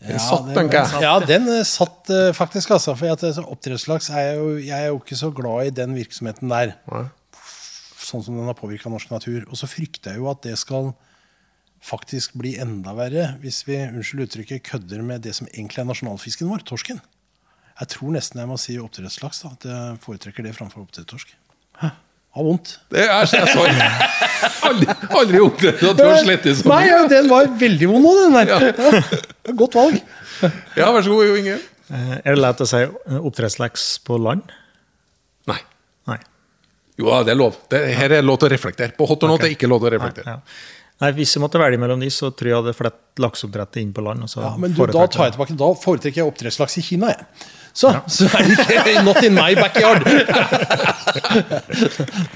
Den 0.05 0.21
satt, 0.21 0.49
tenker 0.53 0.81
jeg. 0.83 1.03
ja, 1.05 1.15
den 1.25 1.49
eh, 1.49 1.63
satt 1.69 2.11
eh, 2.13 2.31
faktisk, 2.37 2.75
altså. 2.77 2.95
For 2.99 3.13
at, 3.15 3.25
eh, 3.25 3.41
oppdrettslaks 3.41 4.11
er 4.13 4.27
jeg, 4.29 4.39
jo, 4.41 4.49
jeg 4.61 4.77
er 4.77 4.91
jo 4.93 5.01
ikke 5.01 5.19
så 5.19 5.31
glad 5.35 5.71
i 5.71 5.75
den 5.81 5.97
virksomheten 5.97 6.53
der. 6.53 6.75
Nei. 6.93 7.05
Sånn 8.05 8.25
som 8.25 8.37
den 8.37 8.49
har 8.51 8.57
påvirka 8.59 8.93
norsk 8.93 9.13
natur. 9.15 9.47
Og 9.49 9.57
så 9.61 9.69
frykter 9.71 10.15
jeg 10.15 10.23
jo 10.23 10.29
at 10.33 10.43
det 10.45 10.59
skal 10.61 10.93
faktisk 11.85 12.37
bli 12.41 12.55
enda 12.61 12.95
verre 12.97 13.35
hvis 13.43 13.63
vi 13.69 13.81
unnskyld 13.85 14.27
uttrykket, 14.27 14.65
kødder 14.65 15.05
med 15.05 15.25
det 15.25 15.35
som 15.37 15.49
egentlig 15.51 15.83
er 15.83 15.89
nasjonalfisken 15.89 16.49
vår, 16.53 16.65
torsken. 16.69 17.01
Jeg 17.75 17.91
tror 17.97 18.15
nesten 18.15 18.41
jeg 18.41 18.51
må 18.51 18.59
si 18.61 18.77
oppdrettslaks. 18.79 19.43
da, 19.45 19.55
At 19.57 19.67
jeg 19.71 20.03
foretrekker 20.05 20.47
det 20.47 20.55
framfor 20.57 20.85
Har 22.35 22.43
vondt. 22.49 22.73
Det 22.91 22.99
er 23.05 23.13
jeg 23.31 23.47
så 23.53 23.63
aldri, 24.69 24.95
aldri 25.21 25.41
opplevd 25.45 25.85
at 25.93 25.99
du 26.01 26.03
har 26.03 26.19
slettet 26.25 26.59
sånn. 26.59 26.73
Nei, 26.73 26.81
ja, 26.89 26.99
den 27.11 27.29
var 27.31 27.47
veldig 27.61 27.89
vond 27.93 28.05
nå, 28.09 28.15
den 28.25 28.35
der. 28.35 28.51
Ja. 28.51 29.53
Godt 29.55 29.77
valg. 29.79 30.01
Ja, 30.75 30.89
vær 30.97 31.05
så 31.07 31.15
god, 31.15 31.29
Jo 31.29 31.37
Inge. 31.39 31.59
Eh, 31.95 32.15
Er 32.25 32.35
det 32.35 32.41
lett 32.43 32.63
å 32.65 32.67
si 32.67 32.81
eh, 32.83 33.19
oppdrettslaks 33.21 33.85
på 34.09 34.19
land? 34.19 34.51
Nei. 35.51 35.61
Nei. 36.11 36.19
Jo 36.99 37.11
da, 37.13 37.21
det 37.29 37.35
er 37.37 37.39
lov. 37.39 37.59
Det, 37.71 37.83
her 38.01 38.17
er 38.19 38.25
lov 38.27 38.41
til 38.43 38.49
å 38.51 38.55
reflektere. 38.57 38.97
På 38.99 39.07
hot 39.11 39.23
or 39.27 39.35
not 39.35 39.45
er 39.47 39.55
ikke 39.55 39.71
lov 39.71 39.85
til 39.85 39.93
å 39.93 39.93
Nei, 39.93 39.99
reflektere. 40.01 40.35
ja. 40.35 40.83
Nei, 41.05 41.11
Hvis 41.17 41.33
jeg 41.37 41.43
måtte 41.43 41.59
velge 41.61 41.79
mellom 41.83 42.01
de, 42.03 42.09
så 42.15 42.29
tror 42.31 42.49
jeg 42.49 42.55
jeg 42.55 42.63
hadde 42.63 42.75
flett 42.79 43.23
lakseoppdrettet 43.23 43.81
inn 43.83 43.93
på 43.95 44.03
land. 44.07 44.23
og 44.27 44.31
så 44.31 44.43
Ja, 44.45 44.53
men 44.59 44.75
du, 44.75 44.83
da 44.87 45.07
tar 45.11 45.29
jeg 45.29 45.37
tilbake. 45.37 45.57
Da 45.61 45.71
foretrekker 45.85 46.23
jeg 46.23 46.31
oppdrettslaks 46.33 46.79
i 46.79 46.85
Kina, 46.87 47.11
jeg. 47.15 47.27
Så, 47.75 47.89
så 48.07 48.29
er 48.39 48.47
det 48.47 48.55
ikke 48.71 49.01
Not 49.03 49.19
in 49.27 49.35
my 49.35 49.51
backyard. 49.59 50.05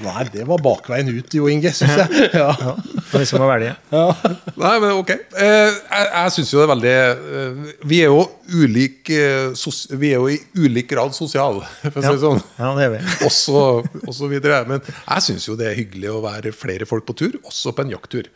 Nei, 0.03 0.23
det 0.33 0.43
var 0.49 0.59
bakveien 0.63 1.07
ut, 1.13 1.31
Jo 1.31 1.47
Inge, 1.51 1.71
syns 1.75 1.95
jeg. 1.95 2.25
Ja. 2.39 2.49
Ja, 2.59 2.73
hvis 3.13 3.31
jeg 3.31 3.39
må 3.39 3.47
velge. 3.47 3.71
Nei, 3.89 4.73
men 4.83 4.91
ok. 4.97 5.13
Eh, 5.15 5.71
jeg 5.71 6.09
jeg 6.09 6.33
syns 6.35 6.51
jo 6.51 6.59
det 6.59 6.65
er 6.65 6.71
veldig 6.73 6.91
eh, 6.97 7.61
Vi 7.87 8.01
er 8.03 8.11
jo 8.11 8.25
ulik 8.59 9.11
eh, 9.15 9.55
sos, 9.59 9.85
Vi 9.95 10.11
er 10.11 10.19
jo 10.19 10.27
i 10.33 10.35
ulik 10.59 10.89
grad 10.91 11.15
sosial, 11.15 11.61
for 11.85 12.01
å 12.01 12.03
si 12.03 12.11
det 12.11 12.19
sånn. 12.25 12.43
Ja, 12.59 12.73
det 12.75 12.89
er 12.89 12.93
vi. 12.97 13.01
Også, 13.29 13.63
også 14.09 14.27
videre. 14.31 14.59
Men 14.67 14.83
jeg 14.83 15.25
syns 15.29 15.47
jo 15.47 15.55
det 15.59 15.69
er 15.71 15.79
hyggelig 15.79 16.11
å 16.17 16.19
være 16.25 16.51
flere 16.55 16.87
folk 16.89 17.07
på 17.07 17.15
tur, 17.23 17.39
også 17.47 17.71
på 17.77 17.85
en 17.85 17.95
jakttur. 17.95 18.27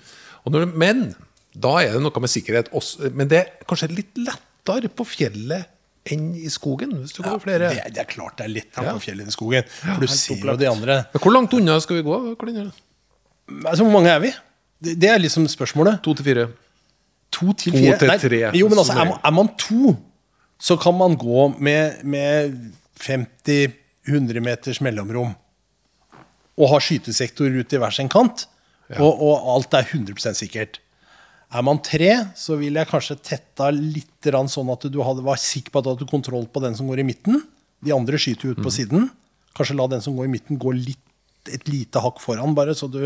Og 0.47 0.55
når, 0.55 0.71
men 0.71 1.09
da 1.53 1.75
er 1.83 1.97
det 1.97 2.03
noe 2.07 2.23
med 2.23 2.31
sikkerhet. 2.31 2.71
Også, 2.75 3.11
men 3.11 3.27
det 3.31 3.43
er 3.43 3.51
kanskje 3.69 3.91
litt 3.91 4.15
lettere 4.23 4.87
på 4.87 5.03
fjellet 5.07 5.72
enn 6.11 6.33
i 6.35 6.49
skogen. 6.51 6.91
Hvis 6.99 7.13
du 7.15 7.21
går 7.23 7.39
flere. 7.43 7.69
Det, 7.73 7.93
det 7.95 8.01
er 8.03 8.09
klart 8.09 8.37
det 8.37 8.45
er 8.47 8.51
lettere 8.51 8.85
Ja. 8.89 8.93
på 8.97 9.03
fjellet 9.05 9.23
enn 9.23 9.31
i 9.31 9.35
skogen. 9.35 9.69
For 9.79 10.01
du 10.03 10.07
ser 10.11 10.41
jo 10.43 10.55
de 10.59 10.67
andre. 10.67 10.97
Men 11.13 11.21
hvor 11.23 11.31
langt 11.35 11.53
unna 11.55 11.79
skal 11.83 11.99
vi 12.01 12.03
gå? 12.03 12.17
Altså, 13.65 13.83
Hvor 13.83 13.91
mange 13.93 14.09
er 14.11 14.19
vi? 14.19 14.33
Det, 14.83 14.97
det 14.99 15.09
er 15.09 15.17
liksom 15.23 15.47
spørsmålet. 15.47 16.01
To 16.03 16.13
til 16.13 16.25
fire. 16.25 16.47
To 17.31 17.53
til 17.53 17.71
To 17.73 17.77
fire? 17.79 17.97
til 17.99 18.07
Nei, 18.11 18.17
tre, 18.19 18.41
Jo, 18.59 18.67
men 18.69 18.77
altså, 18.83 18.93
er 18.99 19.05
man, 19.09 19.19
er 19.23 19.31
man 19.31 19.49
to, 19.57 19.95
så 20.59 20.75
kan 20.77 20.93
man 20.97 21.15
gå 21.17 21.47
med, 21.59 22.03
med 22.03 22.57
50-100 22.99 24.39
meters 24.43 24.81
mellomrom. 24.83 25.33
Og 26.59 26.69
ha 26.69 26.79
skytesektor 26.83 27.49
ut 27.49 27.73
i 27.73 27.79
hver 27.81 27.95
sin 27.95 28.09
kant. 28.11 28.45
Og, 28.99 29.23
og 29.23 29.47
alt 29.55 29.73
er 29.73 29.87
100 29.87 30.35
sikkert. 30.37 30.79
Er 31.53 31.65
man 31.65 31.79
tre, 31.85 32.09
så 32.39 32.57
ville 32.57 32.81
jeg 32.81 32.89
kanskje 32.89 33.19
tetta 33.21 33.69
litt 33.73 34.25
sånn 34.49 34.71
at 34.73 34.87
du 34.89 34.99
hadde, 35.05 35.21
var 35.25 35.37
sikker 35.37 35.69
på 35.69 35.81
at 35.81 35.85
du 35.85 35.91
hadde 35.93 36.09
kontroll 36.09 36.47
på 36.49 36.63
den 36.63 36.75
som 36.77 36.87
går 36.89 37.03
i 37.03 37.07
midten. 37.07 37.43
De 37.83 37.93
andre 37.93 38.17
skyter 38.17 38.49
jo 38.49 38.55
ut 38.55 38.63
på 38.63 38.73
siden. 38.73 39.09
Kanskje 39.53 39.77
la 39.77 39.85
den 39.91 40.01
som 40.01 40.15
går 40.17 40.25
i 40.25 40.33
midten, 40.33 40.57
gå 40.57 40.73
litt, 40.73 41.01
et 41.51 41.67
lite 41.67 41.99
hakk 41.99 42.21
foran, 42.23 42.55
bare, 42.55 42.73
så 42.73 42.87
du 42.89 43.01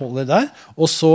holder 0.00 0.26
der. 0.26 0.48
Og 0.74 0.88
så 0.90 1.12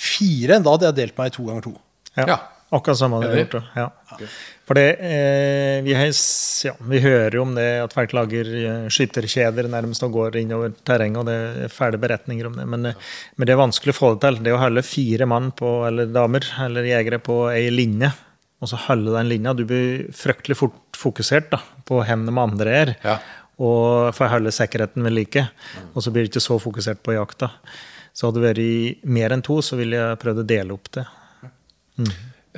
fire. 0.00 0.58
Da 0.58 0.74
hadde 0.74 0.88
jeg 0.88 0.98
delt 0.98 1.18
meg 1.20 1.30
i 1.30 1.34
to 1.36 1.44
ganger 1.46 1.66
to. 1.68 1.74
Ja. 2.16 2.26
Ja. 2.26 2.38
Akkurat 2.70 2.98
samme 2.98 3.18
hadde 3.18 3.34
vi 3.34 3.42
gjort. 3.42 3.56
det. 3.56 3.62
Ja. 3.74 4.26
For 4.70 4.78
det, 4.78 4.90
eh, 5.02 5.80
vi, 5.82 5.94
heis, 5.98 6.20
ja, 6.62 6.76
vi 6.86 7.00
hører 7.02 7.34
jo 7.34 7.42
om 7.42 7.56
det 7.56 7.66
at 7.82 7.94
folk 7.96 8.12
lager 8.14 8.46
eh, 8.46 8.84
skytterkjeder 8.94 9.66
nærmest 9.72 10.04
og 10.06 10.14
går 10.14 10.38
innover 10.38 10.76
terrenget, 10.86 11.18
og 11.18 11.26
det 11.26 11.64
er 11.64 11.74
fæle 11.74 11.98
beretninger 11.98 12.46
om 12.46 12.54
det. 12.60 12.68
Men, 12.70 12.92
ja. 12.92 12.94
men 13.34 13.50
det 13.50 13.56
er 13.56 13.58
vanskelig 13.58 13.96
å 13.96 13.98
få 13.98 14.12
det 14.14 14.22
til. 14.22 14.38
Det 14.46 14.54
å 14.54 14.62
holde 14.62 14.86
fire 14.86 15.26
mann 15.32 15.50
på, 15.58 15.72
eller 15.88 16.14
damer 16.14 16.46
eller 16.68 16.86
jegere 16.92 17.18
på 17.26 17.40
ei 17.50 17.66
linje, 17.74 18.12
og 18.60 18.70
så 18.70 18.78
holde 18.86 19.16
den 19.16 19.30
linja 19.32 19.54
Du 19.56 19.64
blir 19.66 20.06
fryktelig 20.14 20.60
fort 20.60 20.78
fokusert 21.00 21.50
da, 21.50 21.62
på 21.88 21.98
hvor 22.04 22.26
de 22.30 22.38
andre 22.46 22.80
er. 22.84 22.96
Ja. 23.02 23.18
Og 23.58 24.14
for 24.14 24.28
å 24.28 24.34
holde 24.36 24.54
sikkerheten 24.54 25.02
ved 25.04 25.16
like. 25.16 25.48
Og 25.90 26.04
så 26.04 26.14
blir 26.14 26.28
du 26.28 26.30
ikke 26.30 26.46
så 26.46 26.62
fokusert 26.62 27.02
på 27.02 27.18
jakta. 27.18 27.50
Så 28.14 28.28
hadde 28.28 28.44
det 28.44 28.50
vært 28.52 29.06
mer 29.10 29.34
enn 29.34 29.42
to, 29.42 29.58
så 29.64 29.80
ville 29.80 29.98
jeg 29.98 30.20
prøvd 30.22 30.44
å 30.44 30.50
dele 30.54 30.76
opp 30.76 30.92
det. 30.94 31.08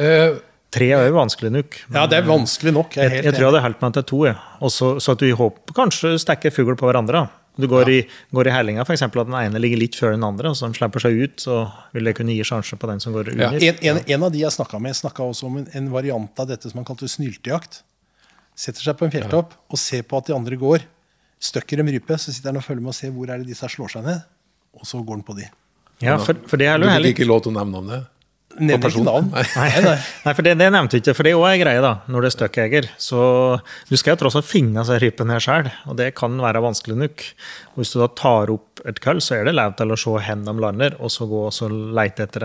Eh, 0.00 0.40
Tre 0.72 0.86
er 0.96 1.10
jo 1.10 1.18
vanskelig 1.18 1.50
nok. 1.52 1.74
Ja, 1.92 2.06
det 2.08 2.22
er 2.22 2.24
vanskelig 2.24 2.72
nok. 2.72 2.94
Jeg 2.96 3.04
er 3.04 3.10
Jeg, 3.10 3.16
helt 3.18 3.26
jeg 3.26 3.34
tror 3.34 3.44
jeg 3.44 3.50
hadde 3.50 3.64
holdt 3.66 3.82
meg 3.84 3.92
til 3.98 4.04
to, 4.08 4.20
ja. 4.24 4.34
Også, 4.64 4.86
så, 4.96 5.04
så 5.04 5.12
at 5.12 5.20
du 5.20 5.26
i 5.28 5.34
håp 5.36 5.72
kanskje 5.76 6.14
stikker 6.22 6.54
fugl 6.54 6.78
på 6.80 6.88
hverandre. 6.88 7.26
Du 7.60 7.66
går, 7.68 7.88
i, 7.92 7.98
går 8.32 8.48
i 8.48 8.52
herlinga, 8.54 8.80
f.eks. 8.86 9.02
at 9.04 9.12
den 9.12 9.34
ene 9.36 9.60
ligger 9.60 9.76
litt 9.76 9.96
før 9.98 10.14
den 10.14 10.24
andre, 10.24 10.48
og 10.48 10.56
så 10.56 10.64
den 10.64 10.76
slipper 10.78 11.02
seg 11.04 11.18
ut, 11.20 11.34
så 11.44 11.58
vil 11.92 12.08
det 12.08 12.14
kunne 12.16 12.32
gi 12.32 12.46
sjanse 12.48 12.78
på 12.80 12.88
den 12.88 13.02
som 13.04 13.12
går 13.12 13.28
Ja. 13.36 13.50
En, 13.52 13.82
en, 13.90 14.00
en 14.00 14.24
av 14.24 14.32
de 14.32 14.40
jeg 14.40 14.54
snakka 14.56 14.80
med, 14.80 14.96
snakka 14.96 15.26
også 15.28 15.50
om 15.50 15.58
en, 15.60 15.66
en 15.76 15.90
variant 15.92 16.40
av 16.40 16.48
dette 16.48 16.72
som 16.72 16.80
han 16.80 16.88
kalte 16.88 17.10
snyltejakt. 17.12 17.82
Setter 18.56 18.80
seg 18.86 18.96
på 18.96 19.04
en 19.04 19.12
fjelltopp 19.12 19.52
og 19.68 19.80
ser 19.80 20.06
på 20.08 20.22
at 20.22 20.30
de 20.30 20.36
andre 20.36 20.56
går. 20.56 20.88
Støkker 21.44 21.84
en 21.84 21.92
rype, 21.92 22.16
så 22.16 22.32
sitter 22.32 22.54
han 22.54 22.62
og 22.62 22.64
følger 22.64 22.86
med 22.86 22.94
og 22.94 22.96
ser 22.96 23.12
hvor 23.12 23.28
er 23.28 23.44
det 23.44 23.52
disse 23.52 23.68
slår 23.68 23.92
seg 23.98 24.08
ned. 24.08 24.24
Og 24.80 24.88
så 24.88 25.02
går 25.04 25.20
han 25.20 25.26
på 25.28 25.36
de. 25.36 25.50
Ja, 26.00 26.16
for, 26.16 26.40
for 26.48 26.56
det 26.56 26.72
er 26.72 26.80
du 26.80 26.86
jo 26.86 26.88
fikk 26.88 26.96
heller 26.96 27.12
ikke 27.18 27.28
lov 27.28 27.44
til 27.44 27.52
å 27.52 27.58
nevne 27.60 27.76
navnet? 27.82 28.08
Nevner 28.60 28.92
ikke 28.92 29.04
navn. 29.06 29.30
Nei. 29.32 29.44
Nei, 29.56 29.82
nei. 29.86 30.34
For 30.36 30.44
det, 30.44 30.56
det 30.60 30.68
nevnte 30.74 30.98
ikke, 31.00 31.14
for 31.16 31.26
det 31.26 31.32
er 31.32 31.40
òg 31.40 31.48
ei 31.52 31.60
greie, 31.62 31.80
da, 31.84 31.92
når 32.12 32.24
det 32.26 32.30
er 32.30 32.36
støkkjeger. 32.36 32.88
Så 33.00 33.22
du 33.88 33.96
skal 33.96 34.14
jo 34.16 34.20
tross 34.24 34.36
alt 34.38 34.48
finne 34.48 34.84
seg 34.88 35.00
rypen 35.04 35.32
her 35.32 35.42
sjøl, 35.42 35.70
og 35.88 35.96
det 36.00 36.10
kan 36.18 36.36
være 36.42 36.62
vanskelig 36.64 36.98
nok. 37.00 37.24
Og 37.72 37.80
hvis 37.80 37.94
du 37.94 38.00
da 38.02 38.08
tar 38.18 38.52
opp 38.52 38.82
et 38.88 38.98
kull, 39.00 39.20
så 39.24 39.38
er 39.38 39.46
det 39.48 39.54
lov 39.56 39.72
til 39.78 39.94
å 39.94 39.96
se 39.96 40.10
hvor 40.12 40.26
de 40.26 40.54
lander, 40.64 40.96
og 41.00 41.12
så 41.14 41.24
gå 41.30 41.40
og 41.46 41.54
så 41.56 41.68
leite 41.70 42.26
etter 42.26 42.44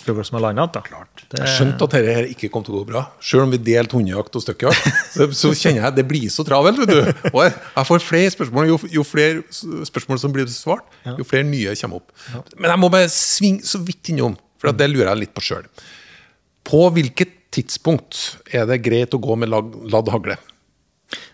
fugl 0.00 0.24
som 0.26 0.38
har 0.40 0.48
landet 0.48 0.80
igjen. 0.80 1.06
Det, 1.20 1.38
Jeg 1.44 1.54
skjønte 1.54 1.86
at 1.86 1.94
dette 1.94 2.16
her 2.18 2.30
ikke 2.32 2.50
kom 2.50 2.64
til 2.66 2.74
å 2.74 2.82
gå 2.82 2.88
bra. 2.90 3.04
Selv 3.22 3.46
om 3.46 3.54
vi 3.54 3.60
delte 3.70 3.98
hundejakt 3.98 4.40
og 4.40 4.44
støkkjakt, 4.46 4.90
så, 5.14 5.28
så 5.36 5.52
kjenner 5.54 5.84
jeg 5.84 5.88
at 5.92 5.98
det 6.00 6.06
blir 6.10 6.26
så 6.32 6.46
travelt. 6.48 6.82
vet 6.82 6.90
du. 6.90 7.30
Og 7.34 7.42
jeg, 7.44 7.54
jeg 7.76 7.88
får 7.92 8.04
flere 8.08 8.34
spørsmål. 8.34 8.70
Jo, 8.72 8.80
jo 8.98 9.06
flere 9.06 9.44
spørsmål 9.86 10.22
som 10.22 10.34
blir 10.34 10.50
svart, 10.50 10.86
jo 11.06 11.26
flere 11.28 11.46
nye 11.46 11.76
kommer 11.80 12.02
opp. 12.02 12.14
Men 12.56 12.72
jeg 12.74 12.82
må 12.82 12.90
bare 12.92 13.10
svinge 13.12 13.66
så 13.68 13.78
vidt 13.86 14.10
innom, 14.14 14.34
for 14.60 14.76
det 14.76 14.90
lurer 14.92 15.10
jeg 15.12 15.22
litt 15.24 15.34
på 15.36 15.44
sjøl. 15.44 15.66
På 16.68 16.84
hvilket 16.94 17.32
tidspunkt 17.54 18.20
er 18.54 18.68
det 18.70 18.80
greit 18.84 19.16
å 19.16 19.20
gå 19.22 19.36
med 19.40 19.50
ladd 19.50 20.12
hagle? 20.12 20.36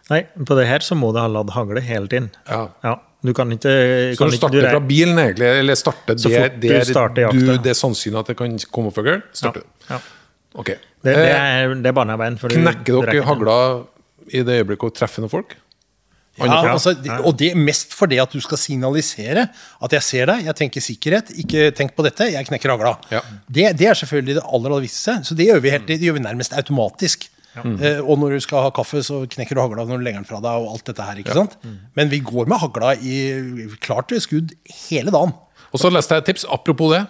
Nei, 0.09 0.23
på 0.47 0.55
det 0.57 0.69
her 0.71 0.85
så 0.87 0.97
må 0.97 1.11
du 1.12 1.19
ha 1.21 1.27
ladd 1.29 1.51
hagle 1.57 1.83
hele 1.85 2.09
tiden. 2.09 2.31
Ja. 2.49 2.95
Du 3.27 3.33
kan 3.35 3.51
ikke, 3.51 3.73
Så 4.15 4.21
kan 4.23 4.31
du 4.31 4.37
ikke 4.39 4.51
du 4.55 4.61
fra 4.62 4.81
bilen, 4.87 5.19
egentlig? 5.19 5.49
Eller 5.61 5.75
starter 5.79 6.19
Så 6.21 6.31
fort 6.31 6.61
du 6.62 6.69
starter 6.87 7.33
du, 7.35 7.57
det 7.65 7.73
er 7.73 7.79
sannsynlig 7.79 8.21
at 8.21 8.31
det 8.31 8.37
kan 8.39 8.55
komme 8.71 8.93
fugl? 8.95 9.19
Starter 9.35 9.65
du? 9.65 9.69
Ja. 9.91 9.99
Okay. 10.57 10.79
Det, 11.03 11.12
det, 11.12 11.25
Eh, 11.27 11.65
er, 11.67 11.75
det 11.83 11.91
er 11.91 11.97
barnearbeid. 11.97 12.39
Knekker 12.41 13.03
dere 13.11 13.25
hagla 13.27 13.57
i 14.31 14.43
det 14.47 14.61
øyeblikket 14.62 14.93
å 14.93 14.95
treffer 14.95 15.25
noen 15.25 15.33
folk? 15.33 15.57
Ja, 16.37 16.59
altså, 16.72 16.92
og 17.22 17.37
det 17.40 17.55
mest 17.57 17.94
fordi 17.96 18.18
at 18.20 18.33
du 18.35 18.42
skal 18.44 18.61
signalisere 18.61 19.46
at 19.83 19.94
jeg 19.96 20.05
ser 20.05 20.29
deg, 20.29 20.44
jeg 20.44 20.59
tenker 20.59 20.85
sikkerhet, 20.85 21.33
ikke 21.44 21.70
tenk 21.77 21.94
på 21.96 22.05
dette, 22.05 22.29
jeg 22.35 22.49
knekker 22.49 22.75
hagla. 22.75 22.96
Ja. 23.14 23.22
Det, 23.49 23.70
det 23.81 23.88
er 23.88 23.96
selvfølgelig 24.03 24.37
det 24.37 24.44
aller, 24.44 24.75
aller 24.75 24.85
viktigste, 24.85 25.16
så 25.25 25.38
det 25.38 25.49
gjør 25.49 25.64
vi, 25.64 25.72
helt, 25.72 25.88
det 25.88 25.99
gjør 26.05 26.18
vi 26.18 26.25
nærmest 26.27 26.57
automatisk. 26.59 27.29
Eh, 27.57 28.01
og 28.05 28.18
når 28.20 28.37
du 28.37 28.44
skal 28.44 28.66
ha 28.66 28.72
kaffe, 28.75 29.01
så 29.05 29.22
knekker 29.33 29.57
du 29.57 29.62
hagla 29.62 29.87
når 29.88 30.01
du 30.01 30.05
legger 30.05 30.20
den 30.20 30.29
fra 30.29 30.42
deg, 30.44 30.61
og 30.61 30.75
alt 30.75 30.88
dette 30.90 31.07
her, 31.09 31.20
ikke 31.22 31.37
sant? 31.37 31.57
Men 31.96 32.12
vi 32.12 32.20
går 32.25 32.51
med 32.53 32.61
hagla 32.61 32.94
i 33.01 33.68
klart 33.81 34.12
skudd 34.20 34.53
hele 34.88 35.14
dagen. 35.14 35.33
Og 35.72 35.81
så 35.81 35.90
leste 35.92 36.16
jeg 36.16 36.25
et 36.25 36.29
tips, 36.33 36.44
apropos 36.53 36.92
det. 36.92 37.03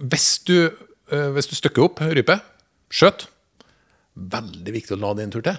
Hvis, 0.00 0.28
du, 0.48 0.68
eh, 1.12 1.30
hvis 1.34 1.48
du 1.50 1.56
stykker 1.56 1.88
opp 1.88 2.04
rype, 2.04 2.36
skjøt, 2.92 3.26
veldig 4.14 4.74
viktig 4.76 4.94
å 4.94 5.00
la 5.00 5.14
det 5.16 5.24
en 5.26 5.32
tur 5.34 5.44
til. 5.44 5.56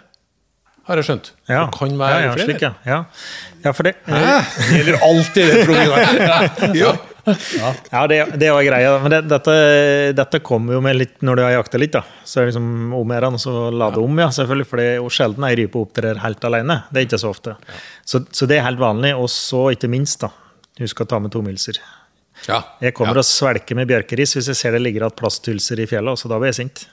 Har 0.86 1.02
jeg 1.02 1.08
skjønt. 1.08 1.32
Ja, 1.50 1.65
Det 1.65 1.80
kan 1.80 1.98
være 1.98 2.15
ja, 2.15 2.21
ja, 2.28 2.32
flere. 2.36 2.45
slik, 2.45 2.62
ja. 2.62 2.71
ja. 2.86 3.02
Ja, 3.63 3.71
for 3.74 3.88
det, 3.88 3.95
Det 4.06 4.78
gjelder 4.78 4.98
alltid 5.10 5.52
det 5.52 5.65
programmet. 5.65 7.12
Ja. 7.26 7.71
ja, 7.89 8.02
det, 8.06 8.17
det 8.38 8.52
var 8.54 8.62
greia. 8.62 8.89
Men 9.02 9.10
det, 9.10 9.19
dette, 9.32 9.54
dette 10.13 10.39
kommer 10.45 10.76
jo 10.76 10.82
med 10.86 10.93
litt 11.00 11.24
når 11.26 11.39
du 11.39 11.41
har 11.41 11.56
jakta 11.56 11.80
litt. 11.82 11.95
da. 11.95 12.04
Så 12.21 12.43
er 12.43 12.52
liksom 12.52 12.93
om 12.93 13.13
å 13.17 13.32
så 13.41 13.71
la 13.74 13.88
det 13.95 14.04
om, 14.04 14.19
ja, 14.21 14.28
selvfølgelig. 14.30 14.67
For 14.69 14.78
det 14.78 14.86
er 14.91 15.00
jo 15.00 15.10
sjelden 15.10 15.48
ei 15.48 15.56
rype 15.58 15.82
opptrer 15.82 16.21
helt 16.21 16.45
alene. 16.45 16.84
Det 16.91 17.02
er 17.02 17.08
ikke 17.08 17.21
så 17.24 17.34
ofte. 17.34 17.56
Så, 18.06 18.21
så 18.30 18.45
det 18.45 18.60
er 18.60 18.67
helt 18.67 18.78
vanlig. 18.84 19.15
Og 19.17 19.26
så, 19.34 19.71
ikke 19.74 19.89
minst, 19.89 20.21
da, 20.21 20.30
husk 20.84 21.02
å 21.02 21.10
ta 21.10 21.17
med 21.24 21.34
tomilser. 21.34 21.82
Ja. 22.45 22.62
Jeg 22.84 22.93
kommer 22.93 23.17
ja. 23.17 23.24
og 23.24 23.28
svelger 23.28 23.80
med 23.80 23.89
bjørkeris 23.89 24.36
hvis 24.38 24.52
jeg 24.52 24.60
ser 24.60 24.78
det 24.78 24.84
ligger 24.84 25.08
igjen 25.08 25.17
plasthylser 25.17 25.82
i 25.82 25.89
fjellet, 25.89 26.21
så 26.21 26.30
da 26.30 26.38
blir 26.38 26.54
jeg 26.54 26.60
sint. 26.62 26.86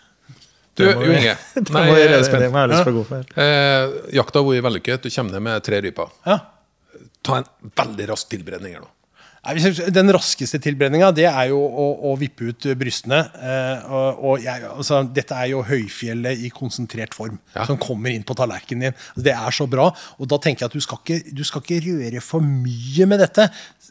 Du, 0.78 0.84
Jo 0.88 1.12
Inge. 1.12 1.34
Nei, 1.74 1.84
må 1.90 1.98
jeg- 1.98 2.24
spent. 2.24 2.40
det 2.40 2.50
må 2.52 2.62
jeg 2.62 2.64
ha 2.64 2.70
lyst 2.72 2.86
for 2.88 2.96
god 2.96 3.06
for. 3.10 3.36
Eh, 3.42 3.98
jakta 4.16 4.40
har 4.40 4.48
vært 4.48 4.64
vellykket. 4.70 5.02
Du 5.04 5.10
kommer 5.12 5.32
ned 5.36 5.42
med 5.50 5.62
tre 5.68 5.80
ryper. 5.84 6.10
Ja. 6.26 6.38
Ta 7.22 7.42
en 7.42 7.46
veldig 7.76 8.08
rask 8.14 8.28
tilberedning 8.32 8.74
her 8.78 8.80
nå. 8.86 8.88
Nei, 9.44 9.56
hvis 9.58 9.64
jeg- 9.80 9.92
Den 9.92 10.08
raskeste 10.14 10.60
tilbrenninga 10.62 11.10
det 11.14 11.24
er 11.26 11.48
jo 11.50 11.58
å, 11.58 11.86
å 12.12 12.16
vippe 12.16 12.48
ut 12.52 12.66
brystene. 12.78 13.18
Eh, 13.42 13.84
og, 13.90 14.24
og 14.32 14.40
jeg, 14.46 14.62
altså, 14.70 15.02
dette 15.12 15.34
er 15.34 15.50
jo 15.50 15.62
høyfjellet 15.66 16.44
i 16.46 16.50
konsentrert 16.54 17.12
form 17.18 17.38
Ja. 17.56 17.66
som 17.66 17.76
kommer 17.76 18.14
inn 18.14 18.22
på 18.24 18.36
tallerkenen 18.38 18.80
din. 18.88 18.94
Altså, 18.94 19.24
det 19.28 19.34
er 19.34 19.50
så 19.50 19.66
bra. 19.68 19.90
Og 20.18 20.28
da 20.30 20.38
tenker 20.38 20.62
jeg 20.64 20.70
at 20.70 20.78
du 20.78 20.80
skal 20.80 21.02
ikke, 21.02 21.34
du 21.34 21.42
skal 21.44 21.60
ikke 21.66 21.82
røre 21.90 22.22
for 22.22 22.40
mye 22.40 23.06
med 23.10 23.18
dette. 23.26 23.50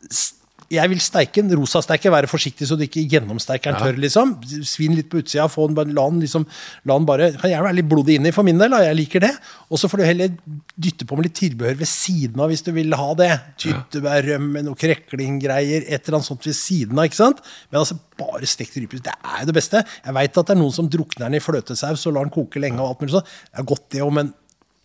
S- 0.09 0.33
jeg 0.71 0.91
vil 0.91 1.01
steike 1.03 1.41
den. 1.41 1.53
Rosasteike, 1.59 2.11
være 2.13 2.29
forsiktig 2.31 2.67
så 2.69 2.77
du 2.79 2.85
ikke 2.85 3.03
gjennomsteiker 3.11 3.73
den 3.73 3.81
tørr. 3.81 3.99
liksom. 4.01 4.33
Svin 4.67 4.95
litt 4.97 5.09
på 5.11 5.21
utsida, 5.21 5.47
få 5.51 5.67
den, 5.71 5.93
la 5.97 6.05
den 6.09 6.21
liksom, 6.23 6.45
la 6.87 6.97
den 6.97 7.07
bare, 7.09 7.31
kan 7.41 7.51
gjerne 7.51 7.67
være 7.67 7.79
litt 7.79 7.89
blodig 7.91 8.17
inni 8.19 8.33
for 8.35 8.47
min 8.47 8.61
del, 8.61 8.73
da. 8.73 8.81
jeg 8.87 8.99
liker 9.01 9.25
det. 9.25 9.31
Og 9.69 9.81
så 9.81 9.89
får 9.91 10.01
du 10.01 10.05
heller 10.07 10.33
dytte 10.75 11.07
på 11.07 11.17
med 11.19 11.27
litt 11.27 11.37
tilbehør 11.41 11.79
ved 11.81 11.91
siden 11.91 12.43
av 12.43 12.51
hvis 12.51 12.65
du 12.67 12.71
vil 12.75 12.97
ha 12.97 13.09
det. 13.19 13.31
Tyttebær, 13.61 14.25
rømme, 14.31 14.65
noe 14.67 14.79
kreklinggreier, 14.79 15.87
et 15.87 16.05
eller 16.05 16.19
annet 16.19 16.29
sånt 16.31 16.47
ved 16.47 16.57
siden 16.57 16.99
av. 16.99 17.09
ikke 17.09 17.21
sant? 17.21 17.43
Men 17.69 17.83
altså, 17.83 17.99
bare 18.21 18.49
stekt 18.49 18.77
rype, 18.79 19.01
det 19.03 19.15
er 19.15 19.43
jo 19.43 19.51
det 19.51 19.57
beste. 19.57 19.83
Jeg 20.05 20.17
veit 20.17 20.37
at 20.37 20.51
det 20.51 20.55
er 20.55 20.61
noen 20.61 20.75
som 20.75 20.89
drukner 20.91 21.27
den 21.27 21.39
i 21.39 21.43
fløtesaus 21.43 22.05
og 22.07 22.15
lar 22.15 22.27
den 22.27 22.33
koke 22.33 22.61
lenge. 22.63 22.79
og 22.81 22.93
alt 22.93 23.03
mulig 23.03 23.17
sånn. 23.17 23.33
Det 23.51 23.63
er 23.63 23.69
godt, 23.73 23.89
det 23.91 24.05
òg, 24.05 24.15
men 24.19 24.33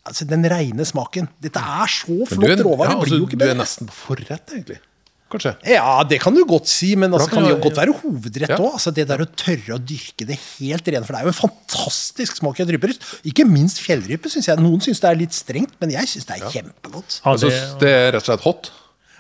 altså, 0.07 0.27
den 0.29 0.47
reine 0.51 0.87
smaken 0.89 1.31
Dette 1.43 1.63
er 1.63 1.91
så 1.93 2.19
flott 2.31 2.63
råvare. 2.67 2.95
ja, 2.95 3.01
altså, 3.01 3.23
du 3.27 3.47
er 3.47 3.59
nesten 3.59 3.91
på 3.91 3.99
forrett, 4.05 4.55
egentlig. 4.55 4.81
Kanskje. 5.27 5.53
Ja, 5.67 6.05
det 6.07 6.21
kan 6.23 6.37
du 6.37 6.45
godt 6.47 6.69
si, 6.71 6.93
men 6.95 7.11
altså, 7.11 7.27
kan 7.33 7.41
kan 7.41 7.49
det 7.49 7.57
jo 7.57 7.63
godt 7.65 7.81
være 7.81 7.95
hovedrett 7.99 8.53
Ja. 8.55 8.61
Altså, 8.71 8.93
det 8.95 9.09
der 9.11 9.25
å 9.25 9.27
tørre 9.27 9.75
å 9.75 9.81
dyrke 9.83 10.27
det 10.29 10.39
helt 10.61 10.87
rene. 10.87 11.03
For 11.03 11.17
det 11.17 11.21
er 11.25 11.27
jo 11.27 11.35
en 11.35 11.41
fantastisk 11.41 12.39
smak 12.39 12.61
i 12.61 12.63
et 12.63 12.71
ryperyst. 12.77 13.03
Ikke 13.27 13.47
minst 13.49 13.83
fjellrype. 13.83 14.31
syns 14.31 14.47
jeg. 14.53 14.63
Noen 14.63 14.81
syns 14.87 15.03
det 15.03 15.11
er 15.11 15.19
litt 15.25 15.35
strengt, 15.35 15.75
men 15.83 15.91
jeg 15.97 16.07
syns 16.15 16.29
det 16.31 16.39
er 16.39 16.51
kjempegodt. 16.55 17.21
Ja, 17.25 17.31
Altså, 17.35 17.51
det, 17.51 17.63
det 17.83 17.91
er 17.97 18.13
rett 18.15 18.23
og 18.23 18.31
slett 18.31 18.47
hot. 18.47 18.71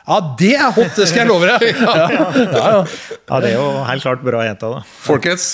Ja, 0.07 0.21
det 0.39 0.53
er 0.55 0.71
hot, 0.71 0.93
det 0.95 1.09
skal 1.11 1.25
jeg 1.25 1.29
love 1.33 1.49
deg! 1.51 1.65
Ja, 1.83 1.95
ja, 1.99 2.27
ja. 2.47 2.83
ja, 2.87 3.39
det 3.43 3.49
er 3.51 3.57
jo 3.57 3.65
helt 3.89 4.05
klart 4.05 4.21
bra 4.23 4.45
gjenta, 4.47 4.69
da. 4.77 4.85
Folkens, 5.03 5.49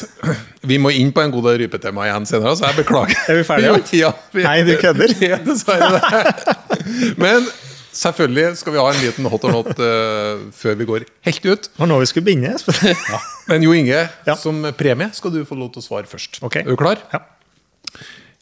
vi 0.68 0.76
må 0.76 0.92
inn 0.92 1.08
på 1.16 1.22
en 1.24 1.32
god 1.32 1.48
del 1.48 1.62
rypetema 1.64 2.04
igjen 2.10 2.28
senere, 2.28 2.52
så 2.60 2.68
jeg 2.68 2.82
beklager. 2.82 3.16
Er 3.32 3.40
vi 3.40 3.46
ferdige, 3.48 3.80
Ja, 4.02 4.10
vi, 4.36 4.44
Nei, 4.44 4.58
du 4.68 4.74
kødder. 4.76 5.16
Er 5.32 5.40
dessverre. 5.48 6.02
Men 7.16 7.48
selvfølgelig 7.92 8.56
skal 8.60 8.72
vi 8.74 8.80
ha 8.80 8.86
en 8.92 9.00
liten 9.02 9.28
hot 9.30 9.44
or 9.48 9.52
not 9.54 9.70
uh, 9.78 10.42
før 10.56 10.76
vi 10.80 10.86
går 10.88 11.04
helt 11.28 11.46
ut. 11.48 11.68
Og 11.78 11.88
nå 11.90 11.98
vi 12.02 12.08
skulle 12.10 12.26
begynne. 12.26 12.54
ja. 13.12 13.20
Men 13.50 13.62
Jo 13.66 13.72
Inge, 13.76 14.02
Ja. 14.26 14.36
som 14.38 14.62
premie 14.78 15.10
skal 15.16 15.34
du 15.34 15.42
få 15.48 15.58
lov 15.58 15.72
til 15.74 15.82
å 15.82 15.86
svare 15.86 16.08
først. 16.10 16.40
Okay. 16.46 16.62
Er 16.64 16.72
du 16.72 16.80
klar? 16.80 17.02
Ja. 17.12 17.22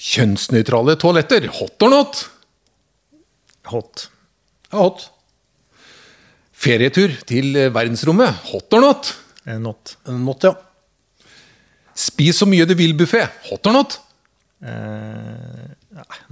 Kjønnsnøytrale 0.01 0.95
toaletter, 1.01 1.49
hot 1.59 1.83
or 1.85 1.91
not? 1.93 2.23
Hot. 3.73 4.07
Ja, 4.73 4.79
hot. 4.87 5.09
Ferietur 6.61 7.13
til 7.29 7.55
eh, 7.57 7.71
verdensrommet, 7.73 8.37
hot 8.53 8.73
or 8.77 8.85
not? 8.85 9.15
Eh, 9.47 9.57
Not. 9.61 9.95
Not, 10.09 10.45
ja. 10.45 10.55
Spis 12.01 12.39
så 12.41 12.47
mye 12.49 12.65
du 12.69 12.75
vil-buffé, 12.79 13.27
hot 13.51 13.67
or 13.69 13.77
not? 13.77 13.99
Eh, 14.61 15.69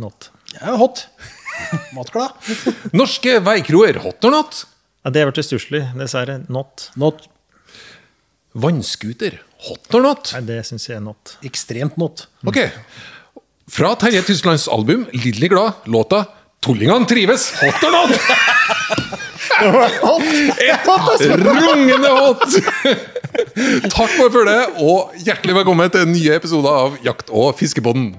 not. 0.00 0.30
ja 0.54 0.74
hot. 0.80 1.06
Matglad. 1.96 2.34
Norske 2.96 3.38
veikroer, 3.44 4.00
hot 4.04 4.24
or 4.28 4.34
not? 4.34 4.62
Ja, 5.04 5.12
det 5.14 5.26
ble 5.30 5.44
stusslig, 5.44 5.82
dessverre. 5.98 6.40
Not. 6.52 6.90
Not. 7.00 7.28
Vannskuter, 8.58 9.38
hot 9.68 9.94
or 9.94 10.04
not? 10.04 10.32
Nei, 10.34 10.44
det 10.48 10.62
syns 10.68 10.88
jeg 10.88 10.98
er 10.98 11.04
not. 11.04 11.36
Ekstremt 11.46 11.98
not. 12.00 12.26
Ok. 12.48 12.62
Fra 13.68 13.92
Terje 14.00 14.22
Tysklands 14.24 14.68
album 14.72 15.06
'Lidderlig 15.12 15.50
glad', 15.52 15.84
låta 15.86 16.24
'Tullingan 16.64 17.06
trives', 17.06 17.52
hot 17.60 17.84
or 17.84 17.92
not? 17.92 18.10
Et 19.58 20.86
rungende 21.34 22.08
hot! 22.08 22.44
Takk 23.90 24.12
for 24.14 24.30
følget, 24.30 24.76
og 24.78 25.16
hjertelig 25.18 25.56
velkommen 25.58 25.90
til 25.90 26.06
nye 26.06 26.36
episoder 26.38 26.70
av 26.84 26.98
Jakt- 27.04 27.32
og 27.34 27.56
fiskepodden. 27.58 28.12